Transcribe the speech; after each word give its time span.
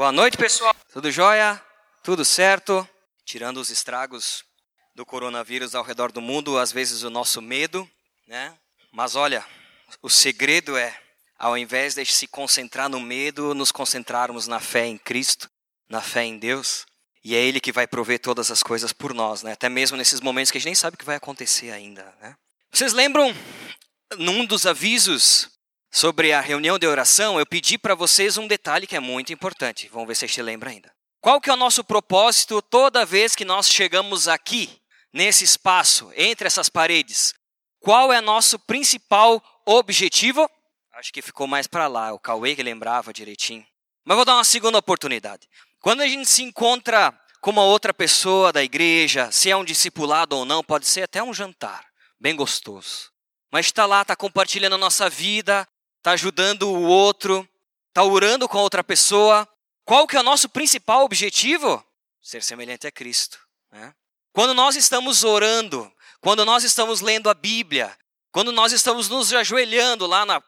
Boa 0.00 0.12
noite, 0.12 0.38
pessoal. 0.38 0.74
Tudo 0.94 1.10
jóia? 1.10 1.62
Tudo 2.02 2.24
certo? 2.24 2.88
Tirando 3.22 3.58
os 3.58 3.68
estragos 3.68 4.42
do 4.94 5.04
coronavírus 5.04 5.74
ao 5.74 5.84
redor 5.84 6.10
do 6.10 6.22
mundo, 6.22 6.56
às 6.56 6.72
vezes 6.72 7.02
o 7.02 7.10
nosso 7.10 7.42
medo, 7.42 7.86
né? 8.26 8.56
Mas 8.90 9.14
olha, 9.14 9.44
o 10.00 10.08
segredo 10.08 10.74
é, 10.74 10.98
ao 11.38 11.54
invés 11.54 11.96
de 11.96 12.06
se 12.06 12.26
concentrar 12.26 12.88
no 12.88 12.98
medo, 12.98 13.52
nos 13.52 13.70
concentrarmos 13.70 14.46
na 14.46 14.58
fé 14.58 14.86
em 14.86 14.96
Cristo, 14.96 15.50
na 15.86 16.00
fé 16.00 16.24
em 16.24 16.38
Deus. 16.38 16.86
E 17.22 17.36
é 17.36 17.38
Ele 17.38 17.60
que 17.60 17.70
vai 17.70 17.86
prover 17.86 18.20
todas 18.20 18.50
as 18.50 18.62
coisas 18.62 18.94
por 18.94 19.12
nós, 19.12 19.42
né? 19.42 19.52
Até 19.52 19.68
mesmo 19.68 19.98
nesses 19.98 20.22
momentos 20.22 20.50
que 20.50 20.56
a 20.56 20.60
gente 20.62 20.68
nem 20.68 20.74
sabe 20.74 20.94
o 20.94 20.98
que 20.98 21.04
vai 21.04 21.16
acontecer 21.16 21.72
ainda, 21.72 22.04
né? 22.22 22.34
Vocês 22.72 22.94
lembram, 22.94 23.36
num 24.16 24.46
dos 24.46 24.64
avisos 24.64 25.49
sobre 25.90 26.32
a 26.32 26.40
reunião 26.40 26.78
de 26.78 26.86
oração, 26.86 27.38
eu 27.38 27.44
pedi 27.44 27.76
para 27.76 27.94
vocês 27.94 28.38
um 28.38 28.46
detalhe 28.46 28.86
que 28.86 28.96
é 28.96 29.00
muito 29.00 29.32
importante. 29.32 29.88
Vamos 29.92 30.08
ver 30.08 30.14
se 30.14 30.28
você 30.28 30.42
lembra 30.42 30.70
ainda. 30.70 30.92
Qual 31.20 31.40
que 31.40 31.50
é 31.50 31.52
o 31.52 31.56
nosso 31.56 31.82
propósito 31.82 32.62
toda 32.62 33.04
vez 33.04 33.34
que 33.34 33.44
nós 33.44 33.68
chegamos 33.68 34.28
aqui, 34.28 34.70
nesse 35.12 35.44
espaço, 35.44 36.10
entre 36.16 36.46
essas 36.46 36.68
paredes? 36.68 37.34
Qual 37.80 38.12
é 38.12 38.20
nosso 38.20 38.58
principal 38.58 39.42
objetivo? 39.66 40.48
Acho 40.94 41.12
que 41.12 41.20
ficou 41.22 41.46
mais 41.46 41.66
para 41.66 41.86
lá, 41.88 42.12
o 42.12 42.18
Cauê 42.18 42.54
que 42.54 42.62
lembrava 42.62 43.12
direitinho. 43.12 43.66
Mas 44.04 44.16
vou 44.16 44.24
dar 44.24 44.36
uma 44.36 44.44
segunda 44.44 44.78
oportunidade. 44.78 45.48
Quando 45.80 46.02
a 46.02 46.06
gente 46.06 46.28
se 46.28 46.42
encontra 46.42 47.12
com 47.40 47.50
uma 47.50 47.64
outra 47.64 47.92
pessoa 47.92 48.52
da 48.52 48.62
igreja, 48.62 49.30
se 49.32 49.50
é 49.50 49.56
um 49.56 49.64
discipulado 49.64 50.36
ou 50.36 50.44
não, 50.44 50.62
pode 50.62 50.86
ser 50.86 51.02
até 51.02 51.22
um 51.22 51.32
jantar, 51.32 51.86
bem 52.20 52.36
gostoso. 52.36 53.10
Mas 53.50 53.66
está 53.66 53.86
lá, 53.86 54.02
está 54.02 54.14
compartilhando 54.14 54.74
a 54.74 54.78
nossa 54.78 55.08
vida, 55.08 55.66
está 56.00 56.12
ajudando 56.12 56.62
o 56.62 56.82
outro, 56.82 57.46
está 57.88 58.02
orando 58.02 58.48
com 58.48 58.58
a 58.58 58.62
outra 58.62 58.82
pessoa. 58.82 59.46
Qual 59.84 60.06
que 60.06 60.16
é 60.16 60.20
o 60.20 60.24
nosso 60.24 60.48
principal 60.48 61.04
objetivo? 61.04 61.84
Ser 62.20 62.42
semelhante 62.42 62.86
a 62.86 62.92
Cristo. 62.92 63.38
Né? 63.70 63.94
Quando 64.32 64.54
nós 64.54 64.76
estamos 64.76 65.24
orando, 65.24 65.90
quando 66.20 66.44
nós 66.44 66.64
estamos 66.64 67.00
lendo 67.00 67.28
a 67.28 67.34
Bíblia, 67.34 67.96
quando 68.32 68.50
nós 68.50 68.72
estamos 68.72 69.08
nos 69.08 69.32
ajoelhando 69.32 70.06
lá 70.06 70.24
na 70.24 70.40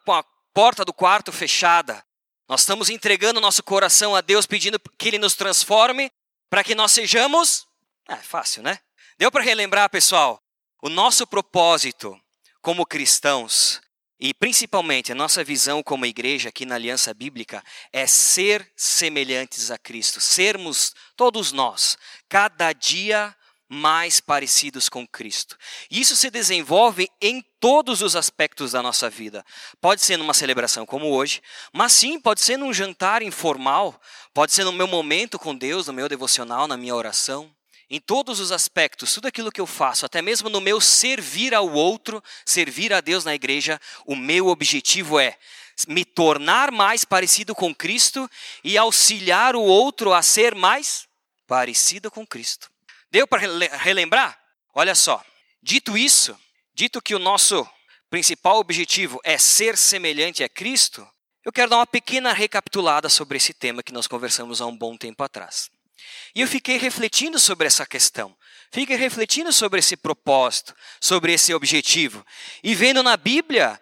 porta 0.55 0.84
do 0.84 0.92
quarto 0.92 1.30
fechada, 1.30 2.05
nós 2.48 2.61
estamos 2.61 2.89
entregando 2.89 3.41
nosso 3.41 3.62
coração 3.62 4.14
a 4.17 4.20
Deus, 4.20 4.47
pedindo 4.47 4.80
que 4.98 5.08
Ele 5.08 5.19
nos 5.19 5.34
transforme 5.34 6.11
para 6.48 6.64
que 6.64 6.75
nós 6.75 6.92
sejamos. 6.92 7.67
É 8.08 8.17
fácil, 8.17 8.62
né? 8.62 8.78
Deu 9.19 9.30
para 9.30 9.42
relembrar, 9.42 9.89
pessoal? 9.91 10.42
O 10.80 10.89
nosso 10.89 11.27
propósito 11.27 12.19
como 12.61 12.86
cristãos 12.86 13.80
e 14.23 14.33
principalmente 14.33 15.11
a 15.11 15.17
nossa 15.17 15.42
visão 15.42 15.83
como 15.83 16.06
igreja 16.06 16.48
aqui 16.48 16.65
na 16.65 16.77
Aliança 16.77 17.12
Bíblica 17.12 17.61
é 17.92 18.06
ser 18.06 18.70
semelhantes 18.77 19.69
a 19.69 19.77
Cristo, 19.77 20.20
sermos 20.20 20.95
todos 21.17 21.51
nós, 21.51 21.98
cada 22.29 22.73
dia 22.73 23.34
mais 23.69 24.20
parecidos 24.20 24.89
com 24.89 25.05
Cristo. 25.05 25.56
Isso 25.91 26.14
se 26.14 26.31
desenvolve 26.31 27.09
em 27.20 27.45
todos 27.59 28.01
os 28.01 28.14
aspectos 28.14 28.70
da 28.70 28.83
nossa 28.83 29.11
vida. 29.11 29.45
Pode 29.81 30.03
ser 30.03 30.17
numa 30.17 30.34
celebração 30.34 30.86
como 30.86 31.11
hoje, 31.11 31.42
mas 31.73 31.91
sim, 31.92 32.20
pode 32.20 32.42
ser 32.42 32.57
num 32.57 32.73
jantar 32.73 33.23
informal, 33.23 34.01
pode 34.33 34.53
ser 34.53 34.62
no 34.62 34.73
meu 34.73 34.86
momento 34.86 35.36
com 35.36 35.53
Deus, 35.53 35.89
no 35.89 35.92
meu 35.92 36.09
devocional, 36.09 36.69
na 36.69 36.77
minha 36.77 36.95
oração 36.95 37.53
em 37.93 38.01
todos 38.01 38.41
os 38.41 38.51
aspectos, 38.51 39.12
tudo 39.12 39.29
aquilo 39.29 39.53
que 39.53 39.61
eu 39.61 39.67
faço, 39.67 40.07
até 40.07 40.23
mesmo 40.23 40.48
no 40.48 40.62
meu 40.62 40.81
servir 40.81 41.55
ao 41.55 41.71
outro, 41.71 42.25
servir 42.43 42.91
a 42.91 43.03
Deus 43.03 43.23
na 43.23 43.35
igreja, 43.35 43.79
o 44.07 44.17
meu 44.17 44.47
objetivo 44.47 45.21
é 45.21 45.37
me 45.87 46.03
tornar 46.03 46.70
mais 46.70 47.05
parecido 47.05 47.55
com 47.55 47.75
Cristo 47.75 48.31
e 48.65 48.79
auxiliar 48.79 49.55
o 49.55 49.61
outro 49.61 50.15
a 50.15 50.23
ser 50.23 50.55
mais 50.55 51.07
parecido 51.47 52.11
com 52.11 52.27
Cristo. 52.27 52.70
Deu 53.11 53.27
para 53.27 53.43
relembrar? 53.77 54.41
Olha 54.75 54.95
só. 54.95 55.23
Dito 55.63 55.97
isso, 55.98 56.35
dito 56.75 57.02
que 57.02 57.14
o 57.14 57.19
nosso 57.19 57.69
principal 58.08 58.57
objetivo 58.58 59.20
é 59.23 59.36
ser 59.36 59.77
semelhante 59.77 60.42
a 60.42 60.48
Cristo, 60.48 61.07
eu 61.45 61.52
quero 61.52 61.69
dar 61.69 61.77
uma 61.77 61.86
pequena 61.86 62.33
recapitulada 62.33 63.11
sobre 63.11 63.36
esse 63.36 63.52
tema 63.52 63.83
que 63.83 63.92
nós 63.92 64.07
conversamos 64.07 64.63
há 64.63 64.67
um 64.67 64.77
bom 64.77 64.97
tempo 64.97 65.23
atrás. 65.23 65.70
E 66.34 66.40
eu 66.40 66.48
fiquei 66.48 66.77
refletindo 66.77 67.39
sobre 67.39 67.67
essa 67.67 67.86
questão, 67.86 68.36
fiquei 68.70 68.96
refletindo 68.96 69.52
sobre 69.52 69.80
esse 69.80 69.96
propósito, 69.96 70.74
sobre 71.00 71.33
esse 71.33 71.52
objetivo, 71.55 72.24
e 72.62 72.74
vendo 72.74 73.02
na 73.02 73.17
Bíblia 73.17 73.80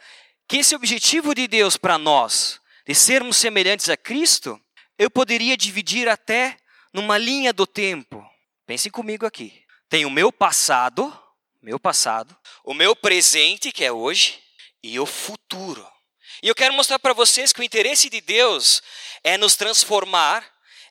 que 0.48 0.58
esse 0.58 0.74
objetivo 0.74 1.34
de 1.34 1.46
Deus 1.46 1.76
para 1.76 1.96
nós, 1.96 2.60
de 2.86 2.94
sermos 2.94 3.36
semelhantes 3.36 3.88
a 3.88 3.96
Cristo, 3.96 4.60
eu 4.98 5.10
poderia 5.10 5.56
dividir 5.56 6.08
até 6.08 6.56
numa 6.92 7.16
linha 7.16 7.52
do 7.52 7.66
tempo. 7.66 8.24
Pensem 8.66 8.90
comigo 8.90 9.24
aqui. 9.24 9.64
Tem 9.88 10.04
o 10.04 10.10
meu 10.10 10.32
passado, 10.32 11.16
meu 11.62 11.78
passado, 11.78 12.36
o 12.64 12.74
meu 12.74 12.94
presente, 12.96 13.72
que 13.72 13.84
é 13.84 13.92
hoje, 13.92 14.40
e 14.82 14.98
o 14.98 15.06
futuro. 15.06 15.86
E 16.42 16.48
eu 16.48 16.54
quero 16.54 16.74
mostrar 16.74 16.98
para 16.98 17.12
vocês 17.12 17.52
que 17.52 17.60
o 17.60 17.64
interesse 17.64 18.08
de 18.08 18.20
Deus 18.20 18.82
é 19.22 19.36
nos 19.36 19.56
transformar 19.56 20.44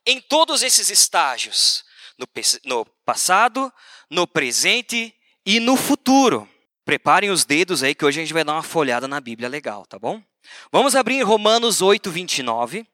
em 0.10 0.20
todos 0.20 0.64
esses 0.64 0.90
estágios, 0.90 1.84
no, 2.18 2.28
no 2.66 2.86
passado, 3.06 3.72
no 4.10 4.26
presente 4.26 5.14
e 5.46 5.60
no 5.60 5.76
futuro. 5.78 6.50
Preparem 6.84 7.30
os 7.30 7.46
dedos 7.46 7.84
aí 7.84 7.94
que 7.94 8.04
hoje 8.04 8.20
a 8.20 8.24
gente 8.24 8.34
vai 8.34 8.44
dar 8.44 8.54
uma 8.54 8.64
folhada 8.64 9.08
na 9.08 9.22
Bíblia 9.22 9.48
legal, 9.48 9.86
tá 9.86 10.00
bom? 10.00 10.22
Vamos 10.72 10.96
abrir 10.96 11.22
Romanos 11.22 11.82
8, 11.82 12.10
29 12.10 12.88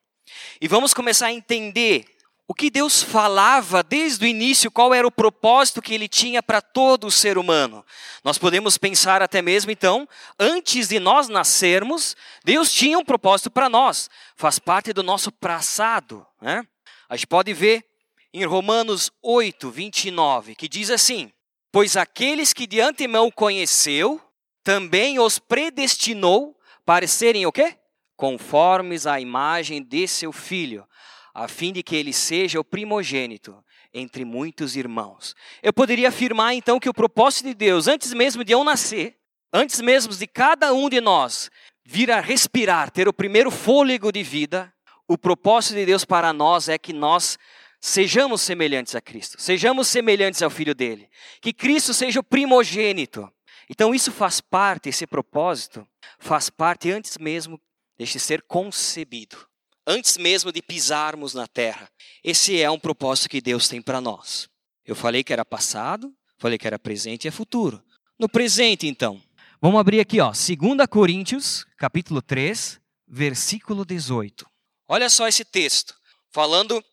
e 0.60 0.68
vamos 0.68 0.94
começar 0.94 1.28
a 1.28 1.32
entender 1.32 2.06
o 2.48 2.54
que 2.54 2.70
Deus 2.70 3.02
falava 3.02 3.82
desde 3.82 4.26
o 4.26 4.28
início, 4.28 4.70
qual 4.70 4.94
era 4.94 5.08
o 5.08 5.12
propósito 5.12 5.82
que 5.82 5.94
ele 5.94 6.10
tinha 6.10 6.44
para 6.44 6.62
todo 6.62 7.08
o 7.08 7.12
ser 7.12 7.38
humano. 7.38 7.84
Nós 8.24 8.38
podemos 8.38 8.78
pensar 8.78 9.22
até 9.22 9.42
mesmo 9.42 9.72
então, 9.72 10.08
antes 10.38 10.90
de 10.90 11.00
nós 11.00 11.30
nascermos, 11.30 12.16
Deus 12.44 12.72
tinha 12.72 13.00
um 13.00 13.06
propósito 13.06 13.50
para 13.50 13.70
nós, 13.70 14.10
faz 14.36 14.60
parte 14.60 14.92
do 14.92 15.02
nosso 15.02 15.32
passado. 15.32 16.28
Né? 16.42 16.68
A 17.10 17.16
gente 17.16 17.28
pode 17.28 17.54
ver 17.54 17.86
em 18.34 18.44
Romanos 18.46 19.12
8, 19.22 19.70
29, 19.70 20.56
que 20.56 20.68
diz 20.68 20.90
assim: 20.90 21.32
Pois 21.72 21.96
aqueles 21.96 22.54
que 22.54 22.68
de 22.68 22.82
antemão 22.82 23.30
conheceu, 23.32 24.22
também 24.64 25.20
os 25.20 25.40
predestinou 25.40 26.58
para 26.86 27.08
serem 27.08 27.46
o 27.46 27.52
quê? 27.52 27.78
Conformes 28.16 29.06
à 29.06 29.20
imagem 29.20 29.82
de 29.84 30.08
seu 30.08 30.32
filho, 30.32 30.88
a 31.34 31.48
fim 31.48 31.72
de 31.72 31.84
que 31.84 31.96
ele 31.96 32.12
seja 32.14 32.60
o 32.60 32.64
primogênito 32.64 33.64
entre 33.94 34.26
muitos 34.26 34.76
irmãos. 34.76 35.36
Eu 35.64 35.72
poderia 35.72 36.10
afirmar 36.10 36.54
então 36.54 36.80
que 36.80 36.90
o 36.90 36.94
propósito 36.94 37.48
de 37.48 37.54
Deus, 37.54 37.88
antes 37.88 38.14
mesmo 38.14 38.44
de 38.44 38.52
eu 38.52 38.64
nascer, 38.64 39.18
antes 39.54 39.80
mesmo 39.80 40.14
de 40.14 40.28
cada 40.28 40.74
um 40.74 40.90
de 40.90 41.00
nós 41.00 41.50
vir 41.86 42.12
a 42.12 42.20
respirar, 42.20 42.92
ter 42.92 43.08
o 43.08 43.14
primeiro 43.14 43.52
fôlego 43.52 44.12
de 44.12 44.24
vida, 44.24 44.74
o 45.08 45.18
propósito 45.18 45.76
de 45.76 45.86
Deus 45.86 46.06
para 46.06 46.34
nós 46.34 46.68
é 46.70 46.78
que 46.78 46.94
nós 46.94 47.38
sejamos 47.80 48.42
semelhantes 48.42 48.96
a 48.96 49.02
Cristo, 49.02 49.40
sejamos 49.40 49.88
semelhantes 49.88 50.42
ao 50.42 50.50
Filho 50.50 50.74
dele, 50.74 51.08
que 51.42 51.54
Cristo 51.54 51.94
seja 51.94 52.20
o 52.20 52.24
primogênito. 52.24 53.32
Então 53.70 53.94
isso 53.94 54.12
faz 54.12 54.42
parte, 54.42 54.90
esse 54.90 55.06
propósito 55.06 55.88
faz 56.20 56.50
parte 56.50 56.92
antes 56.92 57.18
mesmo 57.18 57.60
de 57.98 58.08
ser 58.08 58.42
concebido, 58.44 59.38
antes 59.86 60.18
mesmo 60.18 60.52
de 60.52 60.62
pisarmos 60.62 61.34
na 61.34 61.48
terra. 61.48 61.90
Esse 62.24 62.60
é 62.60 62.70
um 62.70 62.80
propósito 62.80 63.30
que 63.30 63.42
Deus 63.42 63.68
tem 63.68 63.82
para 63.82 64.02
nós. 64.02 64.50
Eu 64.84 64.96
falei 64.96 65.24
que 65.24 65.34
era 65.34 65.46
passado, 65.46 66.14
falei 66.38 66.58
que 66.58 66.68
era 66.68 66.80
presente 66.80 67.26
e 67.26 67.28
é 67.28 67.32
futuro. 67.32 67.84
No 68.20 68.30
presente, 68.30 68.88
então, 68.88 69.22
vamos 69.62 69.80
abrir 69.80 70.00
aqui, 70.00 70.20
ó, 70.20 70.32
2 70.32 70.88
Coríntios, 70.90 71.66
capítulo 71.78 72.22
3, 72.22 72.80
versículo 73.08 73.86
18. 73.86 74.46
Olha 74.88 75.10
só 75.10 75.28
esse 75.28 75.44
texto, 75.44 75.96
falando 76.32 76.84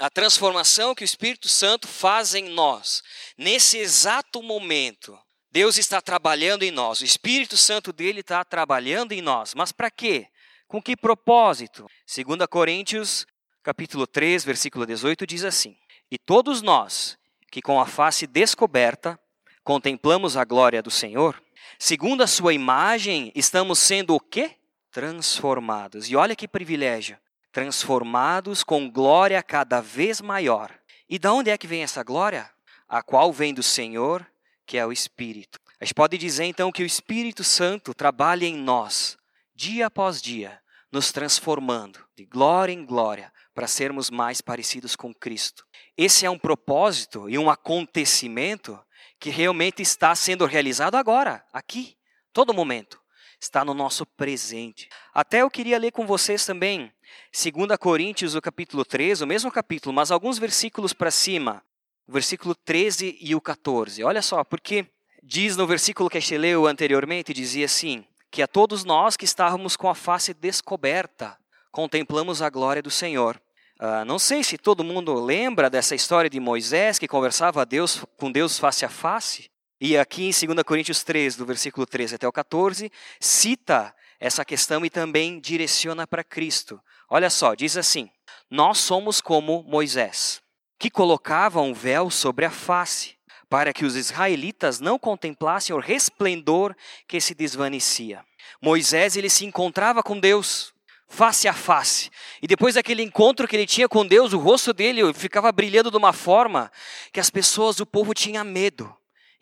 a 0.00 0.08
transformação 0.08 0.94
que 0.94 1.04
o 1.04 1.06
Espírito 1.06 1.48
Santo 1.48 1.86
faz 1.86 2.34
em 2.34 2.48
nós. 2.48 3.02
Nesse 3.36 3.76
exato 3.76 4.42
momento, 4.42 5.18
Deus 5.50 5.76
está 5.76 6.00
trabalhando 6.00 6.62
em 6.62 6.70
nós, 6.70 7.00
o 7.00 7.04
Espírito 7.04 7.58
Santo 7.58 7.92
dele 7.92 8.20
está 8.20 8.42
trabalhando 8.42 9.12
em 9.12 9.20
nós. 9.20 9.54
Mas 9.54 9.70
para 9.70 9.90
quê? 9.90 10.26
Com 10.66 10.80
que 10.80 10.96
propósito? 10.96 11.86
2 12.06 12.46
Coríntios, 12.48 13.26
capítulo 13.62 14.06
3, 14.06 14.44
versículo 14.44 14.86
18 14.86 15.26
diz 15.26 15.44
assim: 15.44 15.76
"E 16.10 16.18
todos 16.18 16.62
nós, 16.62 17.18
que 17.50 17.60
com 17.60 17.78
a 17.78 17.86
face 17.86 18.26
descoberta 18.26 19.20
contemplamos 19.62 20.38
a 20.38 20.44
glória 20.44 20.82
do 20.82 20.90
Senhor, 20.90 21.40
segundo 21.78 22.22
a 22.22 22.26
sua 22.26 22.54
imagem, 22.54 23.30
estamos 23.34 23.78
sendo 23.78 24.14
o 24.14 24.20
quê? 24.20 24.56
Transformados. 24.90 26.08
E 26.08 26.16
olha 26.16 26.34
que 26.34 26.48
privilégio 26.48 27.18
transformados 27.52 28.64
com 28.64 28.90
glória 28.90 29.42
cada 29.42 29.80
vez 29.80 30.20
maior. 30.20 30.74
E 31.08 31.18
de 31.18 31.28
onde 31.28 31.50
é 31.50 31.58
que 31.58 31.66
vem 31.66 31.82
essa 31.82 32.02
glória? 32.02 32.50
A 32.88 33.02
qual 33.02 33.32
vem 33.32 33.52
do 33.52 33.62
Senhor, 33.62 34.26
que 34.66 34.78
é 34.78 34.86
o 34.86 34.92
Espírito. 34.92 35.60
A 35.78 35.84
gente 35.84 35.94
pode 35.94 36.16
dizer 36.16 36.44
então 36.44 36.72
que 36.72 36.82
o 36.82 36.86
Espírito 36.86 37.44
Santo 37.44 37.92
trabalha 37.92 38.46
em 38.46 38.56
nós, 38.56 39.18
dia 39.54 39.86
após 39.86 40.22
dia, 40.22 40.60
nos 40.90 41.12
transformando 41.12 41.98
de 42.16 42.24
glória 42.24 42.72
em 42.72 42.84
glória, 42.84 43.32
para 43.54 43.66
sermos 43.66 44.10
mais 44.10 44.40
parecidos 44.40 44.96
com 44.96 45.12
Cristo. 45.12 45.66
Esse 45.96 46.24
é 46.24 46.30
um 46.30 46.38
propósito 46.38 47.28
e 47.28 47.36
um 47.36 47.50
acontecimento 47.50 48.82
que 49.20 49.30
realmente 49.30 49.82
está 49.82 50.14
sendo 50.14 50.46
realizado 50.46 50.94
agora, 50.96 51.44
aqui, 51.52 51.96
todo 52.32 52.54
momento. 52.54 53.00
Está 53.38 53.64
no 53.64 53.74
nosso 53.74 54.06
presente. 54.06 54.88
Até 55.12 55.42
eu 55.42 55.50
queria 55.50 55.78
ler 55.78 55.90
com 55.90 56.06
vocês 56.06 56.46
também 56.46 56.92
2 57.32 57.76
Coríntios, 57.78 58.34
o 58.34 58.40
capítulo 58.40 58.84
13, 58.84 59.24
o 59.24 59.26
mesmo 59.26 59.50
capítulo, 59.50 59.92
mas 59.92 60.10
alguns 60.10 60.38
versículos 60.38 60.92
para 60.92 61.10
cima. 61.10 61.62
O 62.06 62.12
versículo 62.12 62.54
13 62.54 63.18
e 63.20 63.34
o 63.34 63.40
14. 63.40 64.02
Olha 64.04 64.22
só, 64.22 64.44
porque 64.44 64.86
diz 65.22 65.56
no 65.56 65.66
versículo 65.66 66.10
que 66.10 66.18
a 66.18 66.20
gente 66.20 66.36
leu 66.36 66.66
anteriormente, 66.66 67.32
dizia 67.32 67.66
assim: 67.66 68.04
que 68.30 68.42
a 68.42 68.46
todos 68.46 68.82
nós 68.82 69.16
que 69.16 69.26
estávamos 69.26 69.76
com 69.76 69.88
a 69.88 69.94
face 69.94 70.32
descoberta, 70.32 71.38
contemplamos 71.70 72.40
a 72.40 72.48
glória 72.48 72.82
do 72.82 72.90
Senhor. 72.90 73.40
Uh, 73.78 74.04
não 74.06 74.18
sei 74.18 74.42
se 74.42 74.56
todo 74.56 74.84
mundo 74.84 75.12
lembra 75.14 75.68
dessa 75.68 75.94
história 75.94 76.30
de 76.30 76.40
Moisés 76.40 76.98
que 76.98 77.08
conversava 77.08 77.66
Deus, 77.66 78.04
com 78.16 78.32
Deus 78.32 78.58
face 78.58 78.84
a 78.84 78.88
face. 78.88 79.50
E 79.80 79.98
aqui 79.98 80.22
em 80.22 80.30
2 80.30 80.62
Coríntios 80.64 81.02
3, 81.02 81.36
do 81.36 81.44
versículo 81.44 81.84
13 81.84 82.14
até 82.14 82.26
o 82.26 82.32
14, 82.32 82.90
cita 83.18 83.94
essa 84.20 84.44
questão 84.44 84.86
e 84.86 84.88
também 84.88 85.40
direciona 85.40 86.06
para 86.06 86.22
Cristo. 86.22 86.80
Olha 87.14 87.28
só, 87.28 87.54
diz 87.54 87.76
assim: 87.76 88.08
Nós 88.50 88.78
somos 88.78 89.20
como 89.20 89.62
Moisés, 89.64 90.40
que 90.78 90.88
colocava 90.88 91.60
um 91.60 91.74
véu 91.74 92.08
sobre 92.08 92.46
a 92.46 92.50
face, 92.50 93.18
para 93.50 93.70
que 93.70 93.84
os 93.84 93.96
israelitas 93.96 94.80
não 94.80 94.98
contemplassem 94.98 95.76
o 95.76 95.78
resplendor 95.78 96.74
que 97.06 97.20
se 97.20 97.34
desvanecia. 97.34 98.24
Moisés 98.62 99.14
ele 99.14 99.28
se 99.28 99.44
encontrava 99.44 100.02
com 100.02 100.18
Deus 100.18 100.72
face 101.06 101.46
a 101.46 101.52
face. 101.52 102.08
E 102.40 102.46
depois 102.46 102.76
daquele 102.76 103.02
encontro 103.02 103.46
que 103.46 103.56
ele 103.56 103.66
tinha 103.66 103.90
com 103.90 104.06
Deus, 104.06 104.32
o 104.32 104.38
rosto 104.38 104.72
dele 104.72 105.12
ficava 105.12 105.52
brilhando 105.52 105.90
de 105.90 105.98
uma 105.98 106.14
forma 106.14 106.72
que 107.12 107.20
as 107.20 107.28
pessoas, 107.28 107.78
o 107.78 107.84
povo 107.84 108.14
tinha 108.14 108.42
medo. 108.42 108.90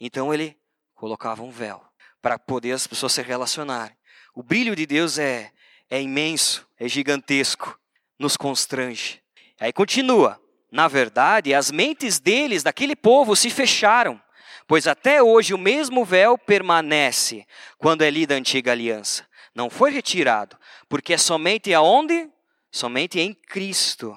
Então 0.00 0.34
ele 0.34 0.58
colocava 0.92 1.44
um 1.44 1.52
véu 1.52 1.80
para 2.20 2.36
poder 2.36 2.72
as 2.72 2.88
pessoas 2.88 3.12
se 3.12 3.22
relacionarem. 3.22 3.96
O 4.34 4.42
brilho 4.42 4.74
de 4.74 4.86
Deus 4.86 5.18
é, 5.20 5.52
é 5.88 6.02
imenso, 6.02 6.68
é 6.80 6.88
gigantesco, 6.88 7.78
nos 8.18 8.38
constrange. 8.38 9.22
Aí 9.60 9.72
continua. 9.72 10.40
Na 10.72 10.88
verdade, 10.88 11.52
as 11.52 11.70
mentes 11.70 12.18
deles, 12.18 12.62
daquele 12.62 12.96
povo, 12.96 13.36
se 13.36 13.50
fecharam, 13.50 14.20
pois 14.66 14.86
até 14.86 15.22
hoje 15.22 15.52
o 15.52 15.58
mesmo 15.58 16.04
véu 16.04 16.38
permanece 16.38 17.44
quando 17.76 18.02
é 18.02 18.10
lida 18.10 18.34
a 18.34 18.38
antiga 18.38 18.72
aliança. 18.72 19.28
Não 19.54 19.68
foi 19.68 19.90
retirado, 19.90 20.56
porque 20.88 21.12
é 21.12 21.18
somente 21.18 21.74
aonde? 21.74 22.30
Somente 22.72 23.18
em 23.20 23.34
Cristo 23.34 24.16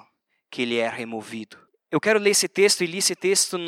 que 0.50 0.62
ele 0.62 0.78
é 0.78 0.88
removido. 0.88 1.58
Eu 1.90 2.00
quero 2.00 2.20
ler 2.20 2.30
esse 2.30 2.48
texto 2.48 2.82
e 2.82 2.86
li 2.86 2.98
esse 2.98 3.16
texto 3.16 3.58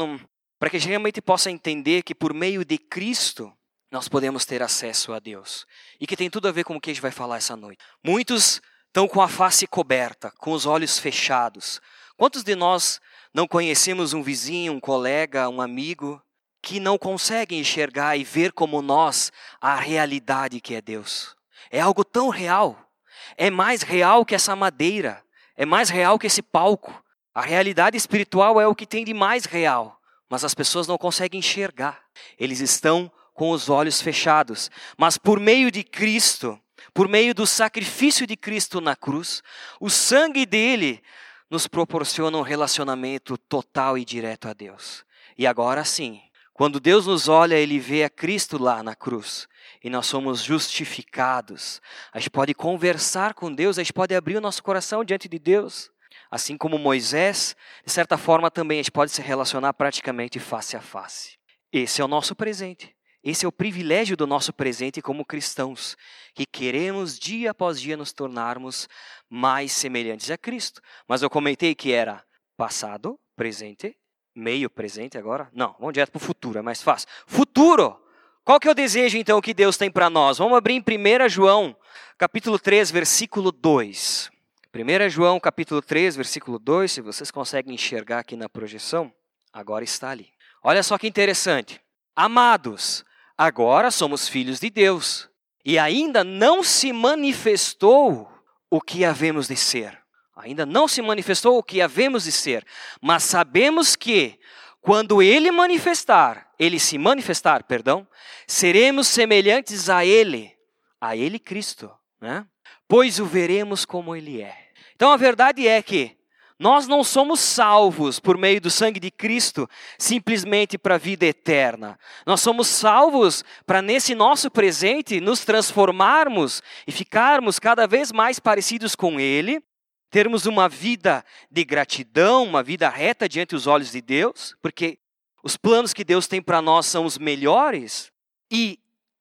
para 0.58 0.70
que 0.70 0.76
a 0.76 0.80
gente 0.80 0.88
realmente 0.88 1.20
possa 1.20 1.50
entender 1.50 2.02
que 2.02 2.14
por 2.14 2.32
meio 2.32 2.64
de 2.64 2.78
Cristo 2.78 3.52
nós 3.90 4.08
podemos 4.08 4.44
ter 4.44 4.62
acesso 4.62 5.12
a 5.12 5.18
Deus. 5.18 5.66
E 6.00 6.06
que 6.06 6.16
tem 6.16 6.30
tudo 6.30 6.46
a 6.46 6.52
ver 6.52 6.64
com 6.64 6.76
o 6.76 6.80
que 6.80 6.90
a 6.90 6.94
gente 6.94 7.02
vai 7.02 7.10
falar 7.10 7.38
essa 7.38 7.56
noite. 7.56 7.82
Muitos 8.04 8.62
estão 8.96 9.06
com 9.06 9.20
a 9.20 9.28
face 9.28 9.66
coberta, 9.66 10.32
com 10.38 10.52
os 10.52 10.64
olhos 10.64 10.98
fechados. 10.98 11.82
Quantos 12.16 12.42
de 12.42 12.54
nós 12.56 12.98
não 13.34 13.46
conhecemos 13.46 14.14
um 14.14 14.22
vizinho, 14.22 14.72
um 14.72 14.80
colega, 14.80 15.50
um 15.50 15.60
amigo 15.60 16.18
que 16.62 16.80
não 16.80 16.96
consegue 16.96 17.54
enxergar 17.54 18.16
e 18.16 18.24
ver 18.24 18.52
como 18.52 18.80
nós 18.80 19.30
a 19.60 19.74
realidade 19.74 20.62
que 20.62 20.74
é 20.74 20.80
Deus? 20.80 21.36
É 21.70 21.78
algo 21.78 22.02
tão 22.02 22.30
real. 22.30 22.88
É 23.36 23.50
mais 23.50 23.82
real 23.82 24.24
que 24.24 24.34
essa 24.34 24.56
madeira. 24.56 25.22
É 25.58 25.66
mais 25.66 25.90
real 25.90 26.18
que 26.18 26.26
esse 26.26 26.40
palco. 26.40 27.04
A 27.34 27.42
realidade 27.42 27.98
espiritual 27.98 28.58
é 28.58 28.66
o 28.66 28.74
que 28.74 28.86
tem 28.86 29.04
de 29.04 29.12
mais 29.12 29.44
real. 29.44 30.00
Mas 30.26 30.42
as 30.42 30.54
pessoas 30.54 30.86
não 30.86 30.96
conseguem 30.96 31.40
enxergar. 31.40 32.00
Eles 32.38 32.60
estão 32.60 33.12
com 33.34 33.50
os 33.50 33.68
olhos 33.68 34.00
fechados. 34.00 34.70
Mas 34.96 35.18
por 35.18 35.38
meio 35.38 35.70
de 35.70 35.84
Cristo, 35.84 36.58
por 36.96 37.08
meio 37.08 37.34
do 37.34 37.46
sacrifício 37.46 38.26
de 38.26 38.38
Cristo 38.38 38.80
na 38.80 38.96
cruz, 38.96 39.42
o 39.78 39.90
sangue 39.90 40.46
dele 40.46 41.02
nos 41.50 41.66
proporciona 41.66 42.38
um 42.38 42.40
relacionamento 42.40 43.36
total 43.36 43.98
e 43.98 44.04
direto 44.04 44.48
a 44.48 44.54
Deus. 44.54 45.04
E 45.36 45.46
agora 45.46 45.84
sim, 45.84 46.22
quando 46.54 46.80
Deus 46.80 47.06
nos 47.06 47.28
olha, 47.28 47.54
ele 47.54 47.78
vê 47.78 48.02
a 48.02 48.08
Cristo 48.08 48.56
lá 48.56 48.82
na 48.82 48.94
cruz 48.94 49.46
e 49.84 49.90
nós 49.90 50.06
somos 50.06 50.42
justificados. 50.42 51.82
A 52.14 52.18
gente 52.18 52.30
pode 52.30 52.54
conversar 52.54 53.34
com 53.34 53.52
Deus, 53.52 53.76
a 53.76 53.82
gente 53.82 53.92
pode 53.92 54.14
abrir 54.14 54.38
o 54.38 54.40
nosso 54.40 54.62
coração 54.62 55.04
diante 55.04 55.28
de 55.28 55.38
Deus. 55.38 55.90
Assim 56.30 56.56
como 56.56 56.78
Moisés, 56.78 57.54
de 57.84 57.92
certa 57.92 58.16
forma 58.16 58.50
também 58.50 58.78
a 58.78 58.82
gente 58.82 58.90
pode 58.90 59.12
se 59.12 59.20
relacionar 59.20 59.74
praticamente 59.74 60.40
face 60.40 60.78
a 60.78 60.80
face. 60.80 61.36
Esse 61.70 62.00
é 62.00 62.04
o 62.06 62.08
nosso 62.08 62.34
presente. 62.34 62.95
Esse 63.26 63.44
é 63.44 63.48
o 63.48 63.50
privilégio 63.50 64.16
do 64.16 64.24
nosso 64.24 64.52
presente 64.52 65.02
como 65.02 65.24
cristãos, 65.24 65.96
que 66.32 66.46
queremos 66.46 67.18
dia 67.18 67.50
após 67.50 67.80
dia 67.80 67.96
nos 67.96 68.12
tornarmos 68.12 68.88
mais 69.28 69.72
semelhantes 69.72 70.30
a 70.30 70.38
Cristo. 70.38 70.80
Mas 71.08 71.22
eu 71.22 71.28
comentei 71.28 71.74
que 71.74 71.90
era 71.90 72.22
passado, 72.56 73.18
presente, 73.34 73.96
meio 74.32 74.70
presente 74.70 75.18
agora. 75.18 75.50
Não, 75.52 75.74
vamos 75.80 75.94
direto 75.94 76.12
para 76.12 76.18
o 76.18 76.24
futuro, 76.24 76.60
é 76.60 76.62
mais 76.62 76.80
fácil. 76.80 77.08
Futuro! 77.26 78.00
Qual 78.44 78.60
que 78.60 78.68
é 78.68 78.70
o 78.70 78.74
desejo 78.74 79.18
então 79.18 79.40
que 79.40 79.52
Deus 79.52 79.76
tem 79.76 79.90
para 79.90 80.08
nós? 80.08 80.38
Vamos 80.38 80.56
abrir 80.56 80.74
em 80.74 80.80
1 80.80 81.28
João, 81.28 81.76
capítulo 82.16 82.60
3, 82.60 82.92
versículo 82.92 83.50
2. 83.50 84.30
1 84.72 85.10
João, 85.10 85.40
capítulo 85.40 85.82
3, 85.82 86.14
versículo 86.14 86.60
2, 86.60 86.92
se 86.92 87.00
vocês 87.00 87.32
conseguem 87.32 87.74
enxergar 87.74 88.20
aqui 88.20 88.36
na 88.36 88.48
projeção, 88.48 89.12
agora 89.52 89.82
está 89.82 90.10
ali. 90.10 90.30
Olha 90.62 90.84
só 90.84 90.96
que 90.96 91.08
interessante. 91.08 91.80
Amados, 92.14 93.04
agora 93.36 93.90
somos 93.90 94.28
filhos 94.28 94.60
de 94.60 94.70
Deus, 94.70 95.28
e 95.64 95.78
ainda 95.78 96.22
não 96.22 96.62
se 96.62 96.92
manifestou 96.92 98.30
o 98.70 98.80
que 98.80 99.04
havemos 99.04 99.48
de 99.48 99.56
ser. 99.56 99.98
Ainda 100.36 100.66
não 100.66 100.86
se 100.86 101.00
manifestou 101.00 101.58
o 101.58 101.62
que 101.62 101.80
havemos 101.80 102.24
de 102.24 102.32
ser, 102.32 102.64
mas 103.00 103.24
sabemos 103.24 103.96
que 103.96 104.38
quando 104.80 105.20
ele 105.20 105.50
manifestar, 105.50 106.52
ele 106.58 106.78
se 106.78 106.98
manifestar, 106.98 107.64
perdão, 107.64 108.06
seremos 108.46 109.08
semelhantes 109.08 109.88
a 109.88 110.04
ele, 110.04 110.52
a 111.00 111.16
ele 111.16 111.38
Cristo, 111.38 111.90
né? 112.20 112.46
Pois 112.86 113.18
o 113.18 113.26
veremos 113.26 113.84
como 113.84 114.14
ele 114.14 114.40
é. 114.40 114.56
Então 114.94 115.10
a 115.10 115.16
verdade 115.16 115.66
é 115.66 115.82
que 115.82 116.15
nós 116.58 116.88
não 116.88 117.04
somos 117.04 117.40
salvos 117.40 118.18
por 118.18 118.38
meio 118.38 118.60
do 118.60 118.70
sangue 118.70 118.98
de 118.98 119.10
Cristo 119.10 119.68
simplesmente 119.98 120.78
para 120.78 120.94
a 120.94 120.98
vida 120.98 121.26
eterna. 121.26 121.98
Nós 122.24 122.40
somos 122.40 122.66
salvos 122.66 123.44
para, 123.66 123.82
nesse 123.82 124.14
nosso 124.14 124.50
presente, 124.50 125.20
nos 125.20 125.44
transformarmos 125.44 126.62
e 126.86 126.92
ficarmos 126.92 127.58
cada 127.58 127.86
vez 127.86 128.10
mais 128.10 128.40
parecidos 128.40 128.94
com 128.94 129.20
Ele, 129.20 129.62
termos 130.10 130.46
uma 130.46 130.66
vida 130.66 131.22
de 131.50 131.62
gratidão, 131.62 132.44
uma 132.44 132.62
vida 132.62 132.88
reta 132.88 133.28
diante 133.28 133.50
dos 133.50 133.66
olhos 133.66 133.92
de 133.92 134.00
Deus, 134.00 134.56
porque 134.62 134.98
os 135.42 135.58
planos 135.58 135.92
que 135.92 136.04
Deus 136.04 136.26
tem 136.26 136.40
para 136.40 136.62
nós 136.62 136.86
são 136.86 137.04
os 137.04 137.18
melhores, 137.18 138.10
e 138.50 138.78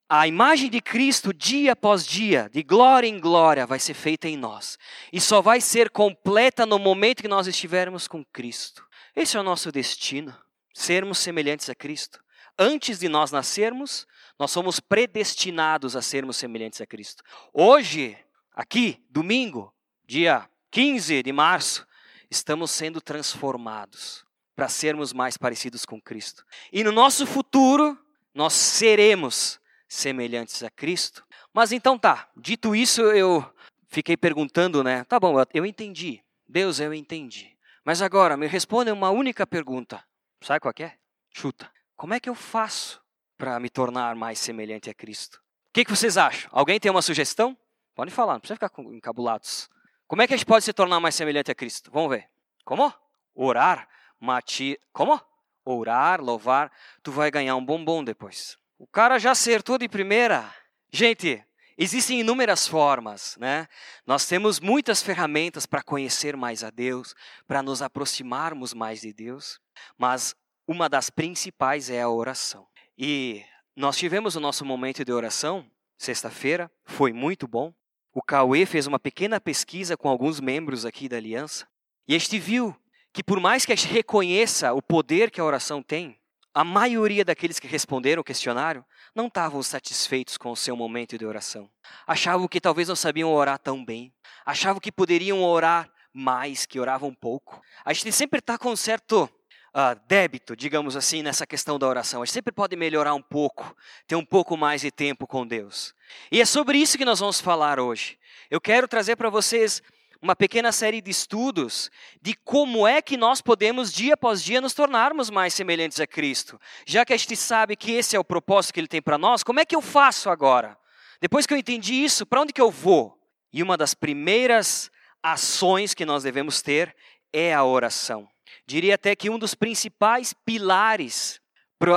a 0.07 0.27
imagem 0.27 0.69
de 0.69 0.79
Cristo, 0.79 1.33
dia 1.33 1.73
após 1.73 2.05
dia, 2.05 2.49
de 2.51 2.61
glória 2.61 3.07
em 3.07 3.19
glória, 3.19 3.65
vai 3.65 3.79
ser 3.79 3.95
feita 3.95 4.27
em 4.27 4.37
nós. 4.37 4.77
E 5.11 5.19
só 5.19 5.41
vai 5.41 5.59
ser 5.59 5.89
completa 5.89 6.65
no 6.65 6.77
momento 6.77 7.23
que 7.23 7.27
nós 7.27 7.47
estivermos 7.47 8.07
com 8.07 8.23
Cristo. 8.25 8.85
Esse 9.15 9.35
é 9.35 9.39
o 9.39 9.43
nosso 9.43 9.71
destino, 9.71 10.35
sermos 10.73 11.17
semelhantes 11.17 11.69
a 11.69 11.75
Cristo. 11.75 12.23
Antes 12.57 12.99
de 12.99 13.09
nós 13.09 13.31
nascermos, 13.31 14.05
nós 14.37 14.51
somos 14.51 14.79
predestinados 14.79 15.95
a 15.95 16.01
sermos 16.01 16.37
semelhantes 16.37 16.79
a 16.81 16.85
Cristo. 16.85 17.23
Hoje, 17.51 18.17
aqui, 18.53 19.03
domingo, 19.09 19.73
dia 20.05 20.47
15 20.69 21.23
de 21.23 21.31
março, 21.31 21.85
estamos 22.29 22.69
sendo 22.69 23.01
transformados 23.01 24.23
para 24.55 24.69
sermos 24.69 25.11
mais 25.11 25.35
parecidos 25.35 25.83
com 25.83 25.99
Cristo. 25.99 26.45
E 26.71 26.83
no 26.83 26.91
nosso 26.91 27.25
futuro, 27.25 27.97
nós 28.33 28.53
seremos 28.53 29.59
semelhantes 29.87 30.63
a 30.63 30.69
Cristo. 30.69 31.25
Mas 31.53 31.71
então 31.71 31.97
tá, 31.97 32.29
dito 32.35 32.75
isso, 32.75 33.01
eu 33.01 33.43
fiquei 33.87 34.17
perguntando, 34.17 34.83
né? 34.83 35.03
Tá 35.05 35.19
bom, 35.19 35.35
eu 35.53 35.65
entendi. 35.65 36.23
Deus, 36.47 36.79
eu 36.79 36.93
entendi. 36.93 37.55
Mas 37.83 38.01
agora, 38.01 38.35
me 38.35 38.47
responda 38.47 38.93
uma 38.93 39.09
única 39.09 39.45
pergunta. 39.45 40.03
Sabe 40.41 40.59
qual 40.59 40.73
é? 40.79 40.93
Chuta. 41.31 41.71
Como 41.95 42.13
é 42.13 42.19
que 42.19 42.29
eu 42.29 42.35
faço 42.35 43.01
para 43.37 43.59
me 43.59 43.69
tornar 43.69 44.15
mais 44.15 44.39
semelhante 44.39 44.89
a 44.89 44.93
Cristo? 44.93 45.41
O 45.69 45.73
que, 45.73 45.85
que 45.85 45.91
vocês 45.91 46.17
acham? 46.17 46.49
Alguém 46.53 46.79
tem 46.79 46.91
uma 46.91 47.01
sugestão? 47.01 47.57
Pode 47.93 48.11
falar, 48.11 48.33
não 48.33 48.39
precisa 48.39 48.55
ficar 48.55 48.71
encabulados. 48.91 49.69
Como 50.07 50.21
é 50.21 50.27
que 50.27 50.33
a 50.33 50.37
gente 50.37 50.45
pode 50.45 50.65
se 50.65 50.73
tornar 50.73 50.99
mais 50.99 51.15
semelhante 51.15 51.51
a 51.51 51.55
Cristo? 51.55 51.89
Vamos 51.91 52.09
ver. 52.09 52.29
Como? 52.63 52.93
Orar, 53.33 53.87
mati... 54.19 54.79
Como? 54.91 55.19
Orar, 55.63 56.21
louvar, 56.21 56.71
tu 57.01 57.11
vai 57.11 57.31
ganhar 57.31 57.55
um 57.55 57.65
bombom 57.65 58.03
depois. 58.03 58.57
O 58.77 58.87
cara 58.87 59.17
já 59.17 59.31
acertou 59.31 59.77
de 59.77 59.87
primeira. 59.87 60.53
Gente, 60.91 61.43
Existem 61.77 62.21
inúmeras 62.21 62.65
formas, 62.65 63.35
né? 63.37 63.67
Nós 64.07 64.25
temos 64.25 64.61
muitas 64.61 65.01
ferramentas 65.03 65.65
para 65.65 65.83
conhecer 65.83 66.37
mais 66.37 66.63
a 66.63 66.69
Deus, 66.69 67.13
para 67.45 67.61
nos 67.61 67.81
aproximarmos 67.81 68.73
mais 68.73 69.01
de 69.01 69.11
Deus, 69.11 69.59
mas 69.97 70.33
uma 70.65 70.87
das 70.87 71.09
principais 71.09 71.89
é 71.89 72.01
a 72.01 72.09
oração. 72.09 72.65
E 72.97 73.43
nós 73.75 73.97
tivemos 73.97 74.37
o 74.37 74.39
nosso 74.39 74.63
momento 74.63 75.03
de 75.03 75.11
oração 75.11 75.69
sexta-feira, 75.97 76.71
foi 76.85 77.11
muito 77.11 77.45
bom. 77.45 77.73
O 78.13 78.21
Cauê 78.21 78.65
fez 78.65 78.87
uma 78.87 78.99
pequena 78.99 79.41
pesquisa 79.41 79.97
com 79.97 80.07
alguns 80.07 80.39
membros 80.39 80.85
aqui 80.85 81.09
da 81.09 81.17
aliança, 81.17 81.67
e 82.07 82.15
a 82.15 82.17
gente 82.17 82.39
viu 82.39 82.73
que 83.11 83.21
por 83.21 83.39
mais 83.41 83.65
que 83.65 83.73
a 83.73 83.75
gente 83.75 83.91
reconheça 83.91 84.73
o 84.73 84.81
poder 84.81 85.29
que 85.29 85.41
a 85.41 85.45
oração 85.45 85.83
tem, 85.83 86.17
a 86.55 86.63
maioria 86.63 87.25
daqueles 87.25 87.59
que 87.59 87.67
responderam 87.67 88.21
o 88.21 88.23
questionário 88.23 88.85
não 89.13 89.27
estavam 89.27 89.61
satisfeitos 89.61 90.37
com 90.37 90.51
o 90.51 90.55
seu 90.55 90.73
momento 90.73 91.17
de 91.17 91.25
oração. 91.25 91.69
Achavam 92.07 92.47
que 92.47 92.61
talvez 92.61 92.87
não 92.87 92.95
sabiam 92.95 93.29
orar 93.29 93.59
tão 93.59 93.83
bem. 93.83 94.13
Achavam 94.45 94.79
que 94.79 94.89
poderiam 94.89 95.43
orar 95.43 95.91
mais, 96.13 96.65
que 96.65 96.79
oravam 96.79 97.13
pouco. 97.13 97.61
A 97.83 97.91
gente 97.91 98.09
sempre 98.13 98.39
está 98.39 98.57
com 98.57 98.69
um 98.69 98.75
certo 98.77 99.29
uh, 99.75 99.99
débito, 100.07 100.55
digamos 100.55 100.95
assim, 100.95 101.21
nessa 101.21 101.45
questão 101.45 101.77
da 101.77 101.87
oração. 101.89 102.21
A 102.21 102.25
gente 102.25 102.33
sempre 102.33 102.53
pode 102.53 102.73
melhorar 102.77 103.13
um 103.13 103.21
pouco, 103.21 103.75
ter 104.07 104.15
um 104.15 104.25
pouco 104.25 104.55
mais 104.55 104.79
de 104.79 104.91
tempo 104.91 105.27
com 105.27 105.45
Deus. 105.45 105.93
E 106.31 106.39
é 106.39 106.45
sobre 106.45 106.77
isso 106.77 106.97
que 106.97 107.03
nós 107.03 107.19
vamos 107.19 107.41
falar 107.41 107.81
hoje. 107.81 108.17
Eu 108.49 108.61
quero 108.61 108.87
trazer 108.87 109.17
para 109.17 109.29
vocês 109.29 109.83
uma 110.25 110.35
pequena 110.35 110.71
série 110.71 111.01
de 111.01 111.11
estudos 111.11 111.91
de 112.19 112.33
como 112.33 112.87
é 112.87 112.99
que 112.99 113.15
nós 113.15 113.41
podemos, 113.41 113.93
dia 113.93 114.15
após 114.15 114.41
dia, 114.43 114.59
nos 114.59 114.73
tornarmos 114.73 115.29
mais 115.29 115.53
semelhantes 115.53 115.99
a 115.99 116.07
Cristo. 116.07 116.59
Já 116.83 117.05
que 117.05 117.13
a 117.13 117.17
gente 117.17 117.35
sabe 117.35 117.75
que 117.75 117.91
esse 117.91 118.15
é 118.15 118.19
o 118.19 118.23
propósito 118.23 118.73
que 118.73 118.79
Ele 118.79 118.87
tem 118.87 119.03
para 119.03 119.19
nós, 119.19 119.43
como 119.43 119.59
é 119.59 119.65
que 119.65 119.75
eu 119.75 119.83
faço 119.83 120.31
agora? 120.31 120.75
Depois 121.21 121.45
que 121.45 121.53
eu 121.53 121.57
entendi 121.59 121.93
isso, 122.03 122.25
para 122.25 122.41
onde 122.41 122.53
que 122.53 122.61
eu 122.61 122.71
vou? 122.71 123.15
E 123.53 123.61
uma 123.61 123.77
das 123.77 123.93
primeiras 123.93 124.89
ações 125.21 125.93
que 125.93 126.05
nós 126.05 126.23
devemos 126.23 126.59
ter 126.59 126.95
é 127.31 127.53
a 127.53 127.63
oração. 127.63 128.27
Diria 128.65 128.95
até 128.95 129.15
que 129.15 129.29
um 129.29 129.37
dos 129.37 129.53
principais 129.53 130.33
pilares 130.33 131.39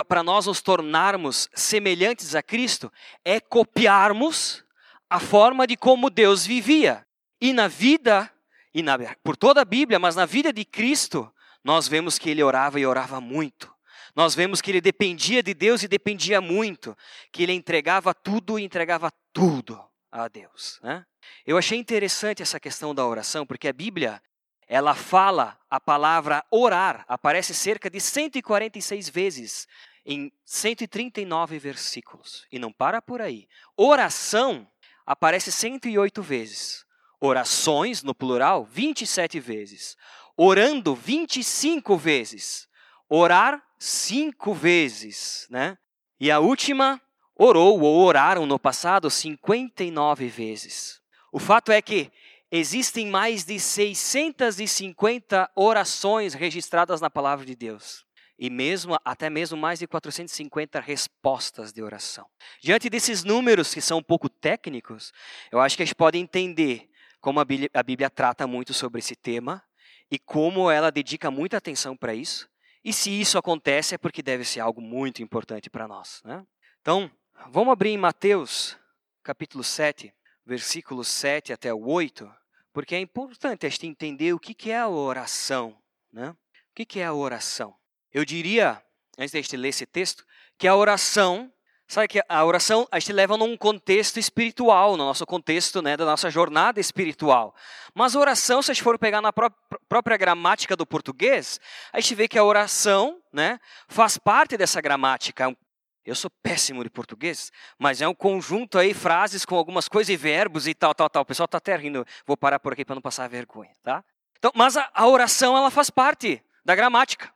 para 0.07 0.23
nós 0.23 0.45
nos 0.45 0.61
tornarmos 0.61 1.49
semelhantes 1.55 2.35
a 2.35 2.43
Cristo 2.43 2.93
é 3.25 3.41
copiarmos 3.41 4.63
a 5.09 5.19
forma 5.19 5.67
de 5.67 5.79
como 5.79 6.11
Deus 6.11 6.45
vivia. 6.45 7.08
E 7.41 7.53
na 7.53 7.69
vida, 7.69 8.31
e 8.75 8.83
na, 8.83 8.99
por 9.23 9.37
toda 9.37 9.61
a 9.61 9.65
Bíblia, 9.65 9.99
mas 9.99 10.17
na 10.17 10.27
vida 10.27 10.53
de 10.53 10.65
Cristo, 10.65 11.33
nós 11.63 11.89
vemos 11.89 12.19
que 12.19 12.31
ele 12.31 12.43
orava 12.43 12.79
e 12.81 12.87
orava 12.87 13.21
muito. 13.21 13.73
Nós 14.15 14.35
vemos 14.35 14.61
que 14.61 14.71
ele 14.71 14.81
dependia 14.81 15.43
de 15.43 15.55
Deus 15.55 15.83
e 15.83 15.89
dependia 15.89 16.41
muito, 16.41 16.97
que 17.31 17.43
ele 17.43 17.53
entregava 17.53 18.13
tudo 18.13 18.59
e 18.59 18.65
entregava 18.65 19.13
tudo 19.33 19.81
a 20.11 20.27
Deus. 20.29 20.81
Né? 20.83 21.05
Eu 21.47 21.57
achei 21.57 21.79
interessante 21.79 22.43
essa 22.43 22.59
questão 22.59 22.95
da 22.95 23.07
oração, 23.07 23.47
porque 23.47 23.69
a 23.69 23.73
Bíblia 23.73 24.21
ela 24.67 24.95
fala 24.95 25.59
a 25.71 25.81
palavra 25.81 26.45
orar, 26.51 27.05
aparece 27.09 27.55
cerca 27.55 27.89
de 27.89 28.01
146 28.01 29.09
vezes 29.09 29.67
em 30.05 30.33
139 30.45 31.59
versículos. 31.59 32.47
E 32.53 32.59
não 32.59 32.73
para 32.73 33.01
por 33.01 33.23
aí. 33.23 33.49
Oração 33.77 34.67
aparece 35.07 35.51
108 35.51 36.23
vezes. 36.23 36.85
Orações, 37.21 38.03
no 38.03 38.15
plural, 38.15 38.65
27 38.65 39.41
vezes. 39.41 39.97
Orando, 40.37 40.95
25 40.95 41.97
vezes. 41.97 42.69
Orar, 43.09 43.63
5 43.79 44.55
vezes. 44.55 45.47
Né? 45.51 45.77
E 46.21 46.31
a 46.31 46.39
última, 46.39 47.01
orou 47.35 47.81
ou 47.81 48.05
oraram 48.05 48.47
no 48.47 48.59
passado 48.59 49.11
59 49.11 50.29
vezes. 50.29 51.01
O 51.33 51.39
fato 51.39 51.73
é 51.73 51.83
que 51.83 52.11
existem 52.51 53.07
mais 53.09 53.45
de 53.45 53.59
650 53.59 55.51
orações 55.55 56.35
registradas 56.35 57.01
na 57.01 57.11
palavra 57.11 57.45
de 57.45 57.55
Deus 57.55 58.07
e 58.39 58.49
mesmo 58.49 58.97
até 59.05 59.29
mesmo 59.29 59.59
mais 59.59 59.81
de 59.81 59.87
450 59.87 60.79
respostas 60.81 61.73
de 61.73 61.83
oração. 61.83 62.25
Diante 62.63 62.89
desses 62.89 63.25
números 63.25 63.75
que 63.75 63.81
são 63.81 63.99
um 63.99 64.03
pouco 64.03 64.29
técnicos, 64.29 65.13
eu 65.51 65.59
acho 65.59 65.77
que 65.77 65.83
a 65.83 65.87
gente 65.87 65.97
pode 65.97 66.19
entender 66.19 66.89
como 67.21 67.41
a 67.41 67.45
Bíblia, 67.45 67.71
a 67.75 67.83
Bíblia 67.83 68.11
trata 68.11 68.47
muito 68.47 68.73
sobre 68.73 69.01
esse 69.01 69.17
tema 69.17 69.63
e 70.11 70.19
como 70.19 70.71
ela 70.71 70.91
dedica 70.91 71.31
muita 71.31 71.57
atenção 71.57 71.97
para 71.97 72.15
isso. 72.15 72.49
E 72.85 72.93
se 72.93 73.11
isso 73.11 73.37
acontece 73.37 73.95
é 73.95 73.99
porque 73.99 74.23
deve 74.23 74.45
ser 74.45 74.61
algo 74.61 74.81
muito 74.81 75.23
importante 75.23 75.69
para 75.69 75.89
nós. 75.89 76.23
Né? 76.25 76.45
Então, 76.81 77.11
vamos 77.51 77.73
abrir 77.73 77.91
em 77.91 77.99
Mateus, 77.99 78.79
capítulo 79.23 79.63
7, 79.65 80.15
versículos 80.47 81.09
7 81.09 81.53
até 81.53 81.75
o 81.75 81.87
8, 81.87 82.33
porque 82.73 82.95
é 82.95 83.01
importante 83.01 83.67
a 83.67 83.69
gente 83.69 83.87
entender 83.87 84.33
o 84.33 84.39
que 84.39 84.71
é 84.71 84.79
a 84.79 84.89
oração. 84.89 85.77
Né? 86.13 86.31
O 86.31 86.87
que 86.87 87.01
é 87.01 87.05
a 87.05 87.13
oração? 87.13 87.75
Eu 88.13 88.25
diria, 88.25 88.83
antes 89.19 89.33
de 89.33 89.39
a 89.39 89.43
gente 89.43 89.57
ler 89.57 89.69
esse 89.69 89.85
texto, 89.85 90.25
que 90.57 90.67
a 90.67 90.75
oração 90.75 91.53
Sabe 91.89 92.07
que 92.07 92.23
a 92.29 92.45
oração 92.45 92.87
a 92.93 92.99
gente 92.99 93.15
leva 93.15 93.39
num 93.39 93.57
contexto 93.57 94.19
espiritual, 94.19 94.95
no 94.95 95.07
nosso 95.07 95.25
contexto 95.25 95.81
né, 95.81 95.97
da 95.97 96.05
nossa 96.05 96.29
jornada 96.31 96.79
espiritual. 96.79 97.55
Mas 97.95 98.15
a 98.15 98.21
oração, 98.21 98.61
se 98.61 98.71
a 98.71 98.75
gente 98.75 98.83
for 98.83 98.99
pegar 98.99 99.23
na 99.23 99.33
pró 99.33 99.51
própria 99.89 100.19
gramática 100.19 100.77
do 100.77 100.85
português, 100.85 101.59
a 101.91 101.99
gente 101.99 102.15
vê 102.15 102.29
que 102.29 102.39
a 102.39 102.45
oração 102.45 103.23
né, 103.33 103.59
faz 103.89 104.19
parte 104.19 104.55
dessa 104.55 104.83
gramática. 104.83 105.57
Eu 106.05 106.15
sou 106.15 106.31
péssimo 106.43 106.85
de 106.85 106.91
português, 106.91 107.51
mas 107.79 108.03
é 108.03 108.09
um 108.09 108.15
conjunto 108.15 108.79
aí, 108.79 108.93
frases 108.93 109.47
com 109.47 109.57
algumas 109.57 109.89
coisas 109.89 110.11
e 110.11 110.17
verbos 110.17 110.69
e 110.69 110.75
tal, 110.75 110.95
tal, 110.95 111.09
tal. 111.09 111.23
O 111.23 111.27
pessoal 111.27 111.47
está 111.47 111.57
até 111.57 111.75
rindo. 111.75 112.05
Vou 112.27 112.37
parar 112.37 112.61
por 112.61 112.75
aqui 112.75 112.85
para 112.85 112.97
não 112.97 113.03
passar 113.03 113.27
vergonha, 113.31 113.73
tá? 113.83 114.05
Então, 114.39 114.53
mas 114.55 114.77
a, 114.77 114.91
a 114.93 115.09
oração, 115.09 115.57
ela 115.57 115.71
faz 115.71 115.89
parte 115.89 116.43
da 116.63 116.75
gramática. 116.75 117.33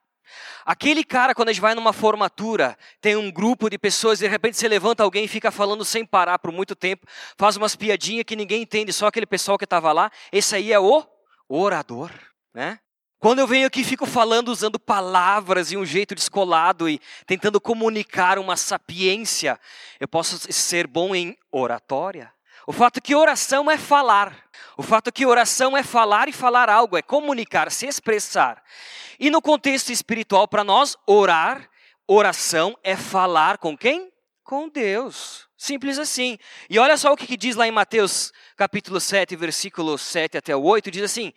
Aquele 0.64 1.05
cara, 1.05 1.35
quando 1.35 1.49
a 1.49 1.52
gente 1.52 1.61
vai 1.61 1.75
numa 1.75 1.93
formatura, 1.93 2.76
tem 3.00 3.17
um 3.17 3.31
grupo 3.31 3.69
de 3.69 3.79
pessoas, 3.79 4.21
e 4.21 4.25
de 4.25 4.31
repente 4.31 4.57
você 4.57 4.69
levanta 4.69 5.02
alguém 5.02 5.25
e 5.25 5.29
fica 5.29 5.50
falando 5.50 5.85
sem 5.85 6.05
parar 6.05 6.38
por 6.38 6.52
muito 6.52 6.75
tempo, 6.76 7.07
faz 7.37 7.57
umas 7.57 7.76
piadinhas 7.76 8.25
que 8.25 8.37
ninguém 8.37 8.62
entende, 8.62 8.93
só 8.93 9.07
aquele 9.07 9.26
pessoal 9.26 9.59
que 9.59 9.64
estava 9.64 9.93
lá. 9.93 10.11
Esse 10.31 10.55
aí 10.57 10.73
é 10.73 10.79
o 10.79 11.05
orador, 11.49 12.11
né? 12.55 12.79
Quando 13.19 13.38
eu 13.38 13.47
venho 13.47 13.69
aqui 13.69 13.85
fico 13.85 14.05
falando 14.05 14.49
usando 14.49 14.81
palavras 14.81 15.71
e 15.71 15.76
um 15.76 15.85
jeito 15.85 16.12
descolado 16.12 16.88
e 16.88 17.00
tentando 17.25 17.61
comunicar 17.61 18.37
uma 18.37 18.57
sapiência, 18.57 19.61
eu 20.00 20.09
posso 20.09 20.52
ser 20.52 20.88
bom 20.88 21.14
em 21.14 21.38
oratória. 21.52 22.33
O 22.66 22.73
fato 22.73 23.00
que 23.00 23.14
oração 23.14 23.71
é 23.71 23.76
falar. 23.76 24.37
O 24.76 24.83
fato 24.83 25.12
que 25.12 25.26
oração 25.26 25.76
é 25.76 25.83
falar 25.83 26.28
e 26.28 26.33
falar 26.33 26.71
algo, 26.71 26.97
é 26.97 27.02
comunicar, 27.02 27.71
se 27.71 27.87
expressar. 27.87 28.62
E 29.19 29.31
no 29.31 29.42
contexto 29.42 29.90
espiritual, 29.90 30.49
para 30.49 30.64
nós, 30.64 30.97
orar, 31.07 31.69
oração 32.07 32.76
é 32.83 32.97
falar 32.97 33.59
com 33.59 33.76
quem? 33.76 34.12
Com 34.42 34.69
Deus. 34.69 35.49
Simples 35.57 35.99
assim. 35.99 36.38
E 36.69 36.78
olha 36.78 36.97
só 36.97 37.12
o 37.12 37.16
que, 37.16 37.37
diz 37.37 37.54
lá 37.54 37.66
em 37.66 37.71
Mateus 37.71 38.33
capítulo 38.57 39.00
7, 39.00 39.37
versículo 39.37 39.97
7 39.97 40.38
até 40.38 40.57
o 40.57 40.62
8, 40.62 40.90
diz 40.90 41.02
assim: 41.02 41.33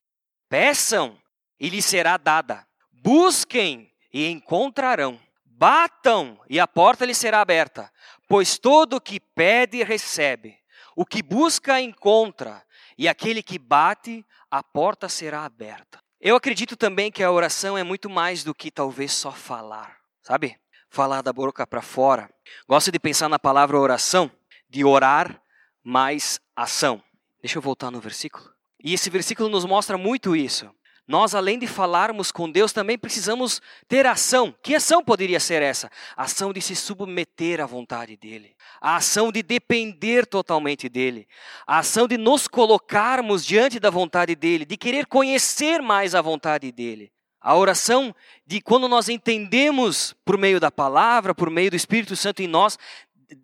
Peçam 0.50 1.17
e 1.60 1.70
lhes 1.70 1.86
será 1.86 2.17
dada. 2.17 2.65
Busquem 2.91 3.91
e 4.12 4.27
encontrarão. 4.27 5.20
Batam 5.46 6.39
e 6.50 6.60
a 6.60 6.67
porta 6.67 7.05
lhes 7.05 7.17
será 7.17 7.39
aberta. 7.39 7.91
Pois 8.27 8.58
todo 8.58 8.96
o 8.96 9.01
que 9.01 9.20
pede 9.20 9.84
recebe. 9.84 10.58
O 10.96 11.06
que 11.06 11.22
busca 11.22 11.82
encontra, 11.82 12.64
e 12.98 13.08
aquele 13.08 13.44
que 13.44 13.60
bate, 13.60 14.25
a 14.50 14.64
porta 14.64 15.10
será 15.10 15.44
aberta. 15.44 16.00
Eu 16.22 16.36
acredito 16.36 16.78
também 16.78 17.12
que 17.12 17.22
a 17.22 17.32
oração 17.32 17.78
é 17.78 17.84
muito 17.84 18.10
mais 18.10 18.44
do 18.44 18.56
que 18.56 18.72
talvez 18.72 19.12
só 19.12 19.32
falar, 19.32 19.98
sabe? 20.24 20.58
Falar 20.90 21.22
da 21.22 21.34
boca 21.34 21.68
para 21.68 21.82
fora. 21.82 22.30
Gosto 22.68 22.92
de 22.92 23.00
pensar 23.00 23.28
na 23.28 23.38
palavra 23.38 23.78
oração, 23.78 24.32
de 24.70 24.86
orar 24.86 25.42
mais 25.84 26.40
ação. 26.56 27.04
Deixa 27.42 27.58
eu 27.58 27.62
voltar 27.62 27.92
no 27.92 28.00
versículo. 28.00 28.50
E 28.82 28.94
esse 28.94 29.10
versículo 29.10 29.50
nos 29.50 29.66
mostra 29.66 29.98
muito 29.98 30.36
isso 30.36 30.74
nós, 31.08 31.36
além 31.36 31.60
de 31.60 31.68
falarmos 31.68 32.32
com 32.32 32.50
Deus, 32.50 32.74
também 32.74 32.98
precisamos 32.98 33.62
ter 33.88 34.08
ação. 34.08 34.54
Que 34.64 34.74
ação 34.74 35.04
poderia 35.04 35.40
ser 35.40 35.62
essa? 35.62 35.90
A 36.18 36.24
ação 36.24 36.52
de 36.52 36.60
se 36.62 36.76
submeter 36.76 37.62
à 37.62 37.66
vontade 37.68 38.18
dEle, 38.18 38.56
a 38.82 38.96
ação 38.96 39.32
de 39.32 39.44
depender 39.44 40.26
totalmente 40.26 40.90
dEle, 40.90 41.28
a 41.68 41.80
ação 41.80 42.08
de 42.08 42.18
nos 42.18 42.48
colocarmos 42.48 43.46
diante 43.46 43.80
da 43.80 43.92
vontade 43.92 44.36
dEle, 44.36 44.66
de 44.66 44.78
querer 44.78 45.06
conhecer 45.06 45.80
mais 45.80 46.16
a 46.16 46.22
vontade 46.22 46.72
dEle. 46.72 47.12
A 47.40 47.56
oração 47.56 48.14
de 48.48 48.60
quando 48.60 48.88
nós 48.88 49.08
entendemos 49.08 50.16
por 50.26 50.36
meio 50.36 50.60
da 50.60 50.72
palavra, 50.72 51.36
por 51.36 51.52
meio 51.52 51.70
do 51.70 51.76
Espírito 51.76 52.16
Santo 52.16 52.42
em 52.42 52.48
nós, 52.48 52.80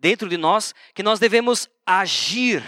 dentro 0.00 0.28
de 0.28 0.36
nós, 0.36 0.74
que 0.92 1.04
nós 1.04 1.20
devemos 1.20 1.70
agir 1.86 2.64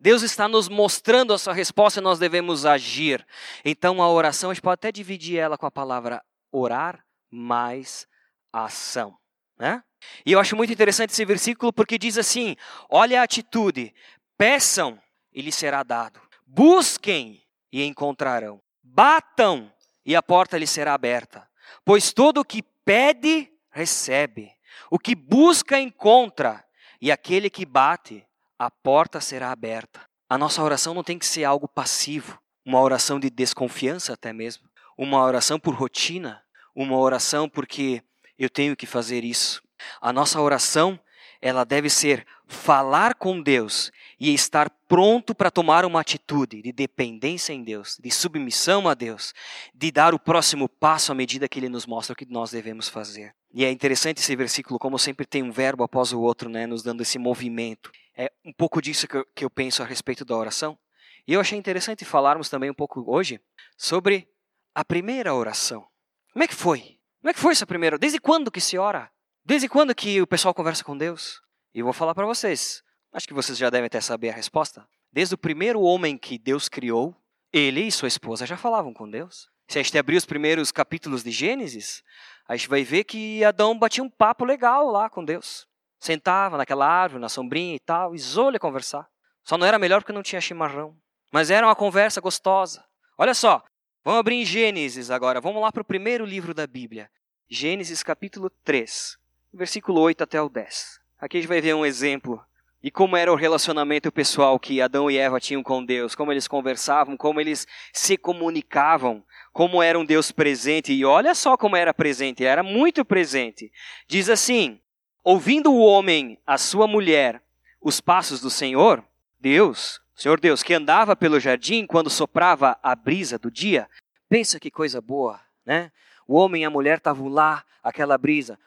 Deus 0.00 0.22
está 0.22 0.48
nos 0.48 0.68
mostrando 0.68 1.32
a 1.32 1.38
sua 1.38 1.52
resposta 1.52 2.00
e 2.00 2.02
nós 2.02 2.18
devemos 2.18 2.64
agir. 2.64 3.26
Então 3.64 4.02
a 4.02 4.10
oração, 4.10 4.50
a 4.50 4.54
gente 4.54 4.62
pode 4.62 4.74
até 4.74 4.92
dividir 4.92 5.38
ela 5.38 5.58
com 5.58 5.66
a 5.66 5.70
palavra 5.70 6.22
orar 6.52 7.04
mais 7.30 8.06
ação. 8.52 9.16
Né? 9.58 9.82
E 10.24 10.32
eu 10.32 10.38
acho 10.38 10.54
muito 10.54 10.72
interessante 10.72 11.10
esse 11.10 11.24
versículo 11.24 11.72
porque 11.72 11.98
diz 11.98 12.16
assim: 12.16 12.54
olha 12.88 13.20
a 13.20 13.24
atitude, 13.24 13.92
Peçam 14.38 15.02
e 15.32 15.42
lhes 15.42 15.56
será 15.56 15.82
dado. 15.82 16.20
Busquem 16.46 17.42
e 17.72 17.82
encontrarão. 17.82 18.62
Batam 18.80 19.70
e 20.06 20.14
a 20.14 20.22
porta 20.22 20.56
lhes 20.56 20.70
será 20.70 20.94
aberta. 20.94 21.46
Pois 21.84 22.12
todo 22.12 22.38
o 22.38 22.44
que 22.44 22.62
pede, 22.62 23.52
recebe. 23.72 24.52
O 24.92 24.98
que 24.98 25.16
busca, 25.16 25.80
encontra. 25.80 26.64
E 27.00 27.10
aquele 27.10 27.50
que 27.50 27.66
bate, 27.66 28.24
a 28.58 28.70
porta 28.70 29.20
será 29.20 29.52
aberta. 29.52 30.00
A 30.28 30.36
nossa 30.36 30.62
oração 30.62 30.92
não 30.92 31.04
tem 31.04 31.18
que 31.18 31.26
ser 31.26 31.44
algo 31.44 31.68
passivo, 31.68 32.38
uma 32.64 32.80
oração 32.80 33.18
de 33.20 33.30
desconfiança 33.30 34.12
até 34.12 34.32
mesmo, 34.32 34.68
uma 34.96 35.24
oração 35.24 35.58
por 35.58 35.74
rotina, 35.74 36.42
uma 36.74 36.96
oração 36.96 37.48
porque 37.48 38.02
eu 38.38 38.50
tenho 38.50 38.76
que 38.76 38.86
fazer 38.86 39.24
isso. 39.24 39.62
A 40.00 40.12
nossa 40.12 40.40
oração, 40.40 40.98
ela 41.40 41.64
deve 41.64 41.88
ser 41.88 42.26
falar 42.46 43.14
com 43.14 43.40
Deus 43.40 43.92
e 44.18 44.34
estar 44.34 44.68
pronto 44.88 45.34
para 45.34 45.50
tomar 45.50 45.84
uma 45.84 46.00
atitude 46.00 46.60
de 46.60 46.72
dependência 46.72 47.52
em 47.52 47.62
Deus, 47.62 47.96
de 48.02 48.10
submissão 48.10 48.88
a 48.88 48.94
Deus, 48.94 49.32
de 49.74 49.92
dar 49.92 50.14
o 50.14 50.18
próximo 50.18 50.68
passo 50.68 51.12
à 51.12 51.14
medida 51.14 51.48
que 51.48 51.60
Ele 51.60 51.68
nos 51.68 51.86
mostra 51.86 52.12
o 52.14 52.16
que 52.16 52.26
nós 52.26 52.50
devemos 52.50 52.88
fazer. 52.88 53.34
E 53.52 53.64
é 53.64 53.70
interessante 53.70 54.18
esse 54.18 54.34
versículo, 54.34 54.78
como 54.78 54.98
sempre 54.98 55.24
tem 55.24 55.42
um 55.42 55.52
verbo 55.52 55.84
após 55.84 56.12
o 56.12 56.20
outro, 56.20 56.48
né, 56.48 56.66
nos 56.66 56.82
dando 56.82 57.02
esse 57.02 57.18
movimento. 57.18 57.90
É 58.18 58.32
um 58.44 58.52
pouco 58.52 58.82
disso 58.82 59.06
que 59.06 59.16
eu, 59.16 59.24
que 59.32 59.44
eu 59.44 59.50
penso 59.50 59.80
a 59.80 59.86
respeito 59.86 60.24
da 60.24 60.36
oração. 60.36 60.76
E 61.24 61.34
eu 61.34 61.40
achei 61.40 61.56
interessante 61.56 62.04
falarmos 62.04 62.48
também 62.48 62.68
um 62.68 62.74
pouco 62.74 63.04
hoje 63.06 63.40
sobre 63.76 64.28
a 64.74 64.84
primeira 64.84 65.32
oração. 65.32 65.86
Como 66.32 66.42
é 66.42 66.48
que 66.48 66.54
foi? 66.54 66.98
Como 67.20 67.30
é 67.30 67.32
que 67.32 67.38
foi 67.38 67.52
essa 67.52 67.66
primeira? 67.66 67.96
Desde 67.96 68.18
quando 68.18 68.50
que 68.50 68.60
se 68.60 68.76
ora? 68.76 69.08
Desde 69.44 69.68
quando 69.68 69.94
que 69.94 70.20
o 70.20 70.26
pessoal 70.26 70.52
conversa 70.52 70.82
com 70.82 70.98
Deus? 70.98 71.40
E 71.72 71.78
eu 71.78 71.84
vou 71.84 71.92
falar 71.92 72.12
para 72.12 72.26
vocês. 72.26 72.82
Acho 73.12 73.28
que 73.28 73.34
vocês 73.34 73.56
já 73.56 73.70
devem 73.70 73.86
até 73.86 74.00
saber 74.00 74.30
a 74.30 74.34
resposta. 74.34 74.84
Desde 75.12 75.36
o 75.36 75.38
primeiro 75.38 75.80
homem 75.80 76.18
que 76.18 76.38
Deus 76.38 76.68
criou, 76.68 77.14
ele 77.52 77.82
e 77.82 77.92
sua 77.92 78.08
esposa 78.08 78.46
já 78.46 78.56
falavam 78.56 78.92
com 78.92 79.08
Deus. 79.08 79.48
Se 79.68 79.78
a 79.78 79.82
gente 79.82 79.96
abrir 79.96 80.16
os 80.16 80.26
primeiros 80.26 80.72
capítulos 80.72 81.22
de 81.22 81.30
Gênesis, 81.30 82.02
a 82.48 82.56
gente 82.56 82.68
vai 82.68 82.82
ver 82.82 83.04
que 83.04 83.44
Adão 83.44 83.78
batia 83.78 84.02
um 84.02 84.10
papo 84.10 84.44
legal 84.44 84.90
lá 84.90 85.08
com 85.08 85.24
Deus. 85.24 85.67
Sentava 85.98 86.56
naquela 86.56 86.86
árvore, 86.86 87.20
na 87.20 87.28
sombrinha 87.28 87.74
e 87.74 87.80
tal, 87.80 88.14
e 88.14 88.18
zolha 88.18 88.58
conversar. 88.58 89.08
Só 89.42 89.56
não 89.56 89.66
era 89.66 89.78
melhor 89.78 90.00
porque 90.00 90.12
não 90.12 90.22
tinha 90.22 90.40
chimarrão. 90.40 90.96
Mas 91.32 91.50
era 91.50 91.66
uma 91.66 91.74
conversa 91.74 92.20
gostosa. 92.20 92.84
Olha 93.16 93.34
só, 93.34 93.62
vamos 94.04 94.20
abrir 94.20 94.36
em 94.36 94.44
Gênesis 94.44 95.10
agora. 95.10 95.40
Vamos 95.40 95.60
lá 95.60 95.72
para 95.72 95.82
o 95.82 95.84
primeiro 95.84 96.24
livro 96.24 96.54
da 96.54 96.66
Bíblia. 96.66 97.10
Gênesis 97.50 98.02
capítulo 98.02 98.50
3, 98.62 99.18
versículo 99.52 100.00
8 100.00 100.22
até 100.22 100.40
o 100.40 100.48
10. 100.48 101.00
Aqui 101.18 101.38
a 101.38 101.40
gente 101.40 101.48
vai 101.48 101.60
ver 101.60 101.74
um 101.74 101.84
exemplo 101.84 102.44
e 102.82 102.90
como 102.90 103.16
era 103.16 103.32
o 103.32 103.36
relacionamento 103.36 104.12
pessoal 104.12 104.58
que 104.58 104.80
Adão 104.80 105.10
e 105.10 105.18
Eva 105.18 105.40
tinham 105.40 105.62
com 105.64 105.84
Deus, 105.84 106.14
como 106.14 106.30
eles 106.30 106.46
conversavam, 106.46 107.16
como 107.16 107.40
eles 107.40 107.66
se 107.92 108.16
comunicavam, 108.16 109.24
como 109.52 109.82
era 109.82 109.98
um 109.98 110.04
Deus 110.04 110.30
presente. 110.30 110.92
E 110.92 111.04
olha 111.04 111.34
só 111.34 111.56
como 111.56 111.74
era 111.74 111.92
presente, 111.92 112.44
era 112.44 112.62
muito 112.62 113.04
presente. 113.04 113.72
Diz 114.06 114.28
assim: 114.28 114.80
Ouvindo 115.22 115.72
o 115.72 115.80
homem, 115.80 116.38
a 116.46 116.56
sua 116.56 116.86
mulher, 116.86 117.42
os 117.80 118.00
passos 118.00 118.40
do 118.40 118.50
Senhor, 118.50 119.04
Deus, 119.38 120.00
Senhor 120.14 120.40
Deus, 120.40 120.62
que 120.62 120.74
andava 120.74 121.14
pelo 121.14 121.38
jardim 121.38 121.86
quando 121.86 122.10
soprava 122.10 122.78
a 122.82 122.94
brisa 122.94 123.38
do 123.38 123.50
dia. 123.50 123.88
Pensa 124.28 124.58
que 124.58 124.70
coisa 124.70 125.00
boa, 125.00 125.40
né? 125.64 125.92
O 126.26 126.36
homem 126.36 126.62
e 126.62 126.64
a 126.64 126.70
mulher 126.70 126.98
estavam 126.98 127.28
lá, 127.28 127.64
aquela 127.82 128.18
brisa 128.18 128.58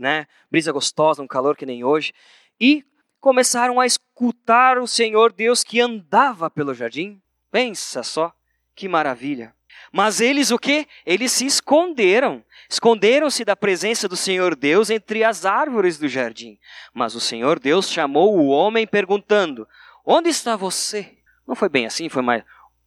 né? 0.00 0.26
Brisa 0.50 0.72
gostosa, 0.72 1.22
um 1.22 1.26
calor 1.26 1.54
que 1.56 1.66
nem 1.66 1.84
hoje. 1.84 2.14
E 2.58 2.82
começaram 3.20 3.78
a 3.78 3.84
escutar 3.84 4.78
o 4.78 4.86
Senhor 4.86 5.30
Deus 5.30 5.62
que 5.62 5.78
andava 5.78 6.48
pelo 6.48 6.74
jardim. 6.74 7.20
Pensa 7.52 8.02
só, 8.02 8.32
que 8.74 8.88
maravilha. 8.88 9.54
Mas 9.92 10.20
eles 10.20 10.50
o 10.50 10.58
que? 10.58 10.88
Eles 11.04 11.32
se 11.32 11.44
esconderam. 11.44 12.42
Esconderam-se 12.70 13.44
da 13.44 13.56
presença 13.56 14.08
do 14.08 14.16
Senhor 14.16 14.54
Deus 14.54 14.90
entre 14.90 15.24
as 15.24 15.44
árvores 15.44 15.98
do 15.98 16.08
jardim. 16.08 16.58
Mas 16.94 17.14
o 17.14 17.20
Senhor 17.20 17.58
Deus 17.58 17.90
chamou 17.90 18.38
o 18.38 18.48
homem 18.48 18.86
perguntando: 18.86 19.66
Onde 20.06 20.28
está 20.28 20.54
você? 20.54 21.18
Não 21.46 21.56
foi 21.56 21.68
bem 21.68 21.84
assim, 21.84 22.08
foi 22.08 22.22
mais: 22.22 22.44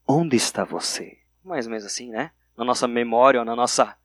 Onde 0.08 0.38
está 0.38 0.64
você? 0.64 1.18
Mais 1.44 1.66
ou 1.66 1.72
menos 1.72 1.86
assim, 1.86 2.10
né? 2.10 2.32
Na 2.58 2.64
nossa 2.64 2.88
memória, 2.88 3.42
ou 3.42 3.46
na 3.46 3.56
nossa 3.56 3.96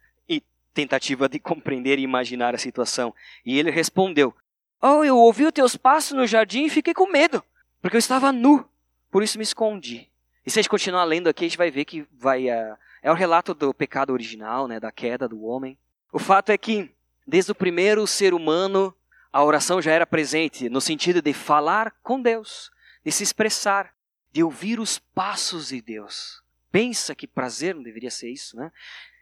tentativa 0.79 1.29
de 1.29 1.41
compreender 1.41 1.99
e 1.99 2.03
imaginar 2.03 2.55
a 2.55 2.59
situação. 2.59 3.13
E 3.45 3.59
ele 3.59 3.71
respondeu: 3.71 4.33
Oh, 4.81 5.03
eu 5.03 5.17
ouvi 5.17 5.45
os 5.45 5.53
teus 5.53 5.77
passos 5.77 6.13
no 6.13 6.27
jardim 6.27 6.67
e 6.67 6.71
fiquei 6.71 6.95
com 6.95 7.11
medo, 7.11 7.43
porque 7.83 7.97
eu 7.97 7.99
estava 7.99 8.31
nu, 8.31 8.65
por 9.11 9.23
isso 9.23 9.39
me 9.39 9.43
escondi. 9.43 10.09
E 10.47 10.51
se 10.51 10.59
a 10.59 10.63
gente 10.63 10.71
continuar 10.71 11.05
lendo 11.05 11.29
aqui, 11.29 11.45
a 11.45 11.49
gente 11.49 11.59
vai 11.59 11.71
ver 11.71 11.85
que 11.85 12.07
vai 12.13 12.49
uh, 12.49 12.77
é 13.03 13.11
o 13.11 13.15
relato 13.15 13.55
do 13.55 13.73
pecado 13.73 14.13
original, 14.13 14.67
né, 14.69 14.81
da 14.81 14.93
queda 14.93 15.29
do 15.29 15.43
homem. 15.45 15.79
O 16.13 16.19
fato 16.19 16.51
é 16.51 16.59
que 16.59 16.91
desde 17.27 17.53
o 17.53 17.55
primeiro 17.55 18.07
ser 18.07 18.33
humano 18.33 18.95
a 19.33 19.45
oração 19.45 19.81
já 19.81 19.93
era 19.93 20.07
presente 20.07 20.69
no 20.69 20.81
sentido 20.81 21.21
de 21.21 21.33
falar 21.33 21.95
com 22.03 22.21
Deus, 22.21 22.71
de 23.05 23.13
se 23.13 23.23
expressar, 23.23 23.95
de 24.33 24.43
ouvir 24.43 24.81
os 24.81 24.99
passos 24.99 25.69
de 25.69 25.81
Deus. 25.81 26.43
Pensa 26.71 27.15
que 27.15 27.27
prazer 27.27 27.75
não 27.75 27.83
deveria 27.83 28.11
ser 28.11 28.31
isso, 28.31 28.57
né? 28.57 28.71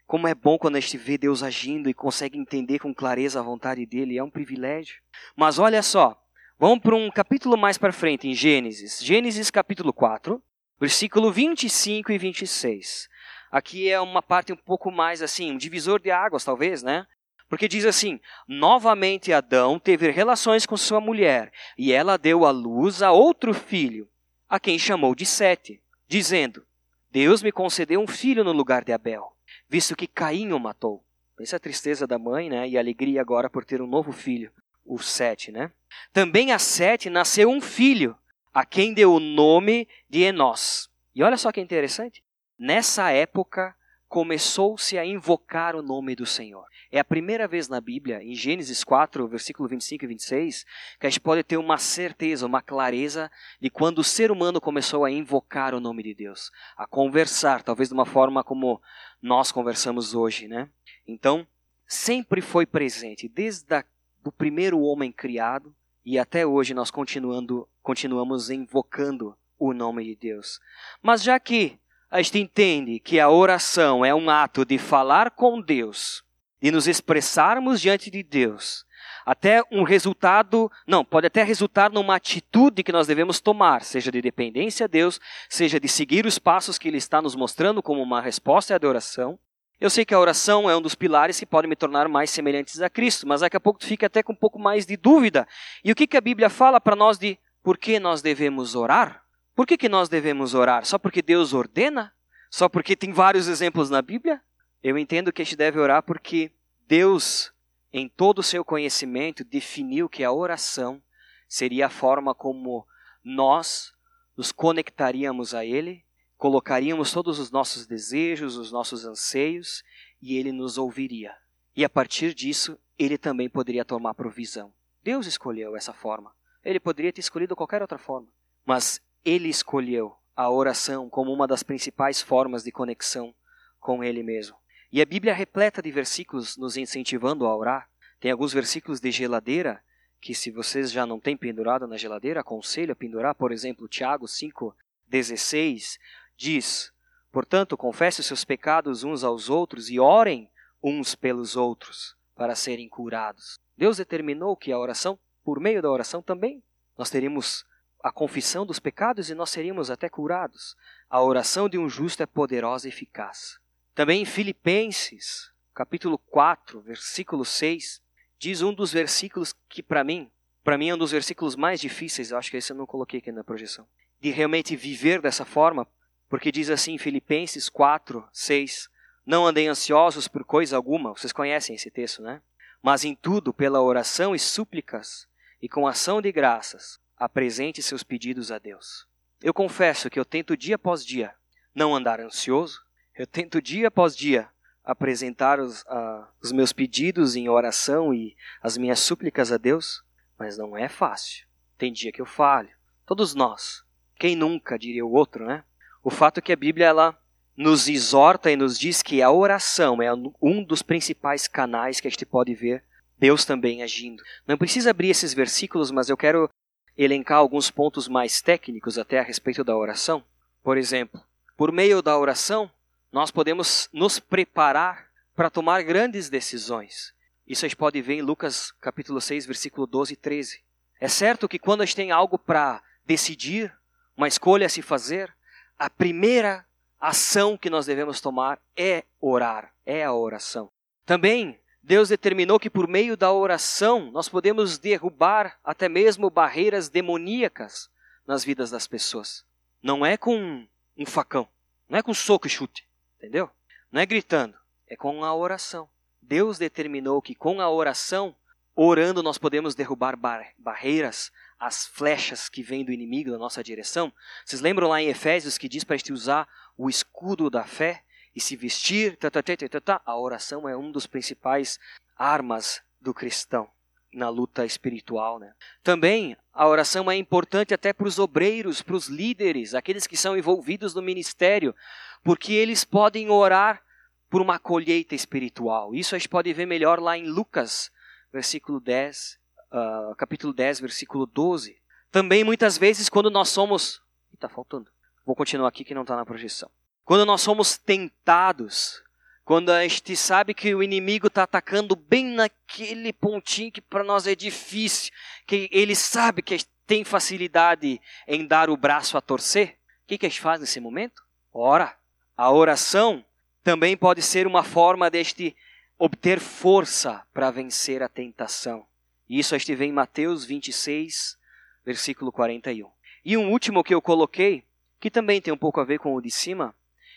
Como 0.06 0.28
é 0.28 0.34
bom 0.34 0.56
quando 0.56 0.76
a 0.76 0.80
gente 0.80 0.96
vê 0.96 1.18
Deus 1.18 1.42
agindo 1.42 1.90
e 1.90 1.94
consegue 1.94 2.38
entender 2.38 2.78
com 2.78 2.94
clareza 2.94 3.40
a 3.40 3.42
vontade 3.42 3.84
dele, 3.84 4.16
é 4.16 4.22
um 4.22 4.30
privilégio. 4.30 5.02
Mas 5.34 5.58
olha 5.58 5.82
só, 5.82 6.20
vamos 6.58 6.78
para 6.78 6.94
um 6.94 7.10
capítulo 7.10 7.56
mais 7.56 7.76
para 7.76 7.92
frente, 7.92 8.28
em 8.28 8.34
Gênesis. 8.34 9.02
Gênesis 9.02 9.50
capítulo 9.50 9.92
4, 9.92 10.40
versículo 10.78 11.32
25 11.32 12.12
e 12.12 12.18
26. 12.18 13.08
Aqui 13.50 13.90
é 13.90 14.00
uma 14.00 14.22
parte 14.22 14.52
um 14.52 14.56
pouco 14.56 14.90
mais 14.90 15.22
assim, 15.22 15.52
um 15.52 15.56
divisor 15.56 16.00
de 16.00 16.10
águas 16.10 16.44
talvez, 16.44 16.82
né? 16.82 17.06
Porque 17.48 17.68
diz 17.68 17.84
assim: 17.84 18.20
Novamente 18.48 19.32
Adão 19.32 19.78
teve 19.78 20.10
relações 20.10 20.66
com 20.66 20.76
sua 20.76 21.00
mulher, 21.00 21.52
e 21.78 21.92
ela 21.92 22.16
deu 22.16 22.44
à 22.44 22.50
luz 22.50 23.02
a 23.02 23.12
outro 23.12 23.54
filho, 23.54 24.08
a 24.48 24.58
quem 24.58 24.78
chamou 24.78 25.14
de 25.14 25.24
Sete, 25.24 25.80
dizendo: 26.08 26.66
Deus 27.10 27.42
me 27.42 27.52
concedeu 27.52 28.00
um 28.00 28.06
filho 28.06 28.42
no 28.42 28.52
lugar 28.52 28.84
de 28.84 28.92
Abel 28.92 29.36
visto 29.68 29.96
que 29.96 30.06
Caim 30.06 30.52
o 30.52 30.60
matou. 30.60 31.04
Pensa 31.36 31.56
a 31.56 31.60
tristeza 31.60 32.06
da 32.06 32.18
mãe, 32.18 32.48
né? 32.48 32.68
E 32.68 32.76
a 32.76 32.80
alegria 32.80 33.20
agora 33.20 33.50
por 33.50 33.64
ter 33.64 33.82
um 33.82 33.86
novo 33.86 34.12
filho, 34.12 34.50
o 34.84 34.98
Sete, 34.98 35.52
né? 35.52 35.70
Também 36.12 36.52
a 36.52 36.58
Sete 36.58 37.10
nasceu 37.10 37.50
um 37.50 37.60
filho, 37.60 38.16
a 38.54 38.64
quem 38.64 38.94
deu 38.94 39.12
o 39.12 39.20
nome 39.20 39.86
de 40.08 40.22
Enós. 40.22 40.88
E 41.14 41.22
olha 41.22 41.36
só 41.36 41.52
que 41.52 41.60
interessante. 41.60 42.22
Nessa 42.58 43.10
época 43.10 43.74
começou-se 44.08 44.96
a 44.96 45.04
invocar 45.04 45.76
o 45.76 45.82
nome 45.82 46.14
do 46.16 46.24
Senhor. 46.24 46.64
É 46.90 46.98
a 46.98 47.04
primeira 47.04 47.46
vez 47.46 47.68
na 47.68 47.80
Bíblia, 47.80 48.22
em 48.22 48.34
Gênesis 48.34 48.82
4, 48.82 49.28
versículo 49.28 49.68
25 49.68 50.04
e 50.04 50.08
26, 50.08 50.64
que 50.98 51.06
a 51.06 51.10
gente 51.10 51.20
pode 51.20 51.42
ter 51.42 51.56
uma 51.58 51.76
certeza, 51.76 52.46
uma 52.46 52.62
clareza 52.62 53.30
de 53.60 53.68
quando 53.68 53.98
o 53.98 54.04
ser 54.04 54.30
humano 54.30 54.60
começou 54.60 55.04
a 55.04 55.10
invocar 55.10 55.74
o 55.74 55.80
nome 55.80 56.02
de 56.02 56.14
Deus, 56.14 56.50
a 56.76 56.86
conversar, 56.86 57.62
talvez 57.62 57.88
de 57.88 57.94
uma 57.94 58.06
forma 58.06 58.42
como 58.42 58.80
nós 59.20 59.52
conversamos 59.52 60.14
hoje, 60.14 60.48
né? 60.48 60.70
Então, 61.06 61.46
sempre 61.86 62.40
foi 62.40 62.64
presente, 62.64 63.28
desde 63.28 63.84
o 64.24 64.32
primeiro 64.32 64.80
homem 64.80 65.12
criado 65.12 65.74
e 66.04 66.18
até 66.18 66.46
hoje 66.46 66.72
nós 66.72 66.90
continuando, 66.90 67.68
continuamos 67.82 68.48
invocando 68.48 69.36
o 69.58 69.74
nome 69.74 70.04
de 70.04 70.14
Deus. 70.14 70.60
Mas 71.02 71.22
já 71.22 71.38
que 71.38 71.78
a 72.16 72.22
gente 72.22 72.38
entende 72.38 72.98
que 72.98 73.20
a 73.20 73.28
oração 73.28 74.02
é 74.02 74.14
um 74.14 74.30
ato 74.30 74.64
de 74.64 74.78
falar 74.78 75.32
com 75.32 75.60
Deus, 75.60 76.24
de 76.62 76.70
nos 76.70 76.88
expressarmos 76.88 77.78
diante 77.78 78.10
de 78.10 78.22
Deus, 78.22 78.86
até 79.26 79.62
um 79.70 79.82
resultado, 79.82 80.72
não, 80.86 81.04
pode 81.04 81.26
até 81.26 81.42
resultar 81.42 81.90
numa 81.90 82.16
atitude 82.16 82.82
que 82.82 82.90
nós 82.90 83.06
devemos 83.06 83.38
tomar, 83.38 83.82
seja 83.82 84.10
de 84.10 84.22
dependência 84.22 84.84
a 84.84 84.86
Deus, 84.86 85.20
seja 85.46 85.78
de 85.78 85.88
seguir 85.88 86.24
os 86.24 86.38
passos 86.38 86.78
que 86.78 86.88
Ele 86.88 86.96
está 86.96 87.20
nos 87.20 87.34
mostrando 87.34 87.82
como 87.82 88.02
uma 88.02 88.22
resposta 88.22 88.72
à 88.72 88.76
adoração. 88.76 89.38
Eu 89.78 89.90
sei 89.90 90.06
que 90.06 90.14
a 90.14 90.18
oração 90.18 90.70
é 90.70 90.74
um 90.76 90.80
dos 90.80 90.94
pilares 90.94 91.38
que 91.38 91.44
pode 91.44 91.68
me 91.68 91.76
tornar 91.76 92.08
mais 92.08 92.30
semelhantes 92.30 92.80
a 92.80 92.88
Cristo, 92.88 93.28
mas 93.28 93.42
daqui 93.42 93.58
a 93.58 93.60
pouco 93.60 93.78
tu 93.78 93.86
fica 93.86 94.06
até 94.06 94.22
com 94.22 94.32
um 94.32 94.36
pouco 94.36 94.58
mais 94.58 94.86
de 94.86 94.96
dúvida. 94.96 95.46
E 95.84 95.92
o 95.92 95.94
que, 95.94 96.06
que 96.06 96.16
a 96.16 96.20
Bíblia 96.22 96.48
fala 96.48 96.80
para 96.80 96.96
nós 96.96 97.18
de 97.18 97.38
por 97.62 97.76
que 97.76 98.00
nós 98.00 98.22
devemos 98.22 98.74
orar? 98.74 99.25
Por 99.56 99.66
que, 99.66 99.76
que 99.76 99.88
nós 99.88 100.08
devemos 100.08 100.54
orar? 100.54 100.84
Só 100.84 100.98
porque 100.98 101.20
Deus 101.20 101.52
ordena? 101.52 102.12
Só 102.48 102.68
porque 102.68 102.94
tem 102.94 103.12
vários 103.12 103.48
exemplos 103.48 103.90
na 103.90 104.00
Bíblia? 104.00 104.40
Eu 104.80 104.96
entendo 104.96 105.32
que 105.32 105.42
a 105.42 105.44
gente 105.44 105.56
deve 105.56 105.80
orar 105.80 106.04
porque 106.04 106.52
Deus 106.86 107.52
em 107.96 108.10
todo 108.10 108.40
o 108.40 108.42
seu 108.42 108.62
conhecimento, 108.62 109.42
definiu 109.42 110.06
que 110.06 110.22
a 110.22 110.30
oração 110.30 111.02
seria 111.48 111.86
a 111.86 111.90
forma 111.90 112.34
como 112.34 112.86
nós 113.24 113.94
nos 114.36 114.52
conectaríamos 114.52 115.54
a 115.54 115.64
Ele, 115.64 116.04
colocaríamos 116.36 117.10
todos 117.10 117.38
os 117.38 117.50
nossos 117.50 117.86
desejos, 117.86 118.56
os 118.56 118.70
nossos 118.70 119.06
anseios, 119.06 119.82
e 120.20 120.36
Ele 120.36 120.52
nos 120.52 120.76
ouviria. 120.76 121.34
E 121.74 121.86
a 121.86 121.88
partir 121.88 122.34
disso, 122.34 122.78
Ele 122.98 123.16
também 123.16 123.48
poderia 123.48 123.82
tomar 123.82 124.12
provisão. 124.12 124.74
Deus 125.02 125.26
escolheu 125.26 125.74
essa 125.74 125.94
forma. 125.94 126.34
Ele 126.62 126.78
poderia 126.78 127.12
ter 127.12 127.20
escolhido 127.20 127.56
qualquer 127.56 127.80
outra 127.80 127.96
forma. 127.96 128.28
Mas 128.62 129.00
ele 129.26 129.48
escolheu 129.48 130.16
a 130.36 130.48
oração 130.48 131.10
como 131.10 131.32
uma 131.32 131.48
das 131.48 131.64
principais 131.64 132.22
formas 132.22 132.62
de 132.62 132.70
conexão 132.70 133.34
com 133.80 134.04
ele 134.04 134.22
mesmo. 134.22 134.56
E 134.92 135.02
a 135.02 135.04
Bíblia 135.04 135.32
é 135.32 135.34
repleta 135.34 135.82
de 135.82 135.90
versículos 135.90 136.56
nos 136.56 136.76
incentivando 136.76 137.44
a 137.44 137.56
orar. 137.56 137.90
Tem 138.20 138.30
alguns 138.30 138.52
versículos 138.52 139.00
de 139.00 139.10
geladeira 139.10 139.82
que 140.20 140.32
se 140.32 140.52
vocês 140.52 140.92
já 140.92 141.04
não 141.04 141.18
têm 141.18 141.36
pendurado 141.36 141.88
na 141.88 141.96
geladeira, 141.96 142.40
aconselho 142.40 142.92
a 142.92 142.96
pendurar, 142.96 143.34
por 143.34 143.50
exemplo, 143.50 143.88
Tiago 143.88 144.28
5:16 144.28 145.98
diz: 146.36 146.92
"Portanto, 147.32 147.76
confesse 147.76 148.20
os 148.20 148.26
seus 148.26 148.44
pecados 148.44 149.02
uns 149.02 149.24
aos 149.24 149.50
outros 149.50 149.90
e 149.90 149.98
orem 149.98 150.48
uns 150.80 151.16
pelos 151.16 151.56
outros 151.56 152.16
para 152.36 152.54
serem 152.54 152.88
curados." 152.88 153.58
Deus 153.76 153.96
determinou 153.96 154.56
que 154.56 154.70
a 154.70 154.78
oração, 154.78 155.18
por 155.44 155.58
meio 155.58 155.82
da 155.82 155.90
oração 155.90 156.22
também, 156.22 156.62
nós 156.96 157.10
teríamos 157.10 157.66
a 158.06 158.12
confissão 158.12 158.64
dos 158.64 158.78
pecados 158.78 159.30
e 159.30 159.34
nós 159.34 159.50
seríamos 159.50 159.90
até 159.90 160.08
curados. 160.08 160.76
A 161.10 161.20
oração 161.20 161.68
de 161.68 161.76
um 161.76 161.88
justo 161.88 162.22
é 162.22 162.26
poderosa 162.26 162.86
e 162.86 162.90
eficaz. 162.90 163.58
Também 163.96 164.22
em 164.22 164.24
Filipenses, 164.24 165.50
capítulo 165.74 166.16
4, 166.16 166.80
versículo 166.82 167.44
6, 167.44 168.00
diz 168.38 168.62
um 168.62 168.72
dos 168.72 168.92
versículos 168.92 169.56
que 169.68 169.82
para 169.82 170.04
mim, 170.04 170.30
para 170.62 170.78
mim 170.78 170.90
é 170.90 170.94
um 170.94 170.98
dos 170.98 171.10
versículos 171.10 171.56
mais 171.56 171.80
difíceis, 171.80 172.30
eu 172.30 172.38
acho 172.38 172.48
que 172.48 172.56
esse 172.56 172.70
eu 172.70 172.76
não 172.76 172.86
coloquei 172.86 173.18
aqui 173.18 173.32
na 173.32 173.42
projeção, 173.42 173.88
de 174.20 174.30
realmente 174.30 174.76
viver 174.76 175.20
dessa 175.20 175.44
forma, 175.44 175.84
porque 176.28 176.52
diz 176.52 176.70
assim 176.70 176.92
em 176.92 176.98
Filipenses 176.98 177.68
4, 177.68 178.24
6, 178.32 178.88
não 179.26 179.44
andem 179.44 179.66
ansiosos 179.66 180.28
por 180.28 180.44
coisa 180.44 180.76
alguma, 180.76 181.10
vocês 181.10 181.32
conhecem 181.32 181.74
esse 181.74 181.90
texto, 181.90 182.22
né? 182.22 182.40
Mas 182.80 183.04
em 183.04 183.16
tudo, 183.16 183.52
pela 183.52 183.82
oração 183.82 184.32
e 184.32 184.38
súplicas, 184.38 185.26
e 185.60 185.68
com 185.68 185.88
ação 185.88 186.22
de 186.22 186.30
graças, 186.30 187.00
apresente 187.16 187.82
seus 187.82 188.02
pedidos 188.02 188.52
a 188.52 188.58
Deus. 188.58 189.06
Eu 189.42 189.54
confesso 189.54 190.10
que 190.10 190.18
eu 190.18 190.24
tento 190.24 190.56
dia 190.56 190.76
após 190.76 191.04
dia 191.04 191.34
não 191.74 191.94
andar 191.94 192.20
ansioso, 192.20 192.82
eu 193.14 193.26
tento 193.26 193.60
dia 193.60 193.88
após 193.88 194.16
dia 194.16 194.48
apresentar 194.84 195.58
os, 195.58 195.82
uh, 195.82 196.26
os 196.40 196.52
meus 196.52 196.72
pedidos 196.72 197.34
em 197.34 197.48
oração 197.48 198.14
e 198.14 198.36
as 198.62 198.78
minhas 198.78 199.00
súplicas 199.00 199.50
a 199.50 199.56
Deus, 199.56 200.04
mas 200.38 200.56
não 200.56 200.76
é 200.76 200.88
fácil. 200.88 201.46
Tem 201.76 201.92
dia 201.92 202.12
que 202.12 202.20
eu 202.20 202.26
falho. 202.26 202.70
Todos 203.04 203.34
nós. 203.34 203.84
Quem 204.18 204.36
nunca, 204.36 204.78
diria 204.78 205.04
o 205.04 205.12
outro, 205.12 205.44
né? 205.44 205.64
O 206.02 206.10
fato 206.10 206.38
é 206.38 206.40
que 206.40 206.52
a 206.52 206.56
Bíblia 206.56 206.86
ela 206.86 207.18
nos 207.56 207.88
exorta 207.88 208.50
e 208.50 208.56
nos 208.56 208.78
diz 208.78 209.02
que 209.02 209.22
a 209.22 209.30
oração 209.30 210.00
é 210.00 210.12
um 210.40 210.62
dos 210.62 210.82
principais 210.82 211.48
canais 211.48 212.00
que 212.00 212.06
a 212.06 212.10
gente 212.10 212.26
pode 212.26 212.54
ver 212.54 212.84
Deus 213.18 213.44
também 213.44 213.82
agindo. 213.82 214.22
Não 214.46 214.58
precisa 214.58 214.90
abrir 214.90 215.08
esses 215.08 215.32
versículos, 215.32 215.90
mas 215.90 216.08
eu 216.08 216.16
quero 216.16 216.50
elencar 216.96 217.38
alguns 217.38 217.70
pontos 217.70 218.08
mais 218.08 218.40
técnicos 218.40 218.98
até 218.98 219.18
a 219.18 219.22
respeito 219.22 219.62
da 219.62 219.76
oração. 219.76 220.24
Por 220.62 220.78
exemplo, 220.78 221.22
por 221.56 221.70
meio 221.70 222.00
da 222.02 222.16
oração, 222.18 222.70
nós 223.12 223.30
podemos 223.30 223.88
nos 223.92 224.18
preparar 224.18 225.08
para 225.34 225.50
tomar 225.50 225.82
grandes 225.82 226.28
decisões. 226.28 227.14
Isso 227.46 227.64
a 227.64 227.68
gente 227.68 227.76
pode 227.76 228.00
ver 228.00 228.14
em 228.14 228.22
Lucas 228.22 228.72
capítulo 228.80 229.20
6, 229.20 229.46
versículo 229.46 229.86
12 229.86 230.14
e 230.14 230.16
13. 230.16 230.60
É 230.98 231.08
certo 231.08 231.48
que 231.48 231.58
quando 231.58 231.82
a 231.82 231.84
gente 231.84 231.96
tem 231.96 232.10
algo 232.10 232.38
para 232.38 232.82
decidir, 233.04 233.72
uma 234.16 234.26
escolha 234.26 234.66
a 234.66 234.70
se 234.70 234.82
fazer, 234.82 235.32
a 235.78 235.90
primeira 235.90 236.64
ação 236.98 237.56
que 237.56 237.70
nós 237.70 237.86
devemos 237.86 238.20
tomar 238.20 238.58
é 238.76 239.04
orar, 239.20 239.72
é 239.84 240.02
a 240.02 240.12
oração. 240.12 240.70
Também 241.04 241.60
Deus 241.86 242.08
determinou 242.08 242.58
que 242.58 242.68
por 242.68 242.88
meio 242.88 243.16
da 243.16 243.32
oração 243.32 244.10
nós 244.10 244.28
podemos 244.28 244.76
derrubar 244.76 245.56
até 245.62 245.88
mesmo 245.88 246.28
barreiras 246.28 246.88
demoníacas 246.88 247.88
nas 248.26 248.42
vidas 248.42 248.72
das 248.72 248.88
pessoas. 248.88 249.44
Não 249.80 250.04
é 250.04 250.16
com 250.16 250.66
um 250.98 251.06
facão, 251.06 251.46
não 251.88 251.96
é 251.96 252.02
com 252.02 252.12
soco 252.12 252.48
e 252.48 252.50
chute. 252.50 252.88
Entendeu? 253.16 253.48
Não 253.92 254.00
é 254.00 254.04
gritando, 254.04 254.56
é 254.88 254.96
com 254.96 255.22
a 255.24 255.32
oração. 255.32 255.88
Deus 256.20 256.58
determinou 256.58 257.22
que 257.22 257.36
com 257.36 257.60
a 257.60 257.70
oração, 257.70 258.34
orando, 258.74 259.22
nós 259.22 259.38
podemos 259.38 259.76
derrubar 259.76 260.16
bar 260.16 260.44
barreiras, 260.58 261.30
as 261.56 261.86
flechas 261.86 262.48
que 262.48 262.64
vêm 262.64 262.84
do 262.84 262.90
inimigo 262.90 263.30
na 263.30 263.38
nossa 263.38 263.62
direção. 263.62 264.12
Vocês 264.44 264.60
lembram 264.60 264.88
lá 264.88 265.00
em 265.00 265.06
Efésios 265.06 265.56
que 265.56 265.68
diz 265.68 265.84
para 265.84 265.94
a 265.94 265.98
gente 265.98 266.12
usar 266.12 266.48
o 266.76 266.90
escudo 266.90 267.48
da 267.48 267.62
fé 267.62 268.02
e 268.36 268.40
se 268.40 268.54
vestir? 268.54 269.16
Tá, 269.16 269.30
tá, 269.30 269.42
tá, 269.42 270.02
a 270.04 270.18
oração 270.18 270.68
é 270.68 270.76
um 270.76 270.92
dos 270.92 271.06
principais 271.06 271.80
armas 272.14 272.82
do 273.00 273.14
cristão 273.14 273.66
na 274.12 274.28
luta 274.28 274.64
espiritual. 274.64 275.38
Né? 275.38 275.52
Também 275.82 276.36
a 276.52 276.68
oração 276.68 277.10
é 277.10 277.16
importante 277.16 277.72
até 277.72 277.94
para 277.94 278.06
os 278.06 278.18
obreiros, 278.18 278.82
para 278.82 278.94
os 278.94 279.08
líderes, 279.08 279.74
aqueles 279.74 280.06
que 280.06 280.16
são 280.16 280.36
envolvidos 280.36 280.94
no 280.94 281.00
ministério, 281.00 281.74
porque 282.22 282.52
eles 282.52 282.84
podem 282.84 283.30
orar 283.30 283.82
por 284.28 284.42
uma 284.42 284.58
colheita 284.58 285.14
espiritual. 285.14 285.94
Isso 285.94 286.14
a 286.14 286.18
gente 286.18 286.28
pode 286.28 286.52
ver 286.52 286.66
melhor 286.66 287.00
lá 287.00 287.16
em 287.16 287.26
Lucas, 287.26 287.90
versículo 288.32 288.80
10, 288.80 289.38
uh, 289.72 290.14
capítulo 290.16 290.52
10, 290.52 290.80
versículo 290.80 291.24
12. 291.26 291.76
Também 292.10 292.44
muitas 292.44 292.76
vezes 292.76 293.08
quando 293.08 293.30
nós 293.30 293.48
somos... 293.48 294.02
Está 294.34 294.48
faltando. 294.48 294.90
Vou 295.24 295.34
continuar 295.34 295.68
aqui 295.68 295.84
que 295.84 295.94
não 295.94 296.02
está 296.02 296.16
na 296.16 296.26
projeção. 296.26 296.70
Quando 297.06 297.24
nós 297.24 297.40
somos 297.40 297.78
tentados 297.78 299.02
quando 299.46 299.70
a 299.70 299.86
gente 299.86 300.16
sabe 300.16 300.52
que 300.52 300.74
o 300.74 300.82
inimigo 300.82 301.28
está 301.28 301.44
atacando 301.44 301.94
bem 301.94 302.24
naquele 302.24 303.12
pontinho 303.12 303.70
que 303.70 303.80
para 303.80 304.02
nós 304.02 304.26
é 304.26 304.34
difícil, 304.34 305.12
que 305.46 305.68
ele 305.70 305.94
sabe 305.94 306.42
que 306.42 306.58
tem 306.84 307.04
facilidade 307.04 308.00
em 308.26 308.44
dar 308.44 308.68
o 308.68 308.76
braço 308.76 309.16
a 309.16 309.20
torcer, 309.20 309.78
o 310.02 310.08
que, 310.08 310.18
que 310.18 310.26
a 310.26 310.28
gente 310.28 310.40
faz 310.40 310.60
nesse 310.60 310.80
momento? 310.80 311.22
Ora. 311.54 311.96
A 312.36 312.50
oração 312.50 313.24
também 313.62 313.96
pode 313.96 314.20
ser 314.20 314.48
uma 314.48 314.64
forma 314.64 315.08
de 315.08 315.22
gente 315.22 315.56
obter 315.98 316.40
força 316.40 317.24
para 317.32 317.50
vencer 317.50 318.02
a 318.02 318.08
tentação. 318.08 318.84
Isso 319.30 319.54
a 319.54 319.58
gente 319.58 319.74
vê 319.76 319.86
em 319.86 319.92
Mateus 319.92 320.44
26, 320.44 321.38
versículo 321.84 322.30
41. 322.30 322.90
E 323.24 323.36
um 323.36 323.50
último 323.52 323.82
que 323.82 323.94
eu 323.94 324.02
coloquei, 324.02 324.64
que 325.00 325.10
também 325.10 325.40
tem 325.40 325.54
um 325.54 325.56
pouco 325.56 325.80
a 325.80 325.84
ver 325.84 325.98
com 325.98 326.14
o 326.14 326.20
de 326.20 326.30
cima, 326.30 326.74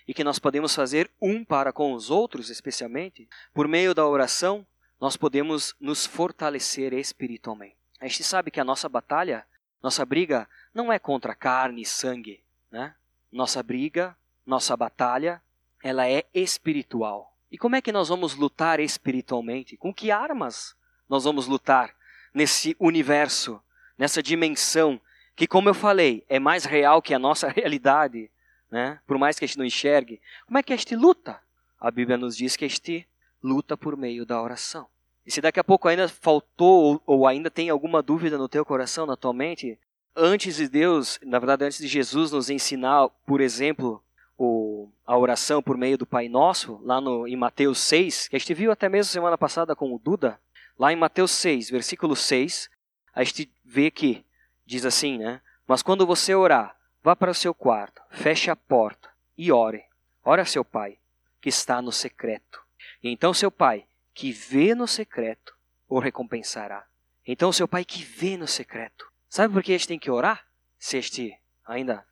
e 0.10 0.14
que 0.16 0.24
nós 0.24 0.40
podemos 0.40 0.74
fazer 0.74 1.12
um 1.22 1.46
para 1.46 1.72
com 1.72 1.94
os 1.94 2.10
outros, 2.10 2.50
especialmente, 2.50 3.30
por 3.54 3.68
meio 3.68 3.94
da 3.94 4.08
oração, 4.08 4.66
nós 5.00 5.16
podemos 5.16 5.76
nos 5.80 6.04
fortalecer 6.04 6.94
espiritualmente. 6.94 7.78
A 8.02 8.08
gente 8.08 8.24
sabe 8.24 8.50
que 8.50 8.60
a 8.60 8.64
nossa 8.64 8.90
batalha, 8.90 9.46
nossa 9.84 10.04
briga, 10.04 10.50
não 10.74 10.92
é 10.92 10.98
contra 10.98 11.36
carne 11.36 11.84
e 11.84 11.86
sangue, 11.86 12.44
né? 12.72 12.96
Nossa 13.32 13.62
briga, 13.62 14.18
nossa 14.44 14.76
batalha, 14.76 15.44
ela 15.84 16.10
é 16.10 16.26
espiritual. 16.34 17.38
E 17.52 17.56
como 17.56 17.76
é 17.76 17.82
que 17.82 17.92
nós 17.92 18.10
vamos 18.10 18.34
lutar 18.34 18.80
espiritualmente? 18.80 19.78
Com 19.78 19.94
que 19.94 20.10
armas 20.10 20.76
nós 21.08 21.26
vamos 21.26 21.46
lutar 21.46 21.96
nesse 22.34 22.76
universo, 22.80 23.62
nessa 23.96 24.24
dimensão 24.24 25.00
que, 25.36 25.46
como 25.46 25.70
eu 25.70 25.76
falei, 25.76 26.26
é 26.28 26.40
mais 26.40 26.66
real 26.66 27.00
que 27.00 27.14
a 27.14 27.20
nossa 27.20 27.48
realidade? 27.56 28.32
Né? 28.72 29.00
por 29.08 29.18
mais 29.18 29.38
que 29.38 29.46
a 29.46 29.48
gente 29.48 29.58
não 29.58 29.66
enxergue, 29.66 30.22
como 30.46 30.58
é 30.58 30.64
que 30.64 30.74
a 30.74 30.78
gente 30.78 30.96
luta? 30.96 31.40
A 31.80 31.90
Bíblia 31.90 32.18
nos 32.18 32.36
diz 32.36 32.56
que 32.56 32.66
a 32.66 32.68
gente 32.68 33.08
luta 33.42 33.78
por 33.78 33.96
meio 33.96 34.26
da 34.26 34.42
oração. 34.42 34.88
E 35.26 35.32
se 35.32 35.42
daqui 35.42 35.60
a 35.60 35.64
pouco 35.64 35.88
ainda 35.88 36.08
faltou 36.08 37.02
ou, 37.06 37.28
ainda 37.28 37.50
tem 37.50 37.70
alguma 37.70 38.02
dúvida 38.02 38.38
no 38.38 38.50
teu 38.50 38.66
coração, 38.66 39.06
na 39.06 39.16
tua 39.16 39.34
mente, 39.34 39.78
antes 40.16 40.56
de 40.56 40.68
Deus, 40.68 41.20
na 41.24 41.40
verdade 41.40 41.66
antes 41.66 41.78
de 41.78 41.88
Jesus 41.88 42.32
nos 42.32 42.50
ensinar, 42.50 43.08
por 43.26 43.40
exemplo, 43.40 44.04
o, 44.38 44.90
a 45.06 45.18
oração 45.18 45.62
por 45.62 45.78
meio 45.78 45.98
do 45.98 46.06
Pai 46.06 46.28
Nosso, 46.28 46.80
lá 46.84 47.00
no, 47.00 47.28
em 47.28 47.36
Mateus 47.36 47.80
6, 47.80 48.28
que 48.28 48.36
a 48.36 48.40
gente 48.40 48.54
viu 48.54 48.72
até 48.72 48.90
mesmo 48.90 49.12
semana 49.12 49.38
passada 49.38 49.76
com 49.76 49.94
o 49.94 50.00
Duda, 50.00 50.40
lá 50.78 50.92
em 50.92 50.96
Mateus 50.96 51.32
6, 51.32 51.70
versículo 51.70 52.16
6, 52.16 52.70
a 53.14 53.24
gente 53.24 53.52
vê 53.64 53.92
que 53.92 54.26
diz 54.66 54.86
assim, 54.86 55.18
né? 55.18 55.42
Mas 55.68 55.84
quando 55.84 56.06
você 56.06 56.34
orar, 56.34 56.76
Vá 57.02 57.16
para 57.16 57.32
o 57.32 57.36
seu 57.36 57.54
quarto, 57.54 58.02
feche 58.10 58.52
a 58.52 58.56
porta 58.56 59.10
e 59.38 59.52
ore. 59.52 59.84
Ore 60.24 60.42
a 60.42 60.46
seu 60.46 60.66
pai, 60.66 60.98
que 61.42 61.50
está 61.50 61.82
no 61.82 61.92
secreto. 61.92 62.62
E 63.02 63.10
então 63.10 63.34
seu 63.34 63.50
pai, 63.50 63.86
que 64.14 64.32
vê 64.32 64.76
no 64.76 64.88
secreto, 64.88 65.56
o 65.88 66.00
recompensará. 66.00 66.86
Então 67.26 67.54
seu 67.54 67.68
pai 67.68 67.86
que 67.86 68.04
vê 68.04 68.36
no 68.36 68.48
secreto. 68.48 69.10
Sabe 69.30 69.54
por 69.54 69.64
que 69.64 69.72
a 69.72 69.78
gente 69.78 69.88
tem 69.88 70.00
que 70.00 70.12
orar? 70.12 70.46
Se 70.78 70.98
este 70.98 71.38
ainda 71.66 72.06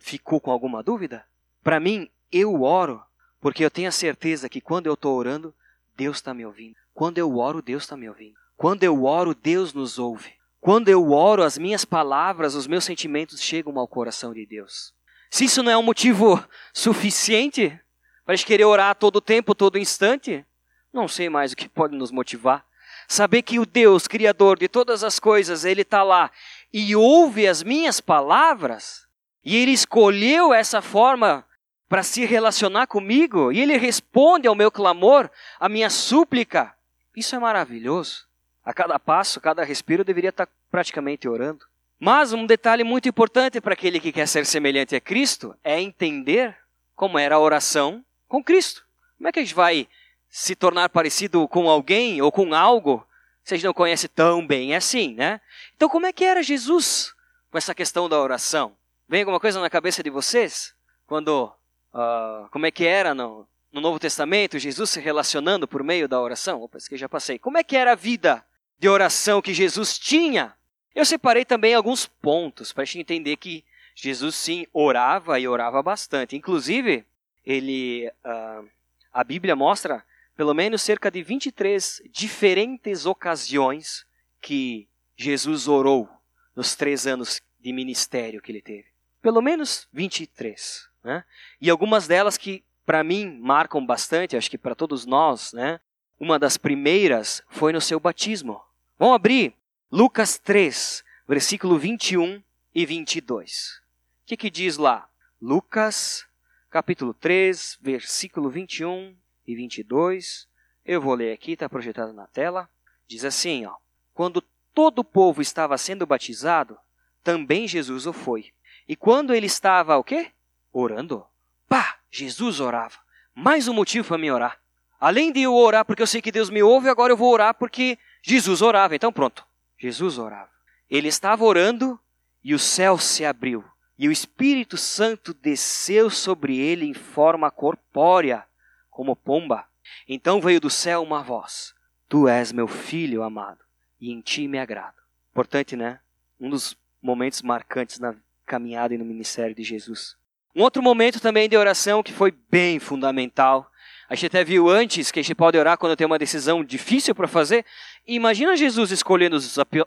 ficou 0.00 0.40
com 0.40 0.50
alguma 0.50 0.82
dúvida? 0.82 1.26
Para 1.62 1.80
mim, 1.80 2.10
eu 2.32 2.62
oro 2.62 3.02
porque 3.40 3.64
eu 3.64 3.70
tenho 3.70 3.88
a 3.88 3.92
certeza 3.92 4.48
que 4.48 4.60
quando 4.60 4.86
eu 4.86 4.94
estou 4.94 5.16
orando, 5.16 5.54
Deus 5.96 6.16
está 6.16 6.32
me 6.32 6.46
ouvindo. 6.46 6.76
Quando 6.94 7.18
eu 7.18 7.36
oro, 7.38 7.60
Deus 7.60 7.82
está 7.82 7.96
me 7.96 8.08
ouvindo. 8.08 8.38
Quando 8.56 8.84
eu 8.84 9.04
oro, 9.04 9.34
Deus 9.34 9.72
nos 9.72 9.98
ouve. 9.98 10.32
Quando 10.60 10.88
eu 10.88 11.12
oro, 11.12 11.42
as 11.42 11.56
minhas 11.56 11.84
palavras, 11.84 12.54
os 12.54 12.66
meus 12.66 12.84
sentimentos 12.84 13.40
chegam 13.40 13.78
ao 13.78 13.88
coração 13.88 14.34
de 14.34 14.44
Deus. 14.44 14.92
Se 15.30 15.44
isso 15.44 15.62
não 15.62 15.72
é 15.72 15.76
um 15.76 15.82
motivo 15.82 16.42
suficiente 16.74 17.78
para 18.24 18.34
a 18.34 18.36
gente 18.36 18.46
querer 18.46 18.64
orar 18.64 18.94
todo 18.94 19.20
tempo, 19.20 19.54
todo 19.54 19.78
instante, 19.78 20.44
não 20.92 21.08
sei 21.08 21.28
mais 21.28 21.52
o 21.52 21.56
que 21.56 21.68
pode 21.68 21.96
nos 21.96 22.10
motivar. 22.10 22.64
Saber 23.08 23.42
que 23.42 23.58
o 23.58 23.66
Deus, 23.66 24.06
Criador 24.06 24.58
de 24.58 24.68
todas 24.68 25.02
as 25.02 25.18
coisas, 25.18 25.64
Ele 25.64 25.82
está 25.82 26.02
lá 26.02 26.30
e 26.72 26.94
ouve 26.94 27.48
as 27.48 27.62
minhas 27.62 28.00
palavras, 28.00 29.06
e 29.44 29.56
ele 29.56 29.72
escolheu 29.72 30.54
essa 30.54 30.80
forma 30.80 31.44
para 31.88 32.02
se 32.02 32.24
relacionar 32.24 32.86
comigo, 32.86 33.50
e 33.50 33.60
ele 33.60 33.76
responde 33.76 34.46
ao 34.46 34.54
meu 34.54 34.70
clamor, 34.70 35.28
à 35.58 35.68
minha 35.68 35.90
súplica. 35.90 36.72
Isso 37.16 37.34
é 37.34 37.38
maravilhoso. 37.38 38.29
A 38.70 38.72
cada 38.72 39.00
passo, 39.00 39.40
a 39.40 39.42
cada 39.42 39.64
respiro, 39.64 40.02
eu 40.02 40.04
deveria 40.04 40.30
estar 40.30 40.48
praticamente 40.70 41.28
orando. 41.28 41.66
Mas 41.98 42.32
um 42.32 42.46
detalhe 42.46 42.84
muito 42.84 43.08
importante 43.08 43.60
para 43.60 43.72
aquele 43.72 43.98
que 43.98 44.12
quer 44.12 44.28
ser 44.28 44.46
semelhante 44.46 44.94
a 44.94 45.00
Cristo 45.00 45.56
é 45.64 45.80
entender 45.80 46.56
como 46.94 47.18
era 47.18 47.34
a 47.34 47.40
oração 47.40 48.04
com 48.28 48.44
Cristo. 48.44 48.86
Como 49.18 49.26
é 49.26 49.32
que 49.32 49.40
a 49.40 49.42
gente 49.42 49.56
vai 49.56 49.88
se 50.28 50.54
tornar 50.54 50.88
parecido 50.88 51.48
com 51.48 51.68
alguém 51.68 52.22
ou 52.22 52.30
com 52.30 52.54
algo 52.54 53.04
se 53.42 53.54
a 53.54 53.56
gente 53.56 53.66
não 53.66 53.74
conhece 53.74 54.06
tão 54.06 54.46
bem 54.46 54.72
assim, 54.76 55.14
né? 55.14 55.40
Então, 55.74 55.88
como 55.88 56.06
é 56.06 56.12
que 56.12 56.24
era 56.24 56.40
Jesus 56.40 57.12
com 57.50 57.58
essa 57.58 57.74
questão 57.74 58.08
da 58.08 58.20
oração? 58.20 58.76
Vem 59.08 59.22
alguma 59.22 59.40
coisa 59.40 59.60
na 59.60 59.68
cabeça 59.68 60.00
de 60.00 60.10
vocês? 60.10 60.76
Quando, 61.08 61.52
uh, 61.92 62.48
como 62.52 62.66
é 62.66 62.70
que 62.70 62.86
era 62.86 63.16
no, 63.16 63.48
no 63.72 63.80
Novo 63.80 63.98
Testamento, 63.98 64.60
Jesus 64.60 64.90
se 64.90 65.00
relacionando 65.00 65.66
por 65.66 65.82
meio 65.82 66.06
da 66.06 66.20
oração? 66.20 66.62
Opa, 66.62 66.78
isso 66.78 66.88
que 66.88 66.96
já 66.96 67.08
passei. 67.08 67.36
Como 67.36 67.58
é 67.58 67.64
que 67.64 67.76
era 67.76 67.90
a 67.90 67.96
vida 67.96 68.44
de 68.80 68.88
oração 68.88 69.42
que 69.42 69.52
Jesus 69.52 69.98
tinha? 69.98 70.56
Eu 70.94 71.04
separei 71.04 71.44
também 71.44 71.74
alguns 71.74 72.06
pontos 72.06 72.72
para 72.72 72.82
a 72.82 72.86
gente 72.86 73.00
entender 73.00 73.36
que 73.36 73.62
Jesus 73.94 74.34
sim 74.34 74.66
orava 74.72 75.38
e 75.38 75.46
orava 75.46 75.82
bastante. 75.82 76.34
Inclusive, 76.34 77.04
ele, 77.44 78.10
uh, 78.24 78.66
a 79.12 79.22
Bíblia 79.22 79.54
mostra 79.54 80.02
pelo 80.34 80.54
menos 80.54 80.80
cerca 80.80 81.10
de 81.10 81.22
23 81.22 82.02
diferentes 82.10 83.04
ocasiões 83.04 84.06
que 84.40 84.88
Jesus 85.14 85.68
orou 85.68 86.08
nos 86.56 86.74
três 86.74 87.06
anos 87.06 87.42
de 87.60 87.72
ministério 87.74 88.40
que 88.40 88.50
ele 88.50 88.62
teve. 88.62 88.86
Pelo 89.20 89.42
menos 89.42 89.86
23. 89.92 90.88
Né? 91.04 91.22
E 91.60 91.68
algumas 91.68 92.08
delas 92.08 92.38
que, 92.38 92.64
para 92.86 93.04
mim, 93.04 93.38
marcam 93.42 93.84
bastante, 93.84 94.34
acho 94.38 94.50
que 94.50 94.56
para 94.56 94.74
todos 94.74 95.04
nós, 95.04 95.52
né? 95.52 95.78
uma 96.18 96.38
das 96.38 96.56
primeiras 96.56 97.42
foi 97.50 97.74
no 97.74 97.80
seu 97.80 98.00
batismo. 98.00 98.69
Vamos 99.00 99.14
abrir 99.14 99.54
Lucas 99.90 100.36
3, 100.36 101.02
versículo 101.26 101.78
21 101.78 102.42
e 102.74 102.84
22. 102.84 103.78
O 103.78 104.26
que, 104.26 104.36
que 104.36 104.50
diz 104.50 104.76
lá? 104.76 105.08
Lucas, 105.40 106.26
capítulo 106.68 107.14
3, 107.14 107.78
versículo 107.80 108.50
21 108.50 109.16
e 109.46 109.56
22. 109.56 110.46
Eu 110.84 111.00
vou 111.00 111.14
ler 111.14 111.32
aqui, 111.32 111.52
está 111.52 111.66
projetado 111.66 112.12
na 112.12 112.26
tela. 112.26 112.68
Diz 113.08 113.24
assim, 113.24 113.64
ó: 113.64 113.72
Quando 114.12 114.44
todo 114.74 114.98
o 114.98 115.04
povo 115.04 115.40
estava 115.40 115.78
sendo 115.78 116.04
batizado, 116.04 116.76
também 117.24 117.66
Jesus 117.66 118.06
o 118.06 118.12
foi. 118.12 118.52
E 118.86 118.94
quando 118.94 119.34
ele 119.34 119.46
estava 119.46 119.96
o 119.96 120.04
quê? 120.04 120.30
Orando. 120.70 121.24
Pá, 121.66 122.00
Jesus 122.10 122.60
orava. 122.60 122.98
Mais 123.34 123.66
um 123.66 123.72
motivo 123.72 124.08
para 124.08 124.18
me 124.18 124.30
orar. 124.30 124.60
Além 125.00 125.32
de 125.32 125.40
eu 125.40 125.54
orar 125.54 125.86
porque 125.86 126.02
eu 126.02 126.06
sei 126.06 126.20
que 126.20 126.30
Deus 126.30 126.50
me 126.50 126.62
ouve, 126.62 126.90
agora 126.90 127.14
eu 127.14 127.16
vou 127.16 127.32
orar 127.32 127.54
porque 127.54 127.98
Jesus 128.22 128.62
orava. 128.62 128.94
Então 128.94 129.12
pronto. 129.12 129.44
Jesus 129.78 130.18
orava. 130.18 130.50
Ele 130.88 131.08
estava 131.08 131.44
orando 131.44 131.98
e 132.42 132.54
o 132.54 132.58
céu 132.58 132.98
se 132.98 133.24
abriu. 133.24 133.64
E 133.98 134.08
o 134.08 134.12
Espírito 134.12 134.76
Santo 134.76 135.34
desceu 135.34 136.08
sobre 136.08 136.58
ele 136.58 136.86
em 136.86 136.94
forma 136.94 137.50
corpórea 137.50 138.46
como 138.90 139.14
pomba. 139.14 139.66
Então 140.08 140.40
veio 140.40 140.60
do 140.60 140.70
céu 140.70 141.02
uma 141.02 141.22
voz: 141.22 141.74
Tu 142.08 142.26
és 142.26 142.50
meu 142.50 142.66
filho 142.66 143.22
amado, 143.22 143.60
e 144.00 144.10
em 144.10 144.20
ti 144.20 144.48
me 144.48 144.58
agrado. 144.58 144.96
Importante, 145.30 145.76
né? 145.76 146.00
Um 146.40 146.50
dos 146.50 146.76
momentos 147.02 147.42
marcantes 147.42 147.98
na 147.98 148.14
caminhada 148.46 148.94
e 148.94 148.98
no 148.98 149.04
ministério 149.04 149.54
de 149.54 149.62
Jesus. 149.62 150.16
Um 150.54 150.62
outro 150.62 150.82
momento 150.82 151.20
também 151.20 151.48
de 151.48 151.56
oração 151.56 152.02
que 152.02 152.12
foi 152.12 152.34
bem 152.50 152.78
fundamental. 152.78 153.70
A 154.08 154.14
gente 154.14 154.26
até 154.26 154.42
viu 154.42 154.68
antes 154.68 155.12
que 155.12 155.20
a 155.20 155.22
gente 155.22 155.36
pode 155.36 155.56
orar 155.56 155.78
quando 155.78 155.94
tem 155.94 156.06
uma 156.06 156.18
decisão 156.18 156.64
difícil 156.64 157.14
para 157.14 157.28
fazer. 157.28 157.64
Imagina 158.12 158.56
Jesus 158.56 158.90
escolhendo 158.90 159.38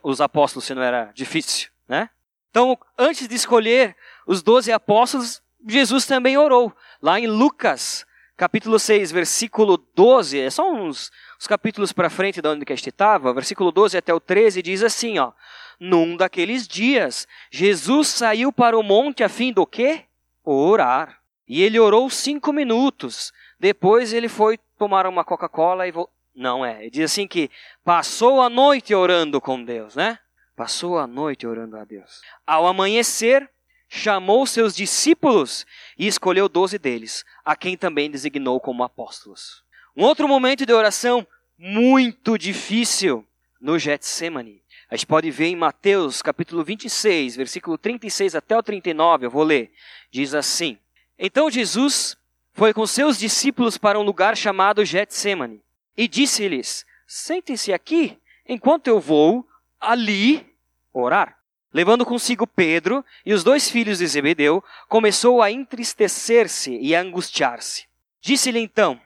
os 0.02 0.20
apóstolos 0.22 0.64
se 0.64 0.74
não 0.74 0.82
era 0.82 1.12
difícil, 1.14 1.68
né? 1.86 2.08
Então, 2.48 2.78
antes 2.96 3.28
de 3.28 3.34
escolher 3.34 3.94
os 4.26 4.42
doze 4.42 4.72
apóstolos, 4.72 5.42
Jesus 5.68 6.06
também 6.06 6.38
orou. 6.38 6.74
Lá 7.02 7.20
em 7.20 7.26
Lucas, 7.26 8.06
capítulo 8.34 8.78
6, 8.78 9.12
versículo 9.12 9.76
12, 9.94 10.40
é 10.40 10.48
só 10.48 10.72
uns, 10.72 11.12
uns 11.38 11.46
capítulos 11.46 11.92
para 11.92 12.08
frente 12.08 12.40
de 12.40 12.48
onde 12.48 12.64
que 12.64 12.72
a 12.72 12.76
gente 12.76 12.88
estava, 12.88 13.34
versículo 13.34 13.70
12 13.70 13.98
até 13.98 14.14
o 14.14 14.20
13 14.20 14.62
diz 14.62 14.82
assim, 14.82 15.18
ó: 15.18 15.32
Num 15.78 16.16
daqueles 16.16 16.66
dias, 16.66 17.28
Jesus 17.50 18.08
saiu 18.08 18.50
para 18.50 18.78
o 18.78 18.82
monte 18.82 19.22
a 19.22 19.28
fim 19.28 19.52
do 19.52 19.66
quê? 19.66 20.04
Orar. 20.42 21.20
E 21.46 21.62
ele 21.62 21.78
orou 21.78 22.08
cinco 22.08 22.54
minutos. 22.54 23.34
Depois 23.60 24.14
ele 24.14 24.30
foi 24.30 24.58
tomar 24.78 25.06
uma 25.06 25.24
Coca-Cola 25.24 25.86
e 25.86 25.92
voltou. 25.92 26.13
Não 26.34 26.64
é. 26.64 26.82
Ele 26.82 26.90
diz 26.90 27.12
assim 27.12 27.28
que 27.28 27.48
passou 27.84 28.42
a 28.42 28.50
noite 28.50 28.94
orando 28.94 29.40
com 29.40 29.62
Deus, 29.62 29.94
né? 29.94 30.18
Passou 30.56 30.98
a 30.98 31.06
noite 31.06 31.46
orando 31.46 31.76
a 31.76 31.84
Deus. 31.84 32.20
Ao 32.46 32.66
amanhecer, 32.66 33.48
chamou 33.88 34.44
seus 34.46 34.74
discípulos 34.74 35.64
e 35.96 36.06
escolheu 36.06 36.48
doze 36.48 36.78
deles, 36.78 37.24
a 37.44 37.54
quem 37.54 37.76
também 37.76 38.10
designou 38.10 38.58
como 38.58 38.82
apóstolos. 38.82 39.62
Um 39.96 40.02
outro 40.02 40.26
momento 40.26 40.66
de 40.66 40.72
oração 40.72 41.26
muito 41.56 42.36
difícil 42.36 43.24
no 43.60 43.78
Getsemane. 43.78 44.62
A 44.90 44.96
gente 44.96 45.06
pode 45.06 45.30
ver 45.30 45.46
em 45.46 45.56
Mateus 45.56 46.20
capítulo 46.20 46.64
26, 46.64 47.36
versículo 47.36 47.78
36 47.78 48.34
até 48.34 48.56
o 48.56 48.62
39, 48.62 49.26
eu 49.26 49.30
vou 49.30 49.44
ler. 49.44 49.72
Diz 50.10 50.34
assim: 50.34 50.78
Então 51.18 51.48
Jesus 51.48 52.16
foi 52.52 52.74
com 52.74 52.86
seus 52.86 53.18
discípulos 53.18 53.78
para 53.78 53.98
um 53.98 54.02
lugar 54.02 54.36
chamado 54.36 54.84
Getsemane 54.84 55.64
e 55.96 56.08
disse-lhes: 56.08 56.84
Sentem-se 57.06 57.72
aqui 57.72 58.18
enquanto 58.46 58.88
eu 58.88 59.00
vou 59.00 59.46
ali 59.80 60.54
orar. 60.92 61.38
Levando 61.72 62.06
consigo 62.06 62.46
Pedro 62.46 63.04
e 63.26 63.34
os 63.34 63.42
dois 63.42 63.68
filhos 63.68 63.98
de 63.98 64.06
Zebedeu, 64.06 64.62
começou 64.88 65.42
a 65.42 65.50
entristecer-se 65.50 66.78
e 66.78 66.94
a 66.94 67.00
angustiar-se. 67.00 67.86
Disse-lhe 68.20 68.60
então: 68.60 69.00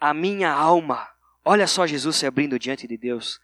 A 0.00 0.14
minha 0.14 0.50
alma, 0.50 1.06
olha 1.44 1.66
só 1.66 1.86
Jesus 1.86 2.16
se 2.16 2.26
abrindo 2.26 2.58
diante 2.58 2.86
de 2.86 2.96
Deus, 2.96 3.40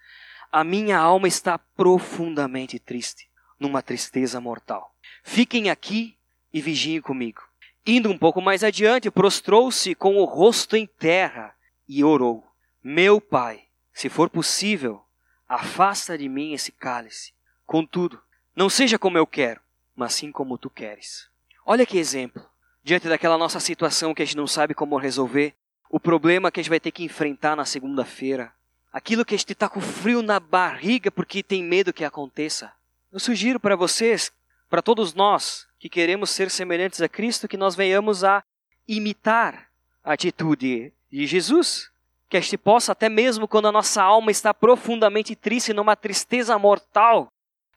a 0.51 0.65
minha 0.65 0.99
alma 0.99 1.29
está 1.29 1.59
profundamente 1.59 2.79
triste, 2.79 3.29
numa 3.59 3.83
tristeza 3.83 4.41
mortal. 4.41 4.95
Fiquem 5.23 5.69
aqui 5.69 6.17
e 6.53 6.61
vigiem 6.61 7.01
comigo. 7.01 7.43
Indo 7.87 8.11
um 8.11 8.19
pouco 8.19 8.41
mais 8.41 8.65
adiante, 8.65 9.11
prostrou-se 9.11 9.95
com 9.95 10.17
o 10.17 10.25
rosto 10.25 10.75
em 10.75 10.87
terra 10.87 11.55
e 11.87 12.03
orou: 12.03 12.50
Meu 12.83 13.21
pai, 13.21 13.65
se 13.93 14.09
for 14.09 14.31
possível, 14.31 15.05
afasta 15.47 16.17
de 16.17 16.29
mim 16.29 16.55
esse 16.55 16.73
cálice. 16.73 17.35
Contudo, 17.67 18.23
não 18.57 18.71
seja 18.71 18.99
como 18.99 19.19
eu 19.19 19.27
quero, 19.27 19.61
mas 19.95 20.15
sim 20.15 20.33
como 20.33 20.57
tu 20.57 20.71
queres. 20.71 21.29
Olha 21.67 21.85
que 21.85 21.99
exemplo. 21.99 22.43
Diante 22.83 23.07
daquela 23.07 23.37
nossa 23.37 23.61
situação 23.61 24.15
que 24.15 24.23
a 24.23 24.25
gente 24.25 24.39
não 24.39 24.47
sabe 24.47 24.73
como 24.73 24.97
resolver, 24.97 25.55
o 25.91 26.01
problema 26.01 26.51
que 26.51 26.59
a 26.59 26.63
gente 26.63 26.71
vai 26.71 26.81
ter 26.81 26.91
que 26.91 27.05
enfrentar 27.05 27.55
na 27.55 27.67
segunda-feira, 27.67 28.51
aquilo 28.91 29.27
que 29.27 29.35
a 29.35 29.39
gente 29.39 29.53
está 29.53 29.69
com 29.69 29.81
frio 29.81 30.23
na 30.23 30.41
barriga 30.41 31.11
porque 31.11 31.43
tem 31.43 31.63
medo 31.63 31.93
que 31.93 32.05
aconteça. 32.05 32.73
Eu 33.13 33.21
sugiro 33.21 33.61
para 33.61 33.77
vocês, 33.77 34.33
para 34.71 34.81
todos 34.81 35.13
nós 35.13 35.67
que 35.79 35.91
queremos 35.91 36.31
ser 36.31 36.51
semelhantes 36.51 37.03
a 37.03 37.09
Cristo, 37.09 37.47
que 37.47 37.59
nós 37.59 37.75
venhamos 37.75 38.25
a 38.25 38.43
imitar 38.89 39.69
a 40.03 40.15
atitude 40.15 40.93
de 41.11 41.27
Jesus. 41.27 41.91
Que 42.31 42.39
a 42.39 42.41
gente 42.41 42.57
possa, 42.57 42.93
até 42.93 43.11
mesmo 43.11 43.47
quando 43.47 43.69
a 43.69 43.73
nossa 43.73 44.03
alma 44.03 44.31
está 44.31 44.55
profundamente 44.55 45.37
triste, 45.37 45.75
numa 45.75 45.95
tristeza 45.95 46.59
mortal, 46.59 47.29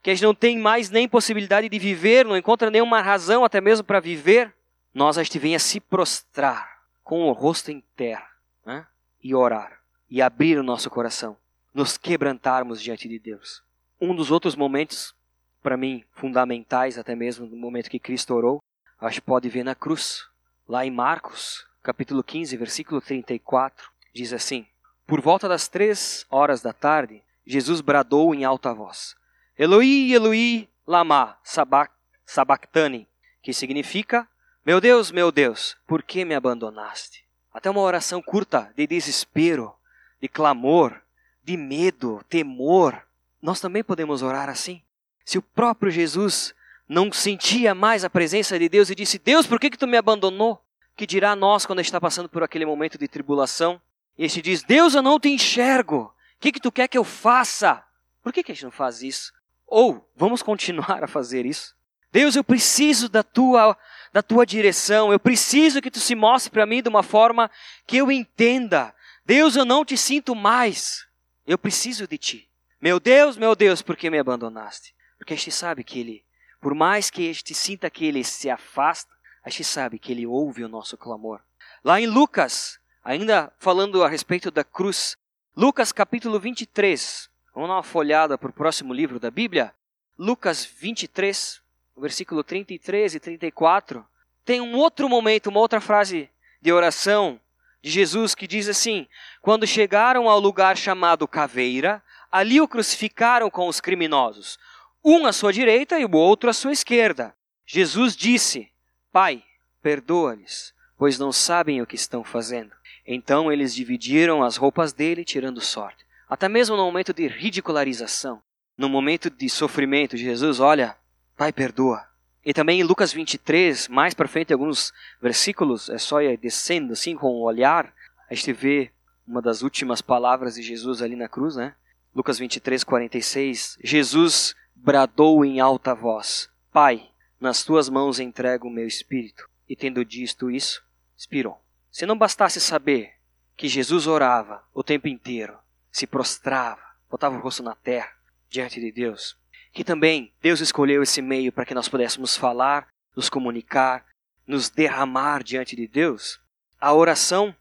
que 0.02 0.10
a 0.10 0.14
gente 0.14 0.24
não 0.24 0.34
tem 0.34 0.58
mais 0.58 0.88
nem 0.88 1.06
possibilidade 1.06 1.68
de 1.68 1.78
viver, 1.78 2.24
não 2.24 2.36
encontra 2.36 2.70
nenhuma 2.70 3.02
razão 3.02 3.44
até 3.44 3.60
mesmo 3.60 3.84
para 3.84 4.00
viver, 4.00 4.54
nós 4.94 5.18
a 5.18 5.22
gente 5.22 5.38
venha 5.38 5.58
se 5.58 5.80
prostrar 5.80 6.78
com 7.02 7.28
o 7.28 7.32
rosto 7.32 7.70
em 7.70 7.82
terra 7.96 8.28
né? 8.64 8.86
e 9.22 9.34
orar 9.34 9.80
e 10.08 10.22
abrir 10.22 10.58
o 10.58 10.62
nosso 10.62 10.88
coração, 10.88 11.36
nos 11.72 11.98
quebrantarmos 11.98 12.80
diante 12.80 13.08
de 13.08 13.18
Deus. 13.18 13.62
Um 14.00 14.14
dos 14.14 14.30
outros 14.30 14.54
momentos, 14.54 15.14
para 15.62 15.76
mim, 15.76 16.04
fundamentais, 16.12 16.98
até 16.98 17.16
mesmo 17.16 17.46
no 17.46 17.56
momento 17.56 17.90
que 17.90 17.98
Cristo 17.98 18.34
orou, 18.34 18.62
acho 19.00 19.20
que 19.20 19.26
pode 19.26 19.48
ver 19.48 19.64
na 19.64 19.74
cruz, 19.74 20.28
lá 20.68 20.86
em 20.86 20.90
Marcos, 20.90 21.66
capítulo 21.82 22.22
15, 22.22 22.56
versículo 22.56 23.00
34, 23.00 23.90
diz 24.14 24.32
assim: 24.32 24.66
Por 25.06 25.20
volta 25.20 25.48
das 25.48 25.68
três 25.68 26.24
horas 26.30 26.62
da 26.62 26.72
tarde, 26.72 27.22
Jesus 27.44 27.80
bradou 27.80 28.34
em 28.34 28.44
alta 28.44 28.72
voz: 28.72 29.16
Eloi, 29.58 30.12
Eloi, 30.12 30.68
lama 30.86 31.36
sabachthani, 31.42 33.08
que 33.42 33.52
significa: 33.52 34.26
Meu 34.64 34.80
Deus, 34.80 35.10
meu 35.10 35.32
Deus, 35.32 35.76
por 35.86 36.02
que 36.02 36.24
me 36.24 36.34
abandonaste? 36.34 37.24
Até 37.52 37.68
uma 37.68 37.80
oração 37.80 38.22
curta 38.22 38.72
de 38.76 38.86
desespero, 38.86 39.74
de 40.20 40.28
clamor, 40.28 41.00
de 41.42 41.56
medo, 41.56 42.24
temor. 42.28 43.02
Nós 43.42 43.60
também 43.60 43.84
podemos 43.84 44.22
orar 44.22 44.48
assim. 44.48 44.82
Se 45.24 45.38
o 45.38 45.42
próprio 45.42 45.90
Jesus 45.90 46.54
não 46.88 47.12
sentia 47.12 47.74
mais 47.74 48.04
a 48.04 48.10
presença 48.10 48.58
de 48.58 48.68
Deus 48.68 48.90
e 48.90 48.94
disse: 48.94 49.18
Deus, 49.18 49.46
por 49.46 49.60
que, 49.60 49.70
que 49.70 49.78
tu 49.78 49.86
me 49.86 49.96
abandonou? 49.96 50.62
Que 50.96 51.06
dirá 51.06 51.34
nós 51.34 51.66
quando 51.66 51.80
está 51.80 52.00
passando 52.00 52.28
por 52.28 52.42
aquele 52.42 52.64
momento 52.64 52.96
de 52.96 53.08
tribulação? 53.08 53.80
E 54.16 54.24
este 54.24 54.40
diz: 54.40 54.62
Deus, 54.62 54.94
eu 54.94 55.02
não 55.02 55.18
te 55.18 55.28
enxergo. 55.28 56.14
O 56.36 56.40
que, 56.40 56.52
que 56.52 56.60
tu 56.60 56.70
quer 56.70 56.88
que 56.88 56.98
eu 56.98 57.04
faça? 57.04 57.84
Por 58.22 58.32
que, 58.32 58.42
que 58.42 58.52
a 58.52 58.54
gente 58.54 58.64
não 58.64 58.70
faz 58.70 59.02
isso? 59.02 59.32
Ou 59.66 60.08
vamos 60.16 60.42
continuar 60.42 61.02
a 61.02 61.08
fazer 61.08 61.46
isso? 61.46 61.74
Deus, 62.12 62.36
eu 62.36 62.44
preciso 62.44 63.08
da 63.08 63.22
tua, 63.22 63.76
da 64.12 64.22
tua 64.22 64.46
direção. 64.46 65.12
Eu 65.12 65.18
preciso 65.18 65.82
que 65.82 65.90
tu 65.90 65.98
se 65.98 66.14
mostre 66.14 66.50
para 66.50 66.64
mim 66.64 66.80
de 66.80 66.88
uma 66.88 67.02
forma 67.02 67.50
que 67.86 67.96
eu 67.96 68.12
entenda. 68.12 68.94
Deus, 69.26 69.56
eu 69.56 69.64
não 69.64 69.84
te 69.84 69.96
sinto 69.96 70.34
mais. 70.34 71.06
Eu 71.46 71.58
preciso 71.58 72.06
de 72.06 72.16
ti. 72.16 72.48
Meu 72.80 73.00
Deus, 73.00 73.36
meu 73.36 73.56
Deus, 73.56 73.82
por 73.82 73.96
que 73.96 74.10
me 74.10 74.18
abandonaste? 74.18 74.94
Porque 75.18 75.34
a 75.34 75.36
gente 75.36 75.50
sabe 75.50 75.82
que 75.82 75.98
Ele, 75.98 76.24
por 76.60 76.74
mais 76.74 77.10
que 77.10 77.28
a 77.28 77.32
gente 77.32 77.54
sinta 77.54 77.90
que 77.90 78.04
Ele 78.04 78.22
se 78.22 78.48
afasta, 78.48 79.12
a 79.42 79.50
gente 79.50 79.64
sabe 79.64 79.98
que 79.98 80.12
Ele 80.12 80.26
ouve 80.26 80.62
o 80.62 80.68
nosso 80.68 80.96
clamor. 80.96 81.40
Lá 81.82 82.00
em 82.00 82.06
Lucas, 82.06 82.78
ainda 83.04 83.52
falando 83.58 84.02
a 84.02 84.08
respeito 84.08 84.50
da 84.50 84.64
cruz, 84.64 85.16
Lucas 85.54 85.92
capítulo 85.92 86.40
23, 86.40 87.28
vamos 87.54 87.68
dar 87.68 87.76
uma 87.76 87.82
folhada 87.82 88.38
para 88.38 88.48
o 88.48 88.52
próximo 88.52 88.94
livro 88.94 89.20
da 89.20 89.30
Bíblia. 89.30 89.72
Lucas 90.18 90.64
23, 90.64 91.60
versículo 91.98 92.42
33 92.42 93.14
e 93.14 93.20
34, 93.20 94.04
tem 94.44 94.60
um 94.60 94.74
outro 94.74 95.08
momento, 95.08 95.48
uma 95.48 95.60
outra 95.60 95.80
frase 95.80 96.30
de 96.62 96.72
oração 96.72 97.38
de 97.82 97.90
Jesus 97.90 98.34
que 98.34 98.46
diz 98.46 98.68
assim: 98.68 99.06
Quando 99.42 99.66
chegaram 99.66 100.28
ao 100.28 100.40
lugar 100.40 100.76
chamado 100.76 101.28
Caveira, 101.28 102.02
ali 102.32 102.60
o 102.60 102.66
crucificaram 102.66 103.50
com 103.50 103.68
os 103.68 103.80
criminosos, 103.80 104.58
um 105.04 105.26
à 105.26 105.32
sua 105.32 105.52
direita 105.52 105.98
e 105.98 106.04
o 106.04 106.16
outro 106.16 106.48
à 106.48 106.52
sua 106.52 106.72
esquerda. 106.72 107.36
Jesus 107.66 108.16
disse: 108.16 108.70
Pai, 109.12 109.44
perdoa-lhes, 109.82 110.74
pois 110.96 111.18
não 111.18 111.32
sabem 111.32 111.82
o 111.82 111.86
que 111.86 111.96
estão 111.96 112.24
fazendo. 112.24 112.72
Então 113.06 113.52
eles 113.52 113.74
dividiram 113.74 114.42
as 114.42 114.56
roupas 114.56 114.92
dele, 114.92 115.24
tirando 115.24 115.60
sorte. 115.60 116.04
Até 116.28 116.48
mesmo 116.48 116.76
no 116.76 116.84
momento 116.84 117.12
de 117.12 117.26
ridicularização, 117.26 118.42
no 118.76 118.88
momento 118.88 119.30
de 119.30 119.48
sofrimento, 119.48 120.16
Jesus, 120.16 120.58
olha, 120.58 120.96
Pai, 121.36 121.52
perdoa. 121.52 122.06
E 122.44 122.52
também 122.52 122.80
em 122.80 122.84
Lucas 122.84 123.12
23, 123.12 123.88
mais 123.88 124.14
para 124.14 124.28
frente, 124.28 124.52
alguns 124.52 124.92
versículos, 125.20 125.88
é 125.88 125.98
só 125.98 126.20
ir 126.22 126.36
descendo 126.36 126.92
assim 126.92 127.16
com 127.16 127.28
o 127.28 127.42
olhar, 127.42 127.92
a 128.30 128.34
gente 128.34 128.52
vê 128.52 128.90
uma 129.26 129.40
das 129.40 129.62
últimas 129.62 130.00
palavras 130.02 130.54
de 130.54 130.62
Jesus 130.62 131.02
ali 131.02 131.16
na 131.16 131.28
cruz, 131.28 131.56
né? 131.56 131.74
Lucas 132.14 132.38
23, 132.38 132.84
46. 132.84 133.78
Jesus 133.82 134.54
bradou 134.74 135.44
em 135.44 135.58
alta 135.58 135.94
voz: 135.94 136.48
Pai, 136.72 137.08
nas 137.40 137.64
tuas 137.64 137.88
mãos 137.88 138.20
entrego 138.20 138.68
o 138.68 138.70
meu 138.70 138.86
espírito. 138.86 139.48
E 139.68 139.74
tendo 139.74 140.04
dito 140.04 140.50
isso, 140.50 140.82
expirou. 141.16 141.63
Se 141.94 142.06
não 142.06 142.18
bastasse 142.18 142.60
saber 142.60 143.12
que 143.56 143.68
Jesus 143.68 144.08
orava 144.08 144.64
o 144.74 144.82
tempo 144.82 145.06
inteiro, 145.06 145.56
se 145.92 146.08
prostrava, 146.08 146.82
botava 147.08 147.36
o 147.36 147.40
rosto 147.40 147.62
na 147.62 147.76
terra 147.76 148.12
diante 148.50 148.80
de 148.80 148.90
Deus, 148.90 149.38
que 149.72 149.84
também 149.84 150.34
Deus 150.42 150.58
escolheu 150.58 151.04
esse 151.04 151.22
meio 151.22 151.52
para 151.52 151.64
que 151.64 151.72
nós 151.72 151.88
pudéssemos 151.88 152.36
falar, 152.36 152.88
nos 153.14 153.30
comunicar, 153.30 154.04
nos 154.44 154.68
derramar 154.68 155.44
diante 155.44 155.76
de 155.76 155.86
Deus. 155.86 156.40
A 156.80 156.92
oração, 156.92 157.54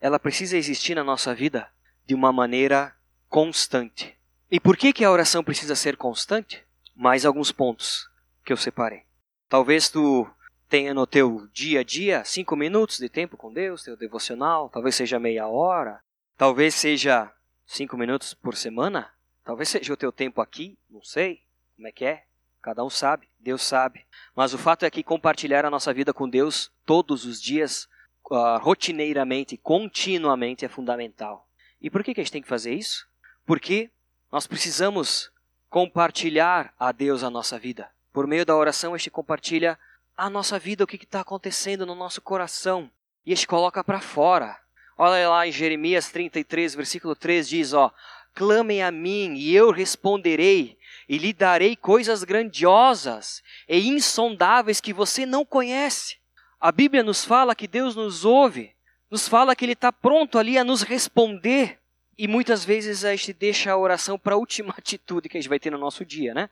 ela 0.00 0.20
precisa 0.20 0.56
existir 0.56 0.94
na 0.94 1.02
nossa 1.02 1.34
vida 1.34 1.68
de 2.06 2.14
uma 2.14 2.32
maneira 2.32 2.94
constante. 3.28 4.16
E 4.48 4.60
por 4.60 4.76
que 4.76 4.92
que 4.92 5.04
a 5.04 5.10
oração 5.10 5.42
precisa 5.42 5.74
ser 5.74 5.96
constante? 5.96 6.64
Mais 6.94 7.26
alguns 7.26 7.50
pontos 7.50 8.08
que 8.44 8.52
eu 8.52 8.56
separei. 8.56 9.02
Talvez 9.48 9.90
tu 9.90 10.30
tenha 10.70 10.94
no 10.94 11.04
teu 11.04 11.48
dia 11.52 11.80
a 11.80 11.82
dia 11.82 12.24
cinco 12.24 12.54
minutos 12.54 12.98
de 12.98 13.08
tempo 13.08 13.36
com 13.36 13.52
Deus, 13.52 13.82
teu 13.82 13.96
devocional, 13.96 14.70
talvez 14.70 14.94
seja 14.94 15.18
meia 15.18 15.48
hora, 15.48 16.00
talvez 16.38 16.76
seja 16.76 17.30
cinco 17.66 17.96
minutos 17.96 18.32
por 18.32 18.54
semana, 18.56 19.12
talvez 19.44 19.68
seja 19.68 19.92
o 19.92 19.96
teu 19.96 20.12
tempo 20.12 20.40
aqui, 20.40 20.78
não 20.88 21.02
sei. 21.02 21.42
Como 21.74 21.88
é 21.88 21.92
que 21.92 22.04
é? 22.04 22.22
Cada 22.62 22.84
um 22.84 22.90
sabe, 22.90 23.28
Deus 23.40 23.62
sabe. 23.62 24.06
Mas 24.34 24.54
o 24.54 24.58
fato 24.58 24.84
é 24.84 24.90
que 24.90 25.02
compartilhar 25.02 25.64
a 25.64 25.70
nossa 25.70 25.92
vida 25.92 26.14
com 26.14 26.28
Deus 26.28 26.70
todos 26.86 27.24
os 27.24 27.42
dias, 27.42 27.88
uh, 28.30 28.58
rotineiramente, 28.60 29.56
continuamente, 29.56 30.64
é 30.64 30.68
fundamental. 30.68 31.48
E 31.82 31.90
por 31.90 32.04
que, 32.04 32.14
que 32.14 32.20
a 32.20 32.22
gente 32.22 32.32
tem 32.32 32.42
que 32.42 32.48
fazer 32.48 32.74
isso? 32.74 33.08
Porque 33.44 33.90
nós 34.30 34.46
precisamos 34.46 35.32
compartilhar 35.68 36.72
a 36.78 36.92
Deus 36.92 37.24
a 37.24 37.30
nossa 37.30 37.58
vida. 37.58 37.90
Por 38.12 38.26
meio 38.26 38.46
da 38.46 38.54
oração, 38.54 38.94
a 38.94 38.98
gente 38.98 39.10
compartilha 39.10 39.76
a 40.20 40.28
nossa 40.28 40.58
vida, 40.58 40.84
o 40.84 40.86
que 40.86 41.02
está 41.02 41.22
acontecendo 41.22 41.86
no 41.86 41.94
nosso 41.94 42.20
coração. 42.20 42.90
E 43.24 43.32
a 43.32 43.34
gente 43.34 43.46
coloca 43.46 43.82
para 43.82 44.02
fora. 44.02 44.54
Olha 44.98 45.26
lá 45.30 45.46
em 45.46 45.50
Jeremias 45.50 46.10
33, 46.10 46.74
versículo 46.74 47.16
3, 47.16 47.48
diz, 47.48 47.72
ó, 47.72 47.90
Clamem 48.34 48.82
a 48.82 48.90
mim 48.90 49.32
e 49.34 49.56
eu 49.56 49.70
responderei, 49.70 50.76
e 51.08 51.16
lhe 51.16 51.32
darei 51.32 51.74
coisas 51.74 52.22
grandiosas 52.22 53.42
e 53.66 53.88
insondáveis 53.88 54.78
que 54.78 54.92
você 54.92 55.24
não 55.24 55.42
conhece. 55.42 56.18
A 56.60 56.70
Bíblia 56.70 57.02
nos 57.02 57.24
fala 57.24 57.54
que 57.54 57.66
Deus 57.66 57.96
nos 57.96 58.22
ouve, 58.22 58.76
nos 59.10 59.26
fala 59.26 59.56
que 59.56 59.64
Ele 59.64 59.72
está 59.72 59.90
pronto 59.90 60.38
ali 60.38 60.58
a 60.58 60.64
nos 60.64 60.82
responder. 60.82 61.78
E 62.18 62.28
muitas 62.28 62.62
vezes 62.62 63.06
a 63.06 63.16
gente 63.16 63.32
deixa 63.32 63.72
a 63.72 63.78
oração 63.78 64.18
para 64.18 64.34
a 64.34 64.38
última 64.38 64.74
atitude 64.76 65.30
que 65.30 65.38
a 65.38 65.40
gente 65.40 65.48
vai 65.48 65.58
ter 65.58 65.70
no 65.70 65.78
nosso 65.78 66.04
dia, 66.04 66.34
né? 66.34 66.50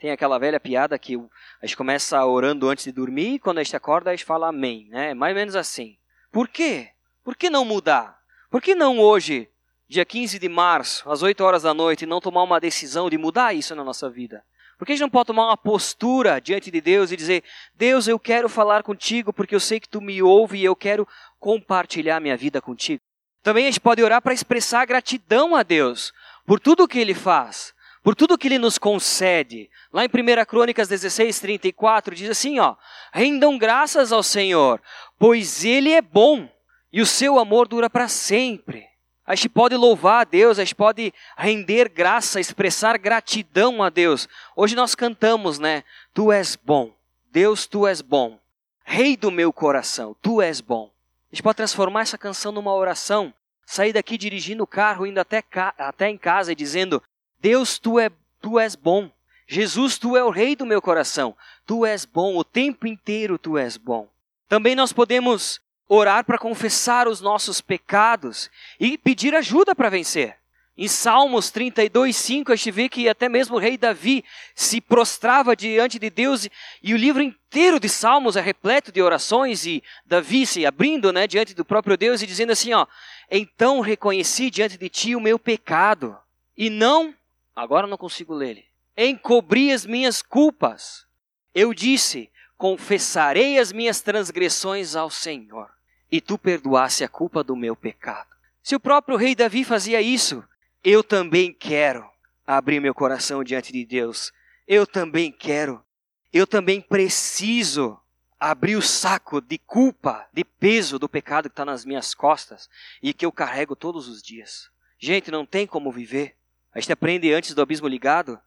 Tem 0.00 0.10
aquela 0.10 0.38
velha 0.38 0.58
piada 0.58 0.98
que 0.98 1.14
a 1.60 1.66
gente 1.66 1.76
começa 1.76 2.24
orando 2.24 2.70
antes 2.70 2.86
de 2.86 2.92
dormir 2.92 3.34
e 3.34 3.38
quando 3.38 3.58
a 3.58 3.62
gente 3.62 3.76
acorda 3.76 4.10
a 4.10 4.16
gente 4.16 4.24
fala 4.24 4.48
amém, 4.48 4.88
né? 4.88 5.12
Mais 5.12 5.34
ou 5.34 5.38
menos 5.38 5.54
assim. 5.54 5.98
Por 6.32 6.48
quê? 6.48 6.88
Por 7.22 7.36
que 7.36 7.50
não 7.50 7.66
mudar? 7.66 8.18
Por 8.50 8.62
que 8.62 8.74
não 8.74 8.98
hoje 8.98 9.50
dia 9.86 10.06
15 10.06 10.38
de 10.38 10.48
março, 10.48 11.10
às 11.10 11.22
8 11.22 11.44
horas 11.44 11.64
da 11.64 11.74
noite, 11.74 12.06
não 12.06 12.18
tomar 12.18 12.44
uma 12.44 12.58
decisão 12.58 13.10
de 13.10 13.18
mudar 13.18 13.52
isso 13.52 13.74
na 13.74 13.84
nossa 13.84 14.08
vida? 14.08 14.42
Por 14.78 14.86
que 14.86 14.92
a 14.92 14.94
gente 14.94 15.02
não 15.02 15.10
pode 15.10 15.26
tomar 15.26 15.44
uma 15.44 15.56
postura 15.58 16.40
diante 16.40 16.70
de 16.70 16.80
Deus 16.80 17.12
e 17.12 17.16
dizer: 17.16 17.44
Deus, 17.74 18.08
eu 18.08 18.18
quero 18.18 18.48
falar 18.48 18.82
contigo 18.82 19.34
porque 19.34 19.54
eu 19.54 19.60
sei 19.60 19.78
que 19.78 19.88
tu 19.88 20.00
me 20.00 20.22
ouve 20.22 20.60
e 20.60 20.64
eu 20.64 20.74
quero 20.74 21.06
compartilhar 21.38 22.20
minha 22.20 22.38
vida 22.38 22.62
contigo? 22.62 23.02
Também 23.42 23.64
a 23.64 23.70
gente 23.70 23.80
pode 23.80 24.02
orar 24.02 24.22
para 24.22 24.32
expressar 24.32 24.86
gratidão 24.86 25.54
a 25.54 25.62
Deus 25.62 26.10
por 26.46 26.58
tudo 26.58 26.84
o 26.84 26.88
que 26.88 26.98
Ele 26.98 27.12
faz, 27.12 27.74
por 28.02 28.14
tudo 28.14 28.38
que 28.38 28.48
Ele 28.48 28.58
nos 28.58 28.78
concede. 28.78 29.70
Lá 29.92 30.04
em 30.04 30.08
1 30.08 30.44
Crônicas 30.46 30.88
16, 30.88 31.38
34, 31.40 32.14
diz 32.14 32.30
assim: 32.30 32.58
ó, 32.58 32.76
rendam 33.12 33.58
graças 33.58 34.12
ao 34.12 34.22
Senhor, 34.22 34.80
pois 35.18 35.64
Ele 35.64 35.92
é 35.92 36.00
bom 36.00 36.48
e 36.92 37.00
o 37.00 37.06
seu 37.06 37.38
amor 37.38 37.68
dura 37.68 37.88
para 37.88 38.08
sempre. 38.08 38.88
A 39.26 39.34
gente 39.36 39.48
pode 39.48 39.76
louvar 39.76 40.22
a 40.22 40.24
Deus, 40.24 40.58
a 40.58 40.64
gente 40.64 40.74
pode 40.74 41.14
render 41.36 41.88
graça, 41.88 42.40
expressar 42.40 42.98
gratidão 42.98 43.82
a 43.82 43.88
Deus. 43.88 44.28
Hoje 44.56 44.74
nós 44.74 44.96
cantamos, 44.96 45.58
né? 45.58 45.84
Tu 46.12 46.32
és 46.32 46.56
bom. 46.56 46.92
Deus, 47.30 47.64
tu 47.64 47.86
és 47.86 48.00
bom. 48.00 48.40
Rei 48.84 49.16
do 49.16 49.30
meu 49.30 49.52
coração, 49.52 50.16
tu 50.20 50.42
és 50.42 50.60
bom. 50.60 50.90
A 51.30 51.34
gente 51.36 51.44
pode 51.44 51.58
transformar 51.58 52.00
essa 52.00 52.18
canção 52.18 52.50
numa 52.50 52.74
oração, 52.74 53.32
sair 53.64 53.92
daqui 53.92 54.18
dirigindo 54.18 54.64
o 54.64 54.66
carro, 54.66 55.06
indo 55.06 55.20
até, 55.20 55.44
até 55.78 56.08
em 56.08 56.18
casa 56.18 56.50
e 56.50 56.56
dizendo: 56.56 57.00
Deus, 57.40 57.78
tu, 57.78 57.98
é, 57.98 58.10
tu 58.40 58.58
és 58.58 58.74
bom. 58.74 59.10
Jesus, 59.46 59.98
tu 59.98 60.16
é 60.16 60.22
o 60.22 60.30
rei 60.30 60.54
do 60.54 60.66
meu 60.66 60.80
coração. 60.80 61.36
Tu 61.66 61.84
és 61.84 62.04
bom, 62.04 62.36
o 62.36 62.44
tempo 62.44 62.86
inteiro 62.86 63.38
tu 63.38 63.58
és 63.58 63.76
bom. 63.76 64.08
Também 64.48 64.74
nós 64.74 64.92
podemos 64.92 65.60
orar 65.88 66.24
para 66.24 66.38
confessar 66.38 67.08
os 67.08 67.20
nossos 67.20 67.60
pecados 67.60 68.48
e 68.78 68.96
pedir 68.96 69.34
ajuda 69.34 69.74
para 69.74 69.90
vencer. 69.90 70.36
Em 70.78 70.88
Salmos 70.88 71.50
32, 71.50 72.16
5, 72.16 72.52
a 72.52 72.56
gente 72.56 72.70
vê 72.70 72.88
que 72.88 73.08
até 73.08 73.28
mesmo 73.28 73.56
o 73.56 73.58
rei 73.58 73.76
Davi 73.76 74.24
se 74.54 74.80
prostrava 74.80 75.54
diante 75.54 75.98
de 75.98 76.08
Deus 76.08 76.48
e 76.82 76.94
o 76.94 76.96
livro 76.96 77.20
inteiro 77.20 77.78
de 77.78 77.88
Salmos 77.88 78.36
é 78.36 78.40
repleto 78.40 78.90
de 78.90 79.02
orações 79.02 79.66
e 79.66 79.82
Davi 80.06 80.46
se 80.46 80.64
abrindo 80.64 81.12
né, 81.12 81.26
diante 81.26 81.54
do 81.54 81.64
próprio 81.64 81.96
Deus 81.96 82.22
e 82.22 82.26
dizendo 82.26 82.52
assim, 82.52 82.72
ó, 82.72 82.86
então 83.30 83.80
reconheci 83.80 84.48
diante 84.48 84.78
de 84.78 84.88
ti 84.88 85.14
o 85.14 85.20
meu 85.20 85.38
pecado 85.38 86.16
e 86.56 86.70
não, 86.70 87.14
agora 87.60 87.86
não 87.86 87.98
consigo 87.98 88.32
ler 88.34 88.50
ele, 88.50 88.64
encobri 88.96 89.70
as 89.70 89.84
minhas 89.84 90.22
culpas. 90.22 91.06
Eu 91.54 91.74
disse, 91.74 92.30
confessarei 92.56 93.58
as 93.58 93.70
minhas 93.70 94.00
transgressões 94.00 94.96
ao 94.96 95.10
Senhor 95.10 95.70
e 96.10 96.20
tu 96.20 96.38
perdoasse 96.38 97.04
a 97.04 97.08
culpa 97.08 97.44
do 97.44 97.54
meu 97.54 97.76
pecado. 97.76 98.28
Se 98.62 98.74
o 98.74 98.80
próprio 98.80 99.16
rei 99.16 99.34
Davi 99.34 99.64
fazia 99.64 100.00
isso, 100.00 100.42
eu 100.82 101.02
também 101.02 101.52
quero 101.52 102.08
abrir 102.46 102.80
meu 102.80 102.94
coração 102.94 103.44
diante 103.44 103.72
de 103.72 103.84
Deus. 103.84 104.32
Eu 104.66 104.86
também 104.86 105.30
quero. 105.30 105.84
Eu 106.32 106.46
também 106.46 106.80
preciso 106.80 107.98
abrir 108.38 108.76
o 108.76 108.82
saco 108.82 109.40
de 109.40 109.58
culpa, 109.58 110.26
de 110.32 110.44
peso 110.44 110.98
do 110.98 111.08
pecado 111.08 111.48
que 111.48 111.52
está 111.52 111.64
nas 111.64 111.84
minhas 111.84 112.14
costas 112.14 112.70
e 113.02 113.12
que 113.12 113.26
eu 113.26 113.32
carrego 113.32 113.76
todos 113.76 114.08
os 114.08 114.22
dias. 114.22 114.70
Gente, 114.98 115.30
não 115.30 115.44
tem 115.44 115.66
como 115.66 115.92
viver. 115.92 116.39
A 116.72 116.80
gente 116.80 116.92
aprende 116.92 117.32
antes 117.32 117.54
do 117.54 117.62
abismo 117.62 117.88
ligado 117.88 118.40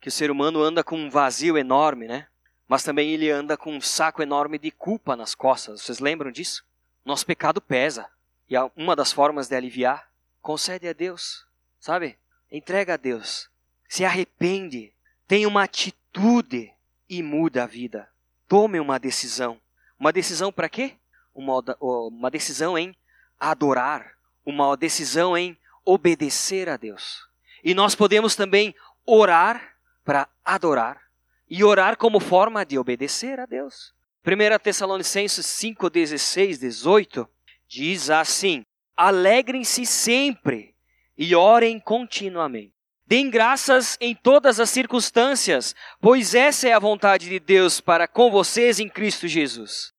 que 0.00 0.08
o 0.08 0.12
ser 0.12 0.30
humano 0.30 0.62
anda 0.62 0.84
com 0.84 0.96
um 0.96 1.10
vazio 1.10 1.56
enorme, 1.56 2.06
né? 2.06 2.26
Mas 2.68 2.84
também 2.84 3.10
ele 3.10 3.30
anda 3.30 3.56
com 3.56 3.74
um 3.74 3.80
saco 3.80 4.22
enorme 4.22 4.58
de 4.58 4.70
culpa 4.70 5.16
nas 5.16 5.34
costas. 5.34 5.82
Vocês 5.82 5.98
lembram 5.98 6.30
disso? 6.30 6.64
Nosso 7.04 7.26
pecado 7.26 7.60
pesa. 7.60 8.08
E 8.48 8.54
uma 8.76 8.94
das 8.94 9.12
formas 9.12 9.48
de 9.48 9.56
aliviar, 9.56 10.08
concede 10.42 10.88
a 10.88 10.92
Deus, 10.92 11.46
sabe? 11.78 12.18
Entrega 12.50 12.94
a 12.94 12.96
Deus. 12.96 13.48
Se 13.88 14.04
arrepende. 14.04 14.92
Tenha 15.26 15.48
uma 15.48 15.62
atitude 15.62 16.72
e 17.08 17.22
muda 17.22 17.64
a 17.64 17.66
vida. 17.66 18.08
Tome 18.48 18.80
uma 18.80 18.98
decisão. 18.98 19.60
Uma 19.98 20.12
decisão 20.12 20.52
para 20.52 20.68
quê? 20.68 20.96
Uma, 21.34 21.62
uma 21.80 22.30
decisão 22.30 22.76
em 22.76 22.94
adorar. 23.38 24.16
Uma 24.44 24.76
decisão 24.76 25.36
em 25.36 25.56
obedecer 25.84 26.68
a 26.68 26.76
Deus. 26.76 27.29
E 27.62 27.74
nós 27.74 27.94
podemos 27.94 28.34
também 28.34 28.74
orar 29.06 29.76
para 30.04 30.28
adorar 30.44 31.00
e 31.48 31.64
orar 31.64 31.96
como 31.96 32.20
forma 32.20 32.64
de 32.64 32.78
obedecer 32.78 33.40
a 33.40 33.46
Deus. 33.46 33.92
1 34.24 34.58
Tessalonicenses 34.62 35.46
5, 35.46 35.90
16, 35.90 36.58
18 36.58 37.28
diz 37.66 38.10
assim: 38.10 38.64
Alegrem-se 38.96 39.86
sempre 39.86 40.74
e 41.16 41.34
orem 41.34 41.80
continuamente. 41.80 42.74
Deem 43.06 43.28
graças 43.28 43.98
em 44.00 44.14
todas 44.14 44.60
as 44.60 44.70
circunstâncias, 44.70 45.74
pois 46.00 46.34
essa 46.34 46.68
é 46.68 46.72
a 46.72 46.78
vontade 46.78 47.28
de 47.28 47.40
Deus 47.40 47.80
para 47.80 48.06
com 48.06 48.30
vocês 48.30 48.78
em 48.78 48.88
Cristo 48.88 49.26
Jesus. 49.26 49.92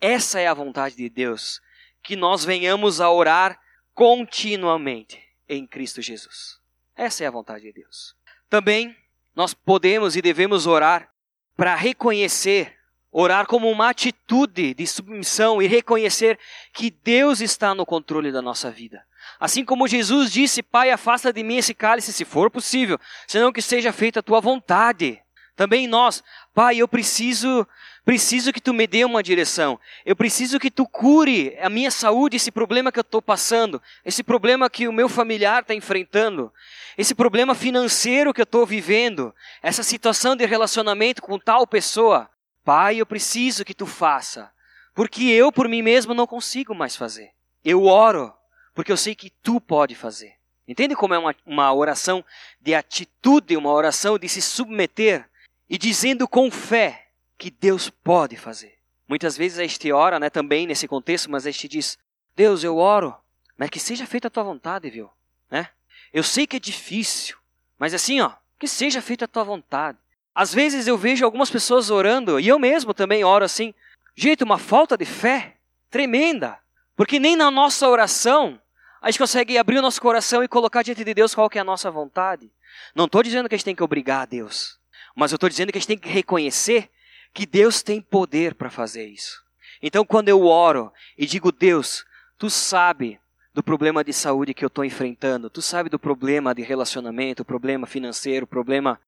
Essa 0.00 0.40
é 0.40 0.48
a 0.48 0.54
vontade 0.54 0.96
de 0.96 1.08
Deus, 1.08 1.60
que 2.02 2.16
nós 2.16 2.44
venhamos 2.44 3.00
a 3.00 3.08
orar 3.10 3.60
continuamente 3.94 5.22
em 5.48 5.64
Cristo 5.66 6.02
Jesus. 6.02 6.58
Essa 6.96 7.24
é 7.24 7.26
a 7.26 7.30
vontade 7.30 7.64
de 7.64 7.72
Deus. 7.72 8.16
Também 8.48 8.96
nós 9.34 9.52
podemos 9.52 10.16
e 10.16 10.22
devemos 10.22 10.66
orar 10.66 11.10
para 11.54 11.74
reconhecer, 11.74 12.74
orar 13.12 13.46
como 13.46 13.70
uma 13.70 13.90
atitude 13.90 14.72
de 14.72 14.86
submissão 14.86 15.60
e 15.60 15.66
reconhecer 15.66 16.38
que 16.72 16.90
Deus 16.90 17.40
está 17.40 17.74
no 17.74 17.84
controle 17.84 18.32
da 18.32 18.40
nossa 18.40 18.70
vida. 18.70 19.04
Assim 19.38 19.64
como 19.64 19.86
Jesus 19.86 20.32
disse: 20.32 20.62
Pai, 20.62 20.90
afasta 20.90 21.32
de 21.32 21.42
mim 21.42 21.56
esse 21.56 21.74
cálice, 21.74 22.12
se 22.12 22.24
for 22.24 22.50
possível, 22.50 22.98
senão 23.26 23.52
que 23.52 23.60
seja 23.60 23.92
feita 23.92 24.20
a 24.20 24.22
tua 24.22 24.40
vontade. 24.40 25.22
Também 25.56 25.88
nós, 25.88 26.22
Pai, 26.54 26.76
eu 26.76 26.86
preciso, 26.86 27.66
preciso 28.04 28.52
que 28.52 28.60
tu 28.60 28.74
me 28.74 28.86
dê 28.86 29.06
uma 29.06 29.22
direção. 29.22 29.80
Eu 30.04 30.14
preciso 30.14 30.60
que 30.60 30.70
tu 30.70 30.86
cure 30.86 31.56
a 31.58 31.70
minha 31.70 31.90
saúde, 31.90 32.36
esse 32.36 32.50
problema 32.50 32.92
que 32.92 32.98
eu 32.98 33.02
estou 33.02 33.22
passando, 33.22 33.82
esse 34.04 34.22
problema 34.22 34.68
que 34.68 34.86
o 34.86 34.92
meu 34.92 35.08
familiar 35.08 35.62
está 35.62 35.74
enfrentando, 35.74 36.52
esse 36.98 37.14
problema 37.14 37.54
financeiro 37.54 38.34
que 38.34 38.40
eu 38.40 38.44
estou 38.44 38.66
vivendo, 38.66 39.34
essa 39.62 39.82
situação 39.82 40.36
de 40.36 40.44
relacionamento 40.44 41.22
com 41.22 41.38
tal 41.38 41.66
pessoa. 41.66 42.30
Pai, 42.62 43.00
eu 43.00 43.06
preciso 43.06 43.64
que 43.64 43.74
tu 43.74 43.86
faça, 43.86 44.52
porque 44.94 45.24
eu 45.24 45.50
por 45.50 45.68
mim 45.68 45.80
mesmo 45.80 46.12
não 46.12 46.26
consigo 46.26 46.74
mais 46.74 46.94
fazer. 46.94 47.30
Eu 47.64 47.84
oro, 47.84 48.32
porque 48.74 48.92
eu 48.92 48.96
sei 48.96 49.14
que 49.14 49.30
tu 49.30 49.58
pode 49.58 49.94
fazer. 49.94 50.34
Entende 50.68 50.94
como 50.94 51.14
é 51.14 51.18
uma, 51.18 51.34
uma 51.46 51.72
oração 51.72 52.22
de 52.60 52.74
atitude, 52.74 53.56
uma 53.56 53.72
oração 53.72 54.18
de 54.18 54.28
se 54.28 54.42
submeter 54.42 55.26
e 55.68 55.76
dizendo 55.76 56.28
com 56.28 56.50
fé 56.50 57.08
que 57.38 57.50
Deus 57.50 57.90
pode 57.90 58.36
fazer. 58.36 58.76
Muitas 59.08 59.36
vezes 59.36 59.58
a 59.58 59.62
gente 59.62 59.92
ora, 59.92 60.18
né, 60.18 60.30
também 60.30 60.66
nesse 60.66 60.88
contexto, 60.88 61.30
mas 61.30 61.46
a 61.46 61.50
gente 61.50 61.68
diz: 61.68 61.98
Deus, 62.34 62.64
eu 62.64 62.76
oro, 62.76 63.14
mas 63.56 63.70
que 63.70 63.78
seja 63.78 64.06
feita 64.06 64.28
a 64.28 64.30
tua 64.30 64.42
vontade, 64.42 64.90
viu? 64.90 65.10
Né? 65.50 65.68
Eu 66.12 66.22
sei 66.22 66.46
que 66.46 66.56
é 66.56 66.60
difícil, 66.60 67.36
mas 67.78 67.94
assim, 67.94 68.20
ó, 68.20 68.32
que 68.58 68.66
seja 68.66 69.00
feita 69.00 69.24
a 69.24 69.28
tua 69.28 69.44
vontade. 69.44 69.98
Às 70.34 70.52
vezes 70.52 70.86
eu 70.86 70.98
vejo 70.98 71.24
algumas 71.24 71.50
pessoas 71.50 71.90
orando, 71.90 72.38
e 72.38 72.48
eu 72.48 72.58
mesmo 72.58 72.92
também 72.92 73.24
oro 73.24 73.44
assim, 73.44 73.72
gente, 74.14 74.44
uma 74.44 74.58
falta 74.58 74.96
de 74.96 75.04
fé 75.04 75.56
tremenda, 75.90 76.58
porque 76.94 77.18
nem 77.18 77.36
na 77.36 77.50
nossa 77.50 77.88
oração 77.88 78.60
a 79.00 79.10
gente 79.10 79.18
consegue 79.18 79.56
abrir 79.56 79.78
o 79.78 79.82
nosso 79.82 80.00
coração 80.00 80.42
e 80.42 80.48
colocar 80.48 80.82
diante 80.82 81.04
de 81.04 81.14
Deus 81.14 81.34
qual 81.34 81.48
que 81.48 81.58
é 81.58 81.60
a 81.60 81.64
nossa 81.64 81.90
vontade. 81.90 82.50
Não 82.94 83.04
estou 83.04 83.22
dizendo 83.22 83.48
que 83.48 83.54
a 83.54 83.58
gente 83.58 83.64
tem 83.64 83.74
que 83.74 83.82
obrigar 83.82 84.22
a 84.22 84.26
Deus. 84.26 84.75
Mas 85.16 85.32
eu 85.32 85.36
estou 85.36 85.48
dizendo 85.48 85.72
que 85.72 85.78
a 85.78 85.80
gente 85.80 85.88
tem 85.88 85.98
que 85.98 86.10
reconhecer 86.10 86.90
que 87.32 87.46
Deus 87.46 87.82
tem 87.82 88.02
poder 88.02 88.54
para 88.54 88.68
fazer 88.68 89.06
isso. 89.06 89.42
Então, 89.82 90.04
quando 90.04 90.28
eu 90.28 90.44
oro 90.44 90.92
e 91.16 91.24
digo, 91.24 91.50
Deus, 91.50 92.04
tu 92.36 92.50
sabe 92.50 93.18
do 93.54 93.62
problema 93.62 94.04
de 94.04 94.12
saúde 94.12 94.52
que 94.52 94.62
eu 94.62 94.68
estou 94.68 94.84
enfrentando, 94.84 95.48
tu 95.48 95.62
sabe 95.62 95.88
do 95.88 95.98
problema 95.98 96.54
de 96.54 96.60
relacionamento, 96.62 97.46
problema 97.46 97.86
financeiro, 97.86 98.46
problema 98.46 99.00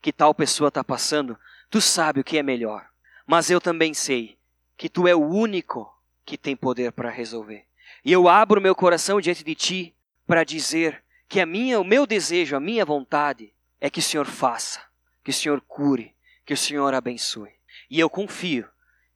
que 0.00 0.12
tal 0.12 0.32
pessoa 0.32 0.68
está 0.68 0.84
passando, 0.84 1.36
tu 1.68 1.80
sabe 1.80 2.20
o 2.20 2.24
que 2.24 2.38
é 2.38 2.44
melhor. 2.44 2.86
Mas 3.26 3.50
eu 3.50 3.60
também 3.60 3.92
sei 3.92 4.38
que 4.76 4.88
tu 4.88 5.08
é 5.08 5.16
o 5.16 5.26
único 5.26 5.92
que 6.24 6.38
tem 6.38 6.54
poder 6.54 6.92
para 6.92 7.10
resolver. 7.10 7.64
E 8.04 8.12
eu 8.12 8.28
abro 8.28 8.60
meu 8.60 8.74
coração 8.74 9.20
diante 9.20 9.42
de 9.42 9.54
ti 9.56 9.94
para 10.28 10.44
dizer 10.44 11.02
que 11.28 11.40
a 11.40 11.46
minha, 11.46 11.80
o 11.80 11.84
meu 11.84 12.06
desejo, 12.06 12.54
a 12.54 12.60
minha 12.60 12.84
vontade 12.84 13.52
é 13.80 13.90
que 13.90 13.98
o 13.98 14.02
Senhor 14.02 14.26
faça 14.26 14.85
que 15.26 15.30
o 15.30 15.34
Senhor 15.34 15.60
cure, 15.62 16.14
que 16.44 16.54
o 16.54 16.56
Senhor 16.56 16.94
abençoe. 16.94 17.50
E 17.90 17.98
eu 17.98 18.08
confio 18.08 18.64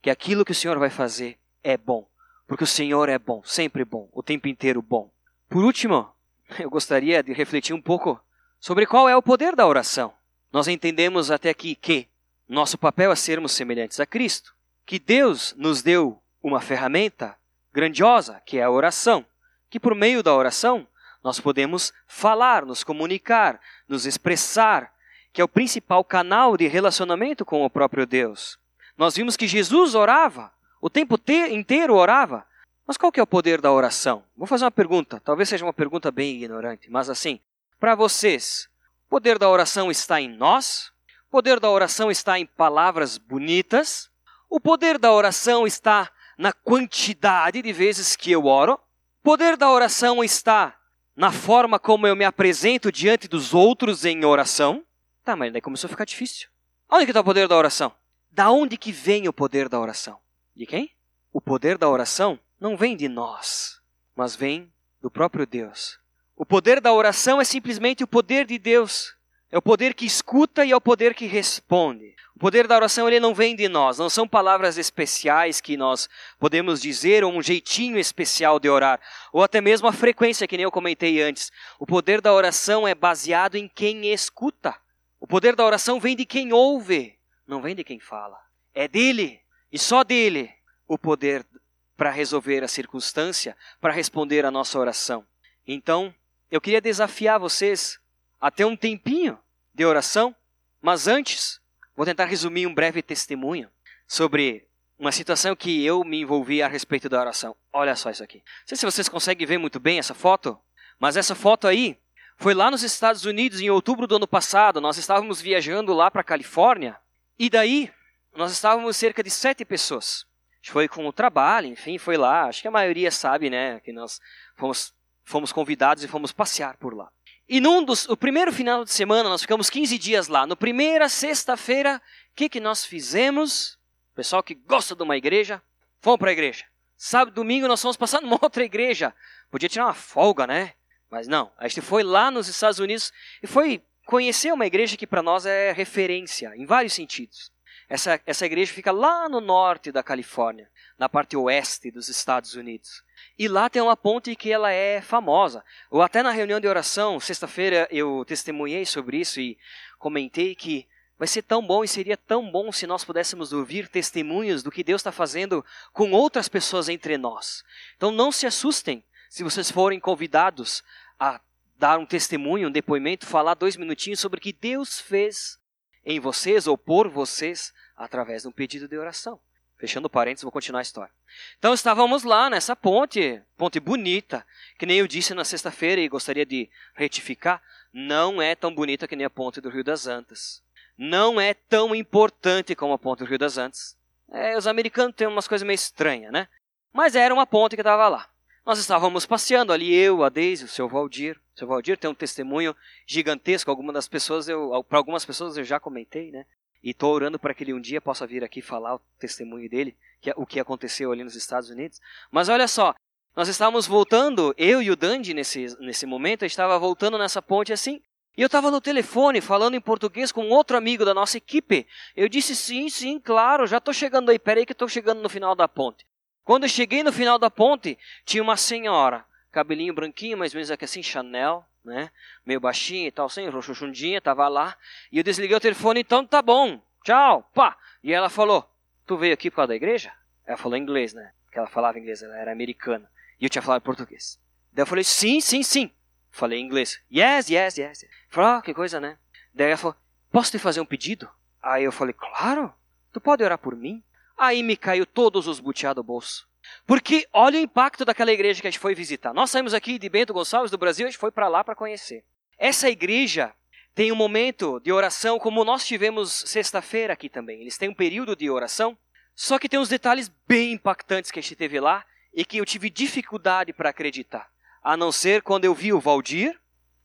que 0.02 0.10
aquilo 0.10 0.44
que 0.44 0.50
o 0.50 0.54
Senhor 0.54 0.76
vai 0.76 0.90
fazer 0.90 1.38
é 1.62 1.76
bom, 1.76 2.04
porque 2.48 2.64
o 2.64 2.66
Senhor 2.66 3.08
é 3.08 3.16
bom, 3.16 3.44
sempre 3.44 3.84
bom, 3.84 4.08
o 4.12 4.20
tempo 4.20 4.48
inteiro 4.48 4.82
bom. 4.82 5.08
Por 5.48 5.62
último, 5.62 6.10
eu 6.58 6.68
gostaria 6.68 7.22
de 7.22 7.32
refletir 7.32 7.74
um 7.74 7.80
pouco 7.80 8.20
sobre 8.58 8.86
qual 8.86 9.08
é 9.08 9.16
o 9.16 9.22
poder 9.22 9.54
da 9.54 9.68
oração. 9.68 10.12
Nós 10.52 10.66
entendemos 10.66 11.30
até 11.30 11.50
aqui 11.50 11.76
que 11.76 12.08
nosso 12.48 12.76
papel 12.76 13.12
é 13.12 13.14
sermos 13.14 13.52
semelhantes 13.52 14.00
a 14.00 14.04
Cristo, 14.04 14.52
que 14.84 14.98
Deus 14.98 15.54
nos 15.56 15.80
deu 15.80 16.20
uma 16.42 16.60
ferramenta 16.60 17.36
grandiosa, 17.72 18.42
que 18.44 18.58
é 18.58 18.64
a 18.64 18.70
oração, 18.70 19.24
que 19.70 19.78
por 19.78 19.94
meio 19.94 20.24
da 20.24 20.34
oração 20.34 20.88
nós 21.22 21.38
podemos 21.38 21.92
falar, 22.08 22.66
nos 22.66 22.82
comunicar, 22.82 23.60
nos 23.86 24.06
expressar, 24.06 24.92
que 25.32 25.40
é 25.40 25.44
o 25.44 25.48
principal 25.48 26.02
canal 26.02 26.56
de 26.56 26.66
relacionamento 26.66 27.44
com 27.44 27.64
o 27.64 27.70
próprio 27.70 28.06
Deus. 28.06 28.58
Nós 28.96 29.16
vimos 29.16 29.36
que 29.36 29.46
Jesus 29.46 29.94
orava, 29.94 30.52
o 30.80 30.90
tempo 30.90 31.18
inteiro 31.50 31.94
orava. 31.94 32.46
Mas 32.86 32.96
qual 32.96 33.12
que 33.12 33.20
é 33.20 33.22
o 33.22 33.26
poder 33.26 33.60
da 33.60 33.70
oração? 33.70 34.24
Vou 34.36 34.46
fazer 34.46 34.64
uma 34.64 34.70
pergunta, 34.70 35.20
talvez 35.24 35.48
seja 35.48 35.64
uma 35.64 35.72
pergunta 35.72 36.10
bem 36.10 36.34
ignorante, 36.34 36.90
mas 36.90 37.08
assim, 37.08 37.38
para 37.78 37.94
vocês, 37.94 38.68
o 39.06 39.10
poder 39.10 39.38
da 39.38 39.48
oração 39.48 39.90
está 39.90 40.20
em 40.20 40.28
nós? 40.28 40.92
O 41.28 41.30
poder 41.30 41.60
da 41.60 41.70
oração 41.70 42.10
está 42.10 42.38
em 42.38 42.46
palavras 42.46 43.16
bonitas? 43.16 44.10
O 44.48 44.58
poder 44.58 44.98
da 44.98 45.12
oração 45.12 45.66
está 45.66 46.10
na 46.36 46.52
quantidade 46.52 47.62
de 47.62 47.72
vezes 47.72 48.16
que 48.16 48.32
eu 48.32 48.46
oro? 48.46 48.72
O 48.74 49.22
poder 49.22 49.56
da 49.56 49.70
oração 49.70 50.24
está 50.24 50.76
na 51.14 51.30
forma 51.30 51.78
como 51.78 52.06
eu 52.06 52.16
me 52.16 52.24
apresento 52.24 52.90
diante 52.90 53.28
dos 53.28 53.54
outros 53.54 54.04
em 54.04 54.24
oração? 54.24 54.84
Tá, 55.24 55.36
mas 55.36 55.52
daí 55.52 55.60
começou 55.60 55.88
a 55.88 55.90
ficar 55.90 56.04
difícil. 56.04 56.48
Onde 56.90 57.04
que 57.04 57.10
está 57.10 57.20
o 57.20 57.24
poder 57.24 57.46
da 57.46 57.56
oração? 57.56 57.92
Da 58.30 58.50
onde 58.50 58.76
que 58.76 58.92
vem 58.92 59.28
o 59.28 59.32
poder 59.32 59.68
da 59.68 59.78
oração? 59.78 60.18
De 60.56 60.66
quem? 60.66 60.90
O 61.32 61.40
poder 61.40 61.78
da 61.78 61.88
oração 61.88 62.38
não 62.60 62.76
vem 62.76 62.96
de 62.96 63.08
nós, 63.08 63.80
mas 64.16 64.34
vem 64.34 64.70
do 65.00 65.10
próprio 65.10 65.46
Deus. 65.46 65.98
O 66.36 66.44
poder 66.44 66.80
da 66.80 66.92
oração 66.92 67.40
é 67.40 67.44
simplesmente 67.44 68.02
o 68.02 68.08
poder 68.08 68.46
de 68.46 68.58
Deus. 68.58 69.14
É 69.52 69.58
o 69.58 69.62
poder 69.62 69.94
que 69.94 70.06
escuta 70.06 70.64
e 70.64 70.70
é 70.70 70.76
o 70.76 70.80
poder 70.80 71.14
que 71.14 71.26
responde. 71.26 72.14
O 72.36 72.38
poder 72.38 72.66
da 72.66 72.76
oração 72.76 73.06
ele 73.06 73.20
não 73.20 73.34
vem 73.34 73.54
de 73.54 73.68
nós, 73.68 73.98
não 73.98 74.08
são 74.08 74.26
palavras 74.26 74.78
especiais 74.78 75.60
que 75.60 75.76
nós 75.76 76.08
podemos 76.38 76.80
dizer 76.80 77.24
ou 77.24 77.32
um 77.32 77.42
jeitinho 77.42 77.98
especial 77.98 78.58
de 78.58 78.68
orar, 78.68 79.00
ou 79.32 79.42
até 79.42 79.60
mesmo 79.60 79.88
a 79.88 79.92
frequência 79.92 80.46
que 80.46 80.56
nem 80.56 80.64
eu 80.64 80.70
comentei 80.70 81.20
antes. 81.20 81.52
O 81.78 81.84
poder 81.84 82.20
da 82.20 82.32
oração 82.32 82.88
é 82.88 82.94
baseado 82.94 83.56
em 83.56 83.68
quem 83.68 84.12
escuta. 84.12 84.74
O 85.20 85.26
poder 85.26 85.54
da 85.54 85.64
oração 85.64 86.00
vem 86.00 86.16
de 86.16 86.24
quem 86.24 86.52
ouve, 86.52 87.18
não 87.46 87.60
vem 87.60 87.76
de 87.76 87.84
quem 87.84 88.00
fala. 88.00 88.40
É 88.74 88.88
dele 88.88 89.40
e 89.70 89.78
só 89.78 90.02
dele 90.02 90.50
o 90.88 90.98
poder 90.98 91.46
para 91.94 92.10
resolver 92.10 92.64
a 92.64 92.68
circunstância, 92.68 93.54
para 93.78 93.92
responder 93.92 94.46
a 94.46 94.50
nossa 94.50 94.78
oração. 94.78 95.26
Então, 95.66 96.14
eu 96.50 96.60
queria 96.60 96.80
desafiar 96.80 97.38
vocês 97.38 98.00
a 98.40 98.50
ter 98.50 98.64
um 98.64 98.74
tempinho 98.74 99.38
de 99.74 99.84
oração, 99.84 100.34
mas 100.80 101.06
antes, 101.06 101.60
vou 101.94 102.06
tentar 102.06 102.24
resumir 102.24 102.66
um 102.66 102.74
breve 102.74 103.02
testemunho 103.02 103.70
sobre 104.08 104.66
uma 104.98 105.12
situação 105.12 105.54
que 105.54 105.84
eu 105.84 106.02
me 106.02 106.22
envolvi 106.22 106.62
a 106.62 106.68
respeito 106.68 107.08
da 107.08 107.20
oração. 107.20 107.54
Olha 107.70 107.94
só 107.94 108.10
isso 108.10 108.24
aqui. 108.24 108.38
Não 108.38 108.66
sei 108.66 108.76
se 108.78 108.86
vocês 108.86 109.08
conseguem 109.08 109.46
ver 109.46 109.58
muito 109.58 109.78
bem 109.78 109.98
essa 109.98 110.14
foto, 110.14 110.58
mas 110.98 111.16
essa 111.16 111.34
foto 111.34 111.66
aí 111.66 111.98
foi 112.40 112.54
lá 112.54 112.70
nos 112.70 112.82
Estados 112.82 113.26
Unidos 113.26 113.60
em 113.60 113.68
outubro 113.68 114.06
do 114.06 114.16
ano 114.16 114.26
passado. 114.26 114.80
Nós 114.80 114.96
estávamos 114.96 115.42
viajando 115.42 115.92
lá 115.92 116.10
para 116.10 116.22
a 116.22 116.24
Califórnia. 116.24 116.96
E 117.38 117.50
daí, 117.50 117.92
nós 118.34 118.50
estávamos 118.50 118.96
cerca 118.96 119.22
de 119.22 119.28
sete 119.28 119.62
pessoas. 119.62 120.24
Foi 120.62 120.88
com 120.88 121.06
o 121.06 121.12
trabalho, 121.12 121.66
enfim, 121.66 121.98
foi 121.98 122.16
lá. 122.16 122.46
Acho 122.46 122.62
que 122.62 122.68
a 122.68 122.70
maioria 122.70 123.10
sabe, 123.10 123.50
né, 123.50 123.78
que 123.80 123.92
nós 123.92 124.18
fomos, 124.56 124.94
fomos 125.22 125.52
convidados 125.52 126.02
e 126.02 126.08
fomos 126.08 126.32
passear 126.32 126.78
por 126.78 126.94
lá. 126.94 127.10
E 127.46 127.60
num 127.60 127.84
dos, 127.84 128.08
o 128.08 128.16
primeiro 128.16 128.50
final 128.50 128.84
de 128.86 128.90
semana, 128.90 129.28
nós 129.28 129.42
ficamos 129.42 129.68
15 129.68 129.98
dias 129.98 130.26
lá. 130.26 130.46
No 130.46 130.56
primeira 130.56 131.10
sexta-feira, 131.10 132.00
o 132.32 132.34
que, 132.34 132.48
que 132.48 132.60
nós 132.60 132.86
fizemos? 132.86 133.78
Pessoal 134.14 134.42
que 134.42 134.54
gosta 134.54 134.96
de 134.96 135.02
uma 135.02 135.16
igreja, 135.18 135.62
fomos 136.00 136.18
para 136.18 136.30
a 136.30 136.32
igreja. 136.32 136.64
Sábado, 136.96 137.34
domingo, 137.34 137.68
nós 137.68 137.82
fomos 137.82 137.98
passar 137.98 138.22
numa 138.22 138.38
outra 138.40 138.64
igreja. 138.64 139.14
Podia 139.50 139.68
tirar 139.68 139.84
uma 139.84 139.94
folga, 139.94 140.46
né? 140.46 140.72
Mas 141.10 141.26
não, 141.26 141.50
a 141.58 141.66
gente 141.66 141.80
foi 141.80 142.02
lá 142.02 142.30
nos 142.30 142.46
Estados 142.48 142.78
Unidos 142.78 143.12
e 143.42 143.46
foi 143.46 143.82
conhecer 144.06 144.52
uma 144.52 144.66
igreja 144.66 144.96
que 144.96 145.06
para 145.06 145.22
nós 145.22 145.44
é 145.44 145.72
referência, 145.72 146.52
em 146.56 146.64
vários 146.64 146.92
sentidos. 146.92 147.50
Essa, 147.88 148.20
essa 148.24 148.46
igreja 148.46 148.72
fica 148.72 148.92
lá 148.92 149.28
no 149.28 149.40
norte 149.40 149.90
da 149.90 150.02
Califórnia, 150.02 150.70
na 150.96 151.08
parte 151.08 151.36
oeste 151.36 151.90
dos 151.90 152.08
Estados 152.08 152.54
Unidos. 152.54 153.02
E 153.36 153.48
lá 153.48 153.68
tem 153.68 153.82
uma 153.82 153.96
ponte 153.96 154.36
que 154.36 154.52
ela 154.52 154.70
é 154.70 155.00
famosa. 155.00 155.64
Ou 155.90 156.00
até 156.00 156.22
na 156.22 156.30
reunião 156.30 156.60
de 156.60 156.68
oração, 156.68 157.18
sexta-feira, 157.18 157.88
eu 157.90 158.24
testemunhei 158.24 158.86
sobre 158.86 159.18
isso 159.18 159.40
e 159.40 159.58
comentei 159.98 160.54
que 160.54 160.86
vai 161.18 161.26
ser 161.26 161.42
tão 161.42 161.66
bom 161.66 161.82
e 161.82 161.88
seria 161.88 162.16
tão 162.16 162.50
bom 162.50 162.70
se 162.70 162.86
nós 162.86 163.04
pudéssemos 163.04 163.52
ouvir 163.52 163.88
testemunhos 163.88 164.62
do 164.62 164.70
que 164.70 164.84
Deus 164.84 165.00
está 165.00 165.10
fazendo 165.10 165.64
com 165.92 166.12
outras 166.12 166.48
pessoas 166.48 166.88
entre 166.88 167.18
nós. 167.18 167.64
Então 167.96 168.12
não 168.12 168.30
se 168.30 168.46
assustem 168.46 169.04
se 169.30 169.44
vocês 169.44 169.70
forem 169.70 170.00
convidados 170.00 170.82
a 171.18 171.40
dar 171.78 171.98
um 171.98 172.04
testemunho, 172.04 172.68
um 172.68 172.72
depoimento, 172.72 173.26
falar 173.26 173.54
dois 173.54 173.76
minutinhos 173.76 174.18
sobre 174.18 174.38
o 174.38 174.42
que 174.42 174.52
Deus 174.52 175.00
fez 175.00 175.58
em 176.04 176.18
vocês 176.18 176.66
ou 176.66 176.76
por 176.76 177.08
vocês 177.08 177.72
através 177.96 178.42
de 178.42 178.48
um 178.48 178.52
pedido 178.52 178.88
de 178.88 178.98
oração. 178.98 179.40
Fechando 179.78 180.10
parênteses, 180.10 180.42
vou 180.42 180.50
continuar 180.50 180.80
a 180.80 180.82
história. 180.82 181.12
Então 181.58 181.72
estávamos 181.72 182.24
lá 182.24 182.50
nessa 182.50 182.74
ponte, 182.74 183.40
ponte 183.56 183.78
bonita, 183.78 184.44
que 184.76 184.84
nem 184.84 184.98
eu 184.98 185.06
disse 185.06 185.32
na 185.32 185.44
sexta-feira 185.44 186.00
e 186.00 186.08
gostaria 186.08 186.44
de 186.44 186.68
retificar, 186.92 187.62
não 187.92 188.42
é 188.42 188.56
tão 188.56 188.74
bonita 188.74 189.06
que 189.06 189.14
nem 189.14 189.24
a 189.24 189.30
ponte 189.30 189.60
do 189.60 189.70
Rio 189.70 189.84
das 189.84 190.08
Antas. 190.08 190.60
Não 190.98 191.40
é 191.40 191.54
tão 191.54 191.94
importante 191.94 192.74
como 192.74 192.92
a 192.92 192.98
ponte 192.98 193.20
do 193.20 193.26
Rio 193.26 193.38
das 193.38 193.56
Antas. 193.56 193.96
É, 194.32 194.58
os 194.58 194.66
americanos 194.66 195.14
têm 195.14 195.28
umas 195.28 195.46
coisas 195.46 195.64
meio 195.64 195.76
estranhas, 195.76 196.32
né? 196.32 196.48
Mas 196.92 197.14
era 197.14 197.32
uma 197.32 197.46
ponte 197.46 197.76
que 197.76 197.80
estava 197.80 198.08
lá. 198.08 198.28
Nós 198.70 198.78
estávamos 198.78 199.26
passeando 199.26 199.72
ali, 199.72 199.92
eu, 199.92 200.22
a 200.22 200.28
Deise, 200.28 200.64
o 200.64 200.68
seu 200.68 200.88
Valdir. 200.88 201.36
O 201.56 201.58
seu 201.58 201.66
Valdir 201.66 201.98
tem 201.98 202.08
um 202.08 202.14
testemunho 202.14 202.72
gigantesco. 203.04 203.68
Algumas 203.68 203.92
das 203.92 204.06
pessoas, 204.06 204.46
para 204.88 204.96
algumas 204.96 205.24
pessoas 205.24 205.56
eu 205.56 205.64
já 205.64 205.80
comentei, 205.80 206.30
né? 206.30 206.46
E 206.80 206.90
estou 206.90 207.12
orando 207.12 207.36
para 207.36 207.52
que 207.52 207.64
ele 207.64 207.74
um 207.74 207.80
dia 207.80 208.00
possa 208.00 208.28
vir 208.28 208.44
aqui 208.44 208.62
falar 208.62 208.94
o 208.94 209.00
testemunho 209.18 209.68
dele, 209.68 209.96
que 210.20 210.30
é 210.30 210.34
o 210.36 210.46
que 210.46 210.60
aconteceu 210.60 211.10
ali 211.10 211.24
nos 211.24 211.34
Estados 211.34 211.68
Unidos. 211.68 212.00
Mas 212.30 212.48
olha 212.48 212.68
só, 212.68 212.94
nós 213.34 213.48
estávamos 213.48 213.88
voltando, 213.88 214.54
eu 214.56 214.80
e 214.80 214.88
o 214.88 214.94
Dandy 214.94 215.34
nesse, 215.34 215.76
nesse 215.80 216.06
momento, 216.06 216.44
estava 216.44 216.78
voltando 216.78 217.18
nessa 217.18 217.42
ponte 217.42 217.72
assim, 217.72 218.00
e 218.38 218.40
eu 218.40 218.46
estava 218.46 218.70
no 218.70 218.80
telefone 218.80 219.40
falando 219.40 219.74
em 219.74 219.80
português 219.80 220.30
com 220.30 220.48
outro 220.48 220.76
amigo 220.76 221.04
da 221.04 221.12
nossa 221.12 221.36
equipe. 221.36 221.88
Eu 222.14 222.28
disse 222.28 222.54
sim, 222.54 222.88
sim, 222.88 223.18
claro, 223.18 223.66
já 223.66 223.78
estou 223.78 223.92
chegando 223.92 224.30
aí, 224.30 224.38
peraí 224.38 224.64
que 224.64 224.70
estou 224.70 224.86
chegando 224.86 225.20
no 225.20 225.28
final 225.28 225.56
da 225.56 225.66
ponte. 225.66 226.06
Quando 226.50 226.64
eu 226.64 226.68
cheguei 226.68 227.04
no 227.04 227.12
final 227.12 227.38
da 227.38 227.48
ponte, 227.48 227.96
tinha 228.24 228.42
uma 228.42 228.56
senhora, 228.56 229.24
cabelinho 229.52 229.94
branquinho, 229.94 230.36
mais 230.36 230.52
ou 230.52 230.56
menos 230.56 230.68
aqui 230.68 230.84
assim, 230.84 231.00
Chanel, 231.00 231.64
né? 231.84 232.10
Meio 232.44 232.58
baixinha 232.58 233.06
e 233.06 233.12
tal, 233.12 233.26
assim, 233.26 233.48
roxuxundinha, 233.48 234.20
tava 234.20 234.48
lá. 234.48 234.76
E 235.12 235.18
eu 235.18 235.22
desliguei 235.22 235.56
o 235.56 235.60
telefone, 235.60 236.00
então 236.00 236.26
tá 236.26 236.42
bom, 236.42 236.82
tchau, 237.04 237.48
pá. 237.54 237.78
E 238.02 238.12
ela 238.12 238.28
falou, 238.28 238.68
tu 239.06 239.16
veio 239.16 239.32
aqui 239.32 239.48
por 239.48 239.58
causa 239.58 239.68
da 239.68 239.76
igreja? 239.76 240.12
Ela 240.44 240.56
falou 240.56 240.76
inglês, 240.76 241.14
né? 241.14 241.30
Porque 241.44 241.56
ela 241.56 241.68
falava 241.68 242.00
inglês, 242.00 242.20
ela 242.20 242.36
era 242.36 242.50
americana. 242.50 243.08
E 243.40 243.44
eu 243.44 243.48
tinha 243.48 243.62
falado 243.62 243.82
português. 243.82 244.36
Daí 244.72 244.82
eu 244.82 244.86
falei, 244.88 245.04
sim, 245.04 245.40
sim, 245.40 245.62
sim. 245.62 245.88
Falei 246.32 246.58
inglês. 246.58 247.00
Yes, 247.14 247.48
yes, 247.48 247.78
yes. 247.78 248.04
Falei, 248.28 248.50
ah, 248.50 248.60
que 248.60 248.74
coisa, 248.74 248.98
né? 248.98 249.18
Daí 249.54 249.68
ela 249.68 249.76
falou, 249.76 249.96
posso 250.32 250.50
te 250.50 250.58
fazer 250.58 250.80
um 250.80 250.84
pedido? 250.84 251.30
Aí 251.62 251.84
eu 251.84 251.92
falei, 251.92 252.12
claro. 252.12 252.74
Tu 253.12 253.20
pode 253.20 253.44
orar 253.44 253.56
por 253.56 253.76
mim? 253.76 254.02
Aí 254.40 254.62
me 254.62 254.74
caiu 254.74 255.04
todos 255.04 255.46
os 255.46 255.60
butiá 255.60 255.92
do 255.92 256.02
bolso. 256.02 256.48
Porque 256.86 257.28
olha 257.30 257.58
o 257.58 257.62
impacto 257.62 258.06
daquela 258.06 258.32
igreja 258.32 258.62
que 258.62 258.66
a 258.66 258.70
gente 258.70 258.80
foi 258.80 258.94
visitar. 258.94 259.34
Nós 259.34 259.50
saímos 259.50 259.74
aqui 259.74 259.98
de 259.98 260.08
Bento 260.08 260.32
Gonçalves, 260.32 260.70
do 260.70 260.78
Brasil, 260.78 261.06
a 261.06 261.10
gente 261.10 261.18
foi 261.18 261.30
para 261.30 261.46
lá 261.46 261.62
para 261.62 261.74
conhecer. 261.74 262.24
Essa 262.56 262.88
igreja 262.88 263.52
tem 263.94 264.10
um 264.10 264.16
momento 264.16 264.80
de 264.80 264.90
oração, 264.90 265.38
como 265.38 265.62
nós 265.62 265.86
tivemos 265.86 266.32
sexta-feira 266.46 267.12
aqui 267.12 267.28
também. 267.28 267.60
Eles 267.60 267.76
têm 267.76 267.90
um 267.90 267.94
período 267.94 268.34
de 268.34 268.48
oração, 268.48 268.96
só 269.36 269.58
que 269.58 269.68
tem 269.68 269.78
uns 269.78 269.90
detalhes 269.90 270.32
bem 270.48 270.72
impactantes 270.72 271.30
que 271.30 271.38
a 271.38 271.42
gente 271.42 271.56
teve 271.56 271.78
lá 271.78 272.02
e 272.32 272.42
que 272.42 272.56
eu 272.56 272.64
tive 272.64 272.88
dificuldade 272.88 273.74
para 273.74 273.90
acreditar. 273.90 274.48
A 274.82 274.96
não 274.96 275.12
ser 275.12 275.42
quando 275.42 275.66
eu 275.66 275.74
vi 275.74 275.92
o 275.92 276.00
Valdir, 276.00 276.58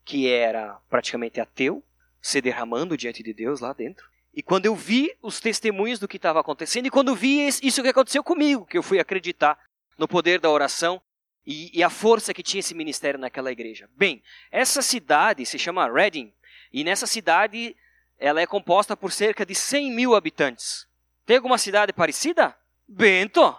que 0.06 0.26
era 0.26 0.78
praticamente 0.88 1.38
ateu, 1.38 1.84
se 2.22 2.40
derramando 2.40 2.96
diante 2.96 3.22
de 3.22 3.34
Deus 3.34 3.60
lá 3.60 3.74
dentro. 3.74 4.08
E 4.36 4.42
quando 4.42 4.66
eu 4.66 4.76
vi 4.76 5.16
os 5.22 5.40
testemunhos 5.40 5.98
do 5.98 6.06
que 6.06 6.18
estava 6.18 6.38
acontecendo, 6.38 6.84
e 6.84 6.90
quando 6.90 7.16
vi 7.16 7.48
isso 7.48 7.82
que 7.82 7.88
aconteceu 7.88 8.22
comigo, 8.22 8.66
que 8.66 8.76
eu 8.76 8.82
fui 8.82 9.00
acreditar 9.00 9.58
no 9.96 10.06
poder 10.06 10.38
da 10.38 10.50
oração 10.50 11.00
e, 11.46 11.70
e, 11.78 11.82
a 11.82 11.88
força 11.88 12.34
que 12.34 12.42
tinha 12.42 12.58
esse 12.58 12.74
ministério 12.74 13.18
naquela 13.18 13.50
igreja. 13.50 13.88
Bem, 13.96 14.22
essa 14.50 14.82
cidade 14.82 15.46
se 15.46 15.58
chama 15.58 15.90
Reading, 15.90 16.30
e 16.70 16.84
nessa 16.84 17.06
cidade 17.06 17.74
ela 18.18 18.38
é 18.38 18.46
composta 18.46 18.94
por 18.94 19.10
cerca 19.10 19.46
de 19.46 19.54
100 19.54 19.92
mil 19.92 20.14
habitantes. 20.14 20.86
Tem 21.24 21.36
alguma 21.36 21.56
cidade 21.56 21.94
parecida? 21.94 22.54
Bento! 22.86 23.56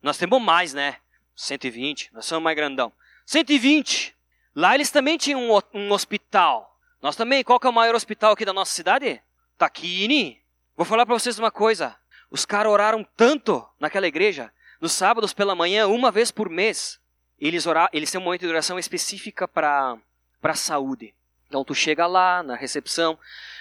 Nós 0.00 0.16
temos 0.16 0.40
mais, 0.40 0.72
né? 0.72 0.98
120, 1.34 2.10
nós 2.12 2.24
somos 2.24 2.44
mais 2.44 2.56
grandão. 2.56 2.92
120! 3.26 4.14
Lá 4.54 4.76
eles 4.76 4.92
também 4.92 5.18
tinham 5.18 5.50
um, 5.50 5.60
um 5.74 5.90
hospital. 5.90 6.78
Nós 7.02 7.16
também, 7.16 7.42
qual 7.42 7.58
que 7.58 7.66
é 7.66 7.70
o 7.70 7.72
maior 7.72 7.96
hospital 7.96 8.32
aqui 8.32 8.44
da 8.44 8.52
nossa 8.52 8.72
cidade? 8.72 9.20
Taquini, 9.60 10.40
vou 10.74 10.86
falar 10.86 11.04
para 11.04 11.18
vocês 11.18 11.38
uma 11.38 11.50
coisa. 11.50 11.94
Os 12.30 12.46
caras 12.46 12.72
oraram 12.72 13.06
tanto 13.14 13.62
naquela 13.78 14.08
igreja, 14.08 14.50
nos 14.80 14.92
sábados 14.92 15.34
pela 15.34 15.54
manhã, 15.54 15.86
uma 15.86 16.10
vez 16.10 16.30
por 16.30 16.48
mês. 16.48 16.98
Eles, 17.38 17.66
orar, 17.66 17.90
eles 17.92 18.10
têm 18.10 18.18
um 18.18 18.24
momento 18.24 18.40
de 18.40 18.48
oração 18.48 18.78
específica 18.78 19.46
para 19.46 19.98
a 20.42 20.54
saúde. 20.54 21.14
Então 21.46 21.62
tu 21.62 21.74
chega 21.74 22.06
lá 22.06 22.42
na 22.42 22.56
recepção, 22.56 23.18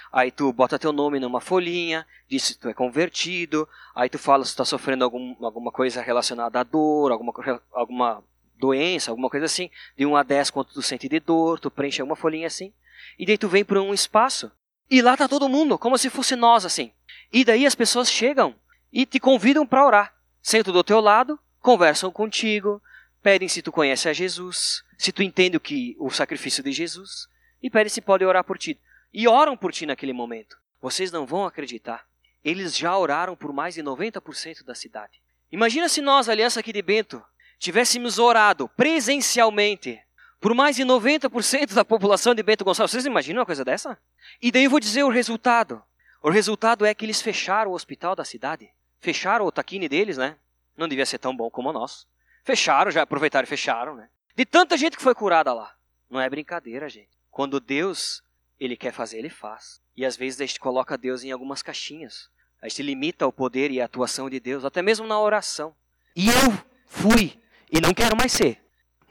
aí 0.10 0.32
tu 0.32 0.54
bota 0.54 0.80
teu 0.80 0.94
nome 0.94 1.20
numa 1.20 1.42
folhinha, 1.42 2.08
diz 2.30 2.44
se 2.44 2.58
tu 2.58 2.70
é 2.70 2.74
convertido, 2.74 3.68
aí 3.94 4.10
tu 4.10 4.18
fala 4.18 4.46
se 4.46 4.52
tu 4.52 4.54
está 4.54 4.64
sofrendo 4.64 5.04
algum, 5.04 5.36
alguma 5.44 5.70
coisa 5.70 6.02
relacionada 6.02 6.62
à 6.62 6.64
dor, 6.64 7.12
alguma, 7.12 7.34
alguma 7.74 8.24
doença, 8.58 9.12
alguma 9.12 9.30
coisa 9.30 9.48
assim, 9.48 9.70
de 9.98 10.06
1 10.06 10.16
a 10.16 10.24
10 10.24 10.50
quanto 10.52 10.74
tu 10.74 10.82
sente 10.82 11.10
de 11.10 11.20
dor, 11.20 11.60
tu 11.60 11.70
preenche 11.70 12.02
uma 12.02 12.16
folhinha 12.16 12.48
assim, 12.48 12.72
e 13.18 13.26
daí 13.26 13.38
tu 13.38 13.50
vem 13.50 13.66
para 13.66 13.82
um 13.82 13.94
espaço 13.94 14.50
e 14.90 15.02
lá 15.02 15.14
está 15.14 15.28
todo 15.28 15.50
mundo, 15.50 15.78
como 15.78 15.98
se 15.98 16.10
fosse 16.10 16.36
nós 16.36 16.66
assim. 16.66 16.92
E 17.32 17.46
daí 17.46 17.66
as 17.66 17.76
pessoas 17.76 18.12
chegam 18.12 18.56
e 18.92 19.06
te 19.06 19.20
convidam 19.20 19.66
para 19.66 19.86
orar. 19.86 20.16
Sentam 20.42 20.74
do 20.74 20.84
teu 20.84 21.00
lado, 21.00 21.40
conversam 21.60 22.12
contigo, 22.12 22.82
pedem 23.22 23.48
se 23.48 23.62
tu 23.62 23.72
conhece 23.72 24.10
a 24.10 24.14
Jesus, 24.14 24.84
se 24.98 25.12
tu 25.12 25.22
entende 25.22 25.58
o 25.58 25.60
que 25.60 25.96
o 26.00 26.10
sacrifício 26.10 26.64
de 26.64 26.72
Jesus, 26.72 27.28
e 27.62 27.70
pedem 27.70 27.90
se 27.90 28.02
podem 28.02 28.28
orar 28.28 28.44
por 28.44 28.58
ti. 28.58 28.80
E 29.14 29.28
oram 29.28 29.56
por 29.56 29.72
ti 29.72 29.86
naquele 29.86 30.14
momento. 30.14 30.58
Vocês 30.82 31.12
não 31.12 31.26
vão 31.26 31.46
acreditar. 31.46 32.06
Eles 32.44 32.76
já 32.76 32.98
oraram 32.98 33.36
por 33.36 33.52
mais 33.54 33.76
de 33.76 33.84
90% 33.84 34.64
da 34.64 34.74
cidade. 34.74 35.22
Imagina 35.52 35.90
se 35.90 36.02
nós, 36.02 36.30
Aliança 36.30 36.60
aqui 36.60 36.72
de 36.72 36.82
Bento, 36.82 37.22
tivéssemos 37.58 38.18
orado 38.18 38.70
presencialmente 38.70 40.00
por 40.40 40.54
mais 40.54 40.76
de 40.76 40.84
90% 40.84 41.74
da 41.74 41.84
população 41.84 42.34
de 42.34 42.42
Bento 42.42 42.64
Gonçalves. 42.64 42.92
Vocês 42.92 43.06
imaginam 43.06 43.40
uma 43.40 43.46
coisa 43.46 43.66
dessa? 43.66 43.98
E 44.42 44.52
daí 44.52 44.64
eu 44.64 44.70
vou 44.70 44.80
dizer 44.80 45.04
o 45.04 45.10
resultado. 45.10 45.82
O 46.22 46.30
resultado 46.30 46.86
é 46.86 46.94
que 46.94 47.06
eles 47.06 47.22
fecharam 47.22 47.72
o 47.72 47.74
hospital 47.74 48.16
da 48.16 48.24
cidade. 48.24 48.70
Fecharam 49.00 49.46
o 49.46 49.52
taquine 49.52 49.88
deles, 49.88 50.18
né? 50.18 50.38
Não 50.78 50.88
devia 50.88 51.06
ser 51.06 51.18
tão 51.18 51.36
bom 51.36 51.50
como 51.50 51.70
o 51.70 51.74
nosso. 51.74 52.08
Fecharam, 52.44 52.92
já 52.92 53.02
aproveitaram 53.02 53.46
e 53.46 53.50
fecharam, 53.50 53.96
né? 53.96 54.10
De 54.36 54.46
tanta 54.46 54.78
gente 54.78 54.98
que 54.98 55.04
foi 55.04 55.14
curada 55.14 55.54
lá. 55.54 55.74
Não 56.10 56.20
é 56.20 56.30
brincadeira, 56.30 56.90
gente. 56.90 57.10
Quando 57.30 57.60
Deus, 57.60 58.24
Ele 58.60 58.76
quer 58.76 58.92
fazer, 58.92 59.20
Ele 59.20 59.30
faz. 59.30 59.82
E 59.96 60.06
às 60.06 60.16
vezes 60.16 60.40
a 60.40 60.46
gente 60.46 60.60
coloca 60.60 60.98
Deus 60.98 61.24
em 61.24 61.32
algumas 61.32 61.62
caixinhas. 61.62 62.30
A 62.62 62.68
gente 62.68 62.84
limita 62.84 63.28
o 63.28 63.32
poder 63.32 63.72
e 63.72 63.82
a 63.82 63.86
atuação 63.86 64.30
de 64.30 64.40
Deus, 64.40 64.66
até 64.66 64.82
mesmo 64.82 65.06
na 65.06 65.20
oração. 65.20 65.76
E 66.16 66.28
eu 66.28 66.66
fui, 66.86 67.40
e 67.72 67.80
não 67.80 67.94
quero 67.94 68.18
mais 68.18 68.32
ser, 68.32 68.62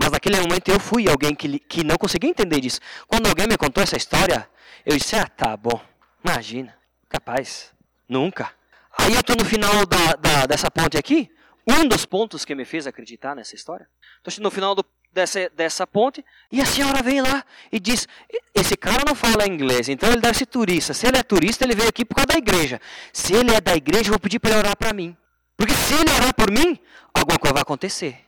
mas 0.09 0.13
naquele 0.13 0.41
momento 0.41 0.69
eu 0.71 0.81
fui 0.81 1.09
alguém 1.09 1.35
que, 1.35 1.59
que 1.59 1.85
não 1.85 1.97
conseguia 1.97 2.31
entender 2.31 2.61
disso. 2.61 2.81
Quando 3.07 3.27
alguém 3.27 3.47
me 3.47 3.57
contou 3.57 3.83
essa 3.83 3.97
história, 3.97 4.49
eu 4.85 4.97
disse: 4.97 5.15
Ah, 5.17 5.27
tá 5.27 5.57
bom. 5.57 5.81
Imagina. 6.25 6.75
Capaz. 7.09 7.73
Nunca. 8.09 8.51
Aí 8.97 9.13
eu 9.13 9.21
estou 9.21 9.37
no 9.37 9.45
final 9.45 9.85
da, 9.87 10.15
da, 10.15 10.47
dessa 10.47 10.71
ponte 10.71 10.97
aqui. 10.97 11.31
Um 11.67 11.87
dos 11.87 12.07
pontos 12.07 12.45
que 12.45 12.55
me 12.55 12.65
fez 12.65 12.87
acreditar 12.87 13.37
nessa 13.37 13.55
história. 13.55 13.87
Estou 14.27 14.43
no 14.43 14.51
final 14.51 14.75
do, 14.75 14.85
dessa, 15.13 15.51
dessa 15.51 15.87
ponte. 15.87 16.25
E 16.51 16.61
a 16.61 16.67
senhora 16.67 17.03
vem 17.03 17.21
lá 17.21 17.45
e 17.71 17.79
diz: 17.79 18.09
Esse 18.55 18.77
cara 18.77 19.05
não 19.07 19.15
fala 19.15 19.47
inglês, 19.47 19.91
então 19.91 20.11
ele 20.11 20.23
deve 20.23 20.39
ser 20.39 20.47
turista. 20.47 20.95
Se 20.95 21.07
ele 21.07 21.19
é 21.19 21.23
turista, 21.23 21.65
ele 21.65 21.75
veio 21.75 21.89
aqui 21.91 22.05
por 22.05 22.15
causa 22.15 22.29
da 22.29 22.39
igreja. 22.39 22.81
Se 23.13 23.35
ele 23.35 23.55
é 23.55 23.61
da 23.61 23.77
igreja, 23.77 24.09
eu 24.09 24.13
vou 24.13 24.21
pedir 24.21 24.39
para 24.39 24.53
ele 24.53 24.61
orar 24.61 24.77
para 24.77 24.95
mim. 24.95 25.15
Porque 25.55 25.75
se 25.75 25.93
ele 25.93 26.11
orar 26.13 26.35
por 26.35 26.51
mim, 26.51 26.79
alguma 27.13 27.39
coisa 27.39 27.53
vai 27.53 27.63
acontecer. 27.63 28.28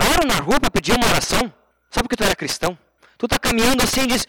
Pararam 0.00 0.26
na 0.26 0.40
rua 0.40 0.58
para 0.58 0.70
pedir 0.70 0.92
uma 0.92 1.06
oração? 1.06 1.52
Só 1.90 2.00
porque 2.00 2.16
tu 2.16 2.24
era 2.24 2.34
cristão? 2.34 2.78
Tu 3.18 3.28
tá 3.28 3.38
caminhando 3.38 3.82
assim 3.82 4.04
e 4.04 4.06
diz, 4.06 4.26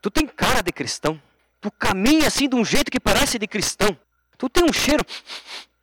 Tu 0.00 0.10
tem 0.10 0.26
cara 0.26 0.62
de 0.62 0.72
cristão. 0.72 1.20
Tu 1.60 1.70
caminha 1.72 2.26
assim 2.26 2.48
de 2.48 2.56
um 2.56 2.64
jeito 2.64 2.90
que 2.90 2.98
parece 2.98 3.38
de 3.38 3.46
cristão. 3.46 3.94
Tu 4.38 4.48
tem 4.48 4.64
um 4.64 4.72
cheiro, 4.72 5.04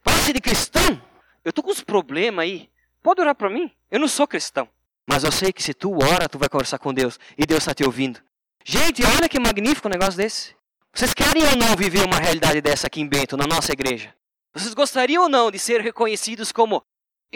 parece 0.03 0.33
de 0.33 0.41
cristão. 0.41 0.99
Eu 1.43 1.53
tô 1.53 1.61
com 1.61 1.69
uns 1.69 1.83
problemas 1.83 2.43
aí. 2.43 2.67
Pode 3.03 3.21
orar 3.21 3.35
para 3.35 3.51
mim? 3.51 3.71
Eu 3.91 3.99
não 3.99 4.07
sou 4.07 4.25
cristão. 4.25 4.67
Mas 5.05 5.23
eu 5.23 5.31
sei 5.31 5.53
que 5.53 5.61
se 5.61 5.75
tu 5.75 5.93
ora, 6.01 6.27
tu 6.27 6.39
vai 6.39 6.49
conversar 6.49 6.79
com 6.79 6.91
Deus. 6.91 7.19
E 7.37 7.45
Deus 7.45 7.59
está 7.59 7.73
te 7.73 7.83
ouvindo. 7.83 8.19
Gente, 8.63 9.03
olha 9.05 9.29
que 9.29 9.39
magnífico 9.39 9.87
um 9.87 9.91
negócio 9.91 10.17
desse. 10.17 10.55
Vocês 10.91 11.13
querem 11.13 11.43
ou 11.43 11.55
não 11.55 11.75
viver 11.75 12.03
uma 12.03 12.17
realidade 12.17 12.61
dessa 12.61 12.87
aqui 12.87 12.99
em 12.99 13.07
Bento, 13.07 13.37
na 13.37 13.45
nossa 13.45 13.73
igreja? 13.73 14.15
Vocês 14.53 14.73
gostariam 14.73 15.23
ou 15.23 15.29
não 15.29 15.51
de 15.51 15.59
ser 15.59 15.81
reconhecidos 15.81 16.51
como 16.51 16.81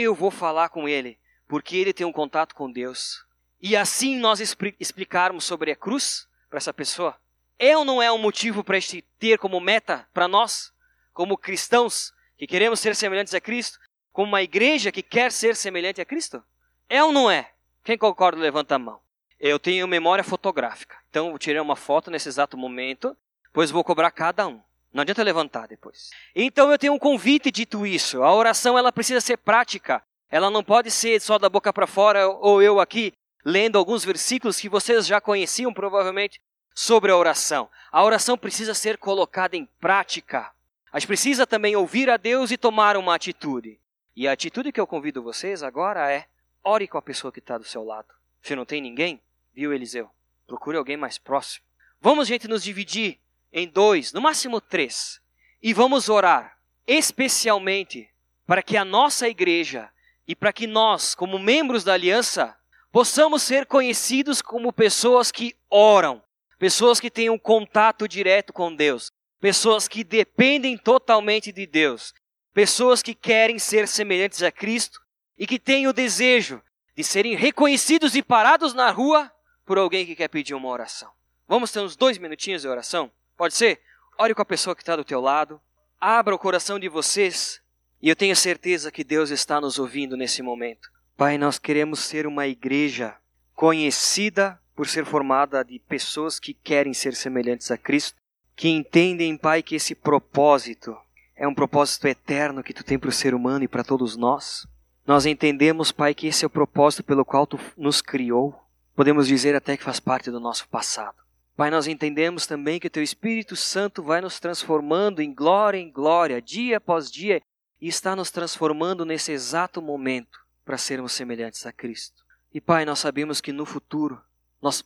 eu 0.01 0.15
vou 0.15 0.31
falar 0.31 0.69
com 0.69 0.87
ele, 0.87 1.19
porque 1.45 1.75
ele 1.75 1.91
tem 1.91 2.07
um 2.07 2.11
contato 2.13 2.55
com 2.55 2.71
Deus? 2.71 3.25
E 3.61 3.75
assim 3.75 4.17
nós 4.17 4.39
explicarmos 4.39 5.43
sobre 5.43 5.71
a 5.71 5.75
cruz 5.75 6.25
para 6.49 6.57
essa 6.57 6.73
pessoa? 6.73 7.19
É 7.57 7.75
ou 7.75 7.83
não 7.83 8.01
é 8.01 8.09
um 8.09 8.17
motivo 8.17 8.63
para 8.63 8.77
este 8.77 9.01
ter 9.19 9.37
como 9.37 9.59
meta 9.59 10.07
para 10.13 10.29
nós, 10.29 10.71
como 11.11 11.37
cristãos 11.37 12.13
que 12.37 12.47
queremos 12.47 12.79
ser 12.79 12.95
semelhantes 12.95 13.33
a 13.33 13.41
Cristo, 13.41 13.77
como 14.13 14.29
uma 14.29 14.41
igreja 14.41 14.89
que 14.89 15.03
quer 15.03 15.33
ser 15.33 15.53
semelhante 15.57 15.99
a 15.99 16.05
Cristo? 16.05 16.41
É 16.87 17.03
ou 17.03 17.11
não 17.11 17.29
é? 17.29 17.51
Quem 17.83 17.97
concorda, 17.97 18.39
levanta 18.39 18.75
a 18.75 18.79
mão. 18.79 19.01
Eu 19.37 19.59
tenho 19.59 19.85
memória 19.85 20.23
fotográfica, 20.23 20.95
então 21.09 21.31
eu 21.31 21.37
tirei 21.37 21.59
uma 21.59 21.75
foto 21.75 22.09
nesse 22.09 22.29
exato 22.29 22.57
momento, 22.57 23.17
pois 23.51 23.69
vou 23.69 23.83
cobrar 23.83 24.11
cada 24.11 24.47
um. 24.47 24.61
Não 24.91 25.01
adianta 25.01 25.23
levantar 25.23 25.67
depois. 25.67 26.09
Então 26.35 26.71
eu 26.71 26.77
tenho 26.77 26.93
um 26.93 26.99
convite 26.99 27.51
dito 27.51 27.85
isso. 27.85 28.23
A 28.23 28.33
oração 28.33 28.77
ela 28.77 28.91
precisa 28.91 29.21
ser 29.21 29.37
prática. 29.37 30.03
Ela 30.29 30.49
não 30.49 30.63
pode 30.63 30.89
ser 30.91 31.19
só 31.21 31.37
da 31.37 31.49
boca 31.49 31.71
para 31.71 31.87
fora 31.87 32.27
ou 32.27 32.61
eu 32.61 32.79
aqui 32.79 33.13
lendo 33.43 33.77
alguns 33.77 34.03
versículos 34.03 34.59
que 34.59 34.69
vocês 34.69 35.05
já 35.05 35.21
conheciam 35.21 35.73
provavelmente 35.73 36.41
sobre 36.73 37.11
a 37.11 37.17
oração. 37.17 37.69
A 37.91 38.03
oração 38.03 38.37
precisa 38.37 38.73
ser 38.73 38.97
colocada 38.97 39.55
em 39.55 39.65
prática. 39.79 40.51
A 40.91 40.99
gente 40.99 41.07
precisa 41.07 41.45
também 41.45 41.75
ouvir 41.75 42.09
a 42.09 42.17
Deus 42.17 42.51
e 42.51 42.57
tomar 42.57 42.97
uma 42.97 43.15
atitude. 43.15 43.79
E 44.15 44.27
a 44.27 44.31
atitude 44.31 44.71
que 44.71 44.79
eu 44.79 44.87
convido 44.87 45.23
vocês 45.23 45.61
agora 45.63 46.11
é: 46.11 46.25
ore 46.63 46.87
com 46.87 46.97
a 46.97 47.01
pessoa 47.01 47.31
que 47.31 47.39
está 47.39 47.57
do 47.57 47.63
seu 47.63 47.83
lado. 47.83 48.07
Se 48.41 48.55
não 48.55 48.65
tem 48.65 48.81
ninguém, 48.81 49.21
viu, 49.53 49.73
Eliseu? 49.73 50.09
Procure 50.47 50.77
alguém 50.77 50.97
mais 50.97 51.17
próximo. 51.17 51.65
Vamos, 52.01 52.27
gente, 52.27 52.47
nos 52.47 52.63
dividir 52.63 53.19
em 53.51 53.67
dois, 53.67 54.13
no 54.13 54.21
máximo 54.21 54.61
três, 54.61 55.19
e 55.61 55.73
vamos 55.73 56.09
orar 56.09 56.57
especialmente 56.89 58.09
para 58.47 58.63
que 58.63 58.75
a 58.75 58.83
nossa 58.83 59.29
igreja 59.29 59.91
e 60.27 60.35
para 60.35 60.51
que 60.51 60.65
nós, 60.65 61.13
como 61.13 61.37
membros 61.37 61.83
da 61.83 61.93
aliança, 61.93 62.57
possamos 62.91 63.43
ser 63.43 63.67
conhecidos 63.67 64.41
como 64.41 64.73
pessoas 64.73 65.31
que 65.31 65.55
oram, 65.69 66.21
pessoas 66.57 66.99
que 66.99 67.11
têm 67.11 67.29
um 67.29 67.37
contato 67.37 68.07
direto 68.07 68.51
com 68.51 68.75
Deus, 68.75 69.11
pessoas 69.39 69.87
que 69.87 70.03
dependem 70.03 70.77
totalmente 70.77 71.51
de 71.51 71.67
Deus, 71.67 72.13
pessoas 72.53 73.03
que 73.03 73.13
querem 73.13 73.59
ser 73.59 73.87
semelhantes 73.87 74.41
a 74.41 74.51
Cristo 74.51 74.99
e 75.37 75.45
que 75.45 75.59
têm 75.59 75.87
o 75.87 75.93
desejo 75.93 76.61
de 76.95 77.03
serem 77.03 77.35
reconhecidos 77.35 78.15
e 78.15 78.23
parados 78.23 78.73
na 78.73 78.89
rua 78.89 79.31
por 79.63 79.77
alguém 79.77 80.07
que 80.07 80.15
quer 80.15 80.27
pedir 80.27 80.55
uma 80.55 80.69
oração. 80.69 81.11
Vamos 81.47 81.71
ter 81.71 81.81
uns 81.81 81.95
dois 81.95 82.17
minutinhos 82.17 82.63
de 82.63 82.67
oração? 82.67 83.11
Pode 83.39 83.53
ser? 83.53 83.79
Ore 84.17 84.35
com 84.35 84.41
a 84.41 84.45
pessoa 84.45 84.75
que 84.75 84.81
está 84.81 84.97
do 84.97 85.05
teu 85.05 85.21
lado, 85.21 85.61
abra 85.97 86.35
o 86.35 86.37
coração 86.37 86.77
de 86.77 86.89
vocês 86.89 87.61
e 88.01 88.09
eu 88.09 88.15
tenho 88.15 88.35
certeza 88.35 88.91
que 88.91 89.01
Deus 89.01 89.29
está 89.29 89.61
nos 89.61 89.79
ouvindo 89.79 90.17
nesse 90.17 90.41
momento. 90.41 90.91
Pai, 91.15 91.37
nós 91.37 91.57
queremos 91.57 92.01
ser 92.01 92.27
uma 92.27 92.47
igreja 92.47 93.15
conhecida 93.55 94.59
por 94.75 94.89
ser 94.89 95.05
formada 95.05 95.63
de 95.63 95.79
pessoas 95.79 96.37
que 96.37 96.53
querem 96.53 96.93
ser 96.93 97.15
semelhantes 97.15 97.71
a 97.71 97.77
Cristo, 97.77 98.19
que 98.57 98.67
entendem, 98.67 99.37
Pai, 99.37 99.63
que 99.63 99.75
esse 99.75 99.95
propósito 99.95 100.93
é 101.33 101.47
um 101.47 101.55
propósito 101.55 102.09
eterno 102.09 102.61
que 102.61 102.73
tu 102.73 102.83
tem 102.83 102.99
para 102.99 103.09
o 103.09 103.13
ser 103.13 103.33
humano 103.33 103.63
e 103.63 103.69
para 103.69 103.85
todos 103.85 104.17
nós. 104.17 104.67
Nós 105.07 105.25
entendemos, 105.25 105.93
Pai, 105.93 106.13
que 106.13 106.27
esse 106.27 106.43
é 106.43 106.47
o 106.47 106.49
propósito 106.49 107.03
pelo 107.03 107.23
qual 107.23 107.47
tu 107.47 107.57
nos 107.77 108.01
criou. 108.01 108.53
Podemos 108.93 109.29
dizer 109.29 109.55
até 109.55 109.77
que 109.77 109.83
faz 109.85 109.97
parte 109.97 110.29
do 110.29 110.41
nosso 110.41 110.67
passado. 110.67 111.28
Pai, 111.59 111.69
nós 111.69 111.87
entendemos 111.87 112.47
também 112.47 112.79
que 112.79 112.87
o 112.87 112.89
teu 112.89 113.03
Espírito 113.03 113.53
Santo 113.53 114.01
vai 114.01 114.21
nos 114.21 114.39
transformando 114.39 115.21
em 115.21 115.33
glória 115.33 115.77
em 115.77 115.91
glória, 115.91 116.41
dia 116.41 116.77
após 116.77 117.11
dia, 117.11 117.41
e 117.81 117.89
está 117.89 118.15
nos 118.15 118.31
transformando 118.31 119.03
nesse 119.03 119.33
exato 119.33 119.81
momento 119.81 120.39
para 120.63 120.77
sermos 120.77 121.11
semelhantes 121.11 121.65
a 121.65 121.73
Cristo. 121.73 122.23
E 122.53 122.61
Pai, 122.61 122.85
nós 122.85 122.99
sabemos 122.99 123.41
que 123.41 123.51
no 123.51 123.65
futuro 123.65 124.21
nós, 124.61 124.85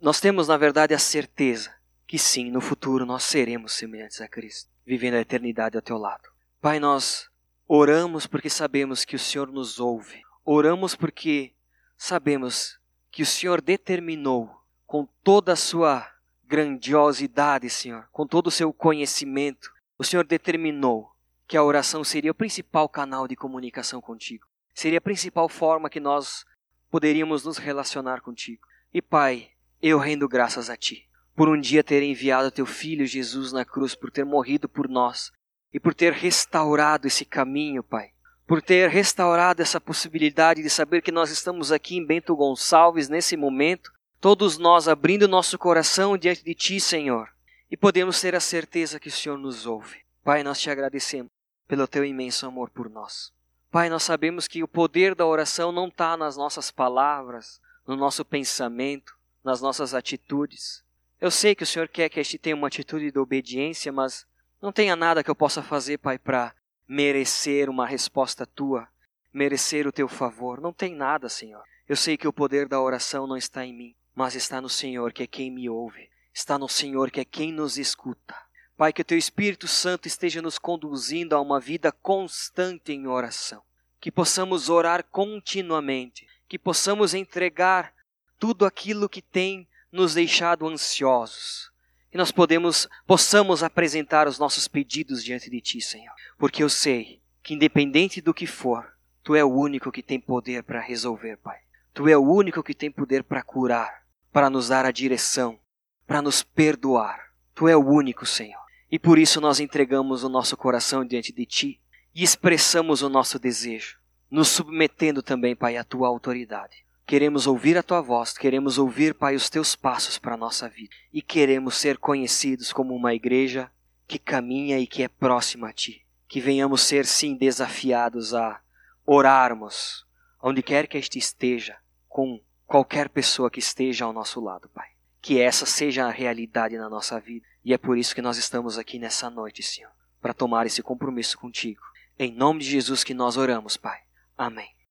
nós 0.00 0.18
temos, 0.18 0.48
na 0.48 0.56
verdade, 0.56 0.94
a 0.94 0.98
certeza 0.98 1.74
que 2.06 2.18
sim, 2.18 2.50
no 2.50 2.62
futuro 2.62 3.04
nós 3.04 3.22
seremos 3.24 3.74
semelhantes 3.74 4.22
a 4.22 4.26
Cristo, 4.26 4.70
vivendo 4.86 5.16
a 5.16 5.20
eternidade 5.20 5.76
ao 5.76 5.82
teu 5.82 5.98
lado. 5.98 6.26
Pai, 6.58 6.80
nós 6.80 7.28
oramos 7.68 8.26
porque 8.26 8.48
sabemos 8.48 9.04
que 9.04 9.14
o 9.14 9.18
Senhor 9.18 9.52
nos 9.52 9.78
ouve. 9.78 10.22
Oramos 10.42 10.96
porque 10.96 11.52
sabemos 11.98 12.80
que 13.10 13.22
o 13.22 13.26
Senhor 13.26 13.60
determinou 13.60 14.50
com 14.86 15.06
toda 15.22 15.52
a 15.52 15.56
sua 15.56 16.13
grandiosidade, 16.46 17.68
Senhor, 17.70 18.08
com 18.12 18.26
todo 18.26 18.48
o 18.48 18.50
seu 18.50 18.72
conhecimento, 18.72 19.72
o 19.98 20.04
Senhor 20.04 20.24
determinou 20.26 21.10
que 21.46 21.56
a 21.56 21.62
oração 21.62 22.02
seria 22.02 22.30
o 22.30 22.34
principal 22.34 22.88
canal 22.88 23.28
de 23.28 23.36
comunicação 23.36 24.00
contigo. 24.00 24.46
Seria 24.74 24.98
a 24.98 25.02
principal 25.02 25.48
forma 25.48 25.90
que 25.90 26.00
nós 26.00 26.44
poderíamos 26.90 27.44
nos 27.44 27.58
relacionar 27.58 28.20
contigo. 28.20 28.62
E 28.92 29.00
Pai, 29.02 29.50
eu 29.80 29.98
rendo 29.98 30.28
graças 30.28 30.70
a 30.70 30.76
Ti, 30.76 31.08
por 31.34 31.48
um 31.48 31.60
dia 31.60 31.84
ter 31.84 32.02
enviado 32.02 32.50
Teu 32.50 32.66
Filho 32.66 33.06
Jesus 33.06 33.52
na 33.52 33.64
cruz, 33.64 33.94
por 33.94 34.10
ter 34.10 34.24
morrido 34.24 34.68
por 34.68 34.88
nós 34.88 35.30
e 35.72 35.78
por 35.78 35.94
ter 35.94 36.12
restaurado 36.12 37.06
esse 37.06 37.24
caminho, 37.24 37.82
Pai. 37.82 38.10
Por 38.46 38.60
ter 38.60 38.90
restaurado 38.90 39.62
essa 39.62 39.80
possibilidade 39.80 40.62
de 40.62 40.68
saber 40.68 41.02
que 41.02 41.10
nós 41.10 41.30
estamos 41.30 41.72
aqui 41.72 41.96
em 41.96 42.04
Bento 42.04 42.36
Gonçalves 42.36 43.08
nesse 43.08 43.36
momento, 43.36 43.90
todos 44.24 44.56
nós 44.56 44.88
abrindo 44.88 45.28
nosso 45.28 45.58
coração 45.58 46.16
diante 46.16 46.42
de 46.42 46.54
Ti, 46.54 46.80
Senhor, 46.80 47.28
e 47.70 47.76
podemos 47.76 48.18
ter 48.18 48.34
a 48.34 48.40
certeza 48.40 48.98
que 48.98 49.08
o 49.08 49.12
Senhor 49.12 49.36
nos 49.36 49.66
ouve. 49.66 49.98
Pai, 50.22 50.42
nós 50.42 50.58
te 50.58 50.70
agradecemos 50.70 51.30
pelo 51.68 51.86
Teu 51.86 52.02
imenso 52.02 52.46
amor 52.46 52.70
por 52.70 52.88
nós. 52.88 53.30
Pai, 53.70 53.90
nós 53.90 54.02
sabemos 54.02 54.48
que 54.48 54.62
o 54.62 54.66
poder 54.66 55.14
da 55.14 55.26
oração 55.26 55.70
não 55.70 55.88
está 55.88 56.16
nas 56.16 56.38
nossas 56.38 56.70
palavras, 56.70 57.60
no 57.86 57.96
nosso 57.96 58.24
pensamento, 58.24 59.14
nas 59.44 59.60
nossas 59.60 59.92
atitudes. 59.92 60.82
Eu 61.20 61.30
sei 61.30 61.54
que 61.54 61.64
o 61.64 61.66
Senhor 61.66 61.86
quer 61.86 62.08
que 62.08 62.18
a 62.18 62.22
gente 62.22 62.38
tenha 62.38 62.56
uma 62.56 62.68
atitude 62.68 63.10
de 63.10 63.18
obediência, 63.18 63.92
mas 63.92 64.24
não 64.58 64.72
tenha 64.72 64.96
nada 64.96 65.22
que 65.22 65.30
eu 65.30 65.36
possa 65.36 65.62
fazer, 65.62 65.98
Pai, 65.98 66.18
para 66.18 66.54
merecer 66.88 67.68
uma 67.68 67.86
resposta 67.86 68.46
tua, 68.46 68.88
merecer 69.30 69.86
o 69.86 69.92
teu 69.92 70.08
favor. 70.08 70.62
Não 70.62 70.72
tem 70.72 70.94
nada, 70.94 71.28
Senhor. 71.28 71.62
Eu 71.86 71.94
sei 71.94 72.16
que 72.16 72.26
o 72.26 72.32
poder 72.32 72.66
da 72.66 72.80
oração 72.80 73.26
não 73.26 73.36
está 73.36 73.66
em 73.66 73.74
mim, 73.74 73.94
mas 74.14 74.34
está 74.34 74.60
no 74.60 74.68
Senhor, 74.68 75.12
que 75.12 75.22
é 75.22 75.26
quem 75.26 75.50
me 75.50 75.68
ouve. 75.68 76.08
Está 76.32 76.58
no 76.58 76.68
Senhor, 76.68 77.10
que 77.10 77.20
é 77.20 77.24
quem 77.24 77.52
nos 77.52 77.78
escuta. 77.78 78.34
Pai, 78.76 78.92
que 78.92 79.02
o 79.02 79.04
teu 79.04 79.16
Espírito 79.16 79.68
Santo 79.68 80.08
esteja 80.08 80.42
nos 80.42 80.58
conduzindo 80.58 81.34
a 81.34 81.40
uma 81.40 81.60
vida 81.60 81.92
constante 81.92 82.92
em 82.92 83.06
oração. 83.06 83.62
Que 84.00 84.10
possamos 84.10 84.68
orar 84.68 85.04
continuamente, 85.04 86.26
que 86.48 86.58
possamos 86.58 87.14
entregar 87.14 87.94
tudo 88.38 88.66
aquilo 88.66 89.08
que 89.08 89.22
tem 89.22 89.68
nos 89.90 90.14
deixado 90.14 90.66
ansiosos. 90.66 91.70
Que 92.10 92.18
nós 92.18 92.32
podemos, 92.32 92.88
possamos 93.06 93.62
apresentar 93.62 94.28
os 94.28 94.38
nossos 94.38 94.68
pedidos 94.68 95.24
diante 95.24 95.48
de 95.48 95.60
Ti, 95.60 95.80
Senhor. 95.80 96.14
Porque 96.36 96.62
eu 96.62 96.68
sei 96.68 97.20
que, 97.42 97.54
independente 97.54 98.20
do 98.20 98.34
que 98.34 98.46
for, 98.46 98.94
Tu 99.24 99.34
é 99.34 99.42
o 99.42 99.50
único 99.50 99.90
que 99.90 100.02
tem 100.02 100.20
poder 100.20 100.62
para 100.62 100.80
resolver, 100.80 101.38
Pai. 101.38 101.58
Tu 101.94 102.06
é 102.08 102.16
o 102.16 102.20
único 102.20 102.62
que 102.62 102.74
tem 102.74 102.90
poder 102.90 103.24
para 103.24 103.42
curar, 103.42 104.03
para 104.34 104.50
nos 104.50 104.68
dar 104.68 104.84
a 104.84 104.90
direção, 104.90 105.58
para 106.06 106.20
nos 106.20 106.42
perdoar. 106.42 107.30
Tu 107.54 107.68
é 107.68 107.74
o 107.74 107.88
único, 107.88 108.26
Senhor. 108.26 108.60
E 108.90 108.98
por 108.98 109.18
isso 109.18 109.40
nós 109.40 109.60
entregamos 109.60 110.22
o 110.22 110.28
nosso 110.28 110.56
coração 110.56 111.06
diante 111.06 111.32
de 111.32 111.46
Ti 111.46 111.80
e 112.14 112.22
expressamos 112.22 113.00
o 113.00 113.08
nosso 113.08 113.38
desejo 113.38 114.04
nos 114.34 114.48
submetendo 114.48 115.22
também, 115.22 115.54
Pai, 115.54 115.76
à 115.76 115.84
tua 115.84 116.08
autoridade. 116.08 116.84
Queremos 117.06 117.46
ouvir 117.46 117.78
a 117.78 117.84
tua 117.84 118.00
voz, 118.00 118.36
queremos 118.36 118.78
ouvir, 118.78 119.14
Pai, 119.14 119.36
os 119.36 119.48
teus 119.48 119.76
passos 119.76 120.18
para 120.18 120.34
a 120.34 120.36
nossa 120.36 120.68
vida 120.68 120.92
e 121.12 121.22
queremos 121.22 121.76
ser 121.76 121.98
conhecidos 121.98 122.72
como 122.72 122.96
uma 122.96 123.14
igreja 123.14 123.70
que 124.08 124.18
caminha 124.18 124.80
e 124.80 124.88
que 124.88 125.04
é 125.04 125.08
próxima 125.08 125.68
a 125.68 125.72
ti. 125.72 126.04
Que 126.26 126.40
venhamos 126.40 126.80
ser, 126.80 127.06
sim, 127.06 127.36
desafiados 127.36 128.34
a 128.34 128.60
orarmos 129.06 130.04
onde 130.42 130.64
quer 130.64 130.88
que 130.88 130.98
este 130.98 131.16
esteja, 131.16 131.76
com 132.08 132.40
qualquer 132.66 133.08
pessoa 133.08 133.50
que 133.50 133.58
esteja 133.58 134.04
ao 134.04 134.12
nosso 134.12 134.40
lado, 134.40 134.68
Pai. 134.68 134.88
Que 135.20 135.40
essa 135.40 135.64
seja 135.64 136.06
a 136.06 136.10
realidade 136.10 136.76
na 136.76 136.88
nossa 136.88 137.18
vida. 137.20 137.46
E 137.64 137.72
é 137.72 137.78
por 137.78 137.96
isso 137.96 138.14
que 138.14 138.22
nós 138.22 138.36
estamos 138.36 138.78
aqui 138.78 138.98
nessa 138.98 139.30
noite, 139.30 139.62
Senhor, 139.62 139.90
para 140.20 140.34
tomar 140.34 140.66
esse 140.66 140.82
compromisso 140.82 141.38
contigo. 141.38 141.82
Em 142.18 142.32
nome 142.32 142.60
de 142.60 142.70
Jesus 142.70 143.02
que 143.02 143.14
nós 143.14 143.36
oramos, 143.36 143.76
Pai. 143.76 144.00
Amém. 144.36 144.83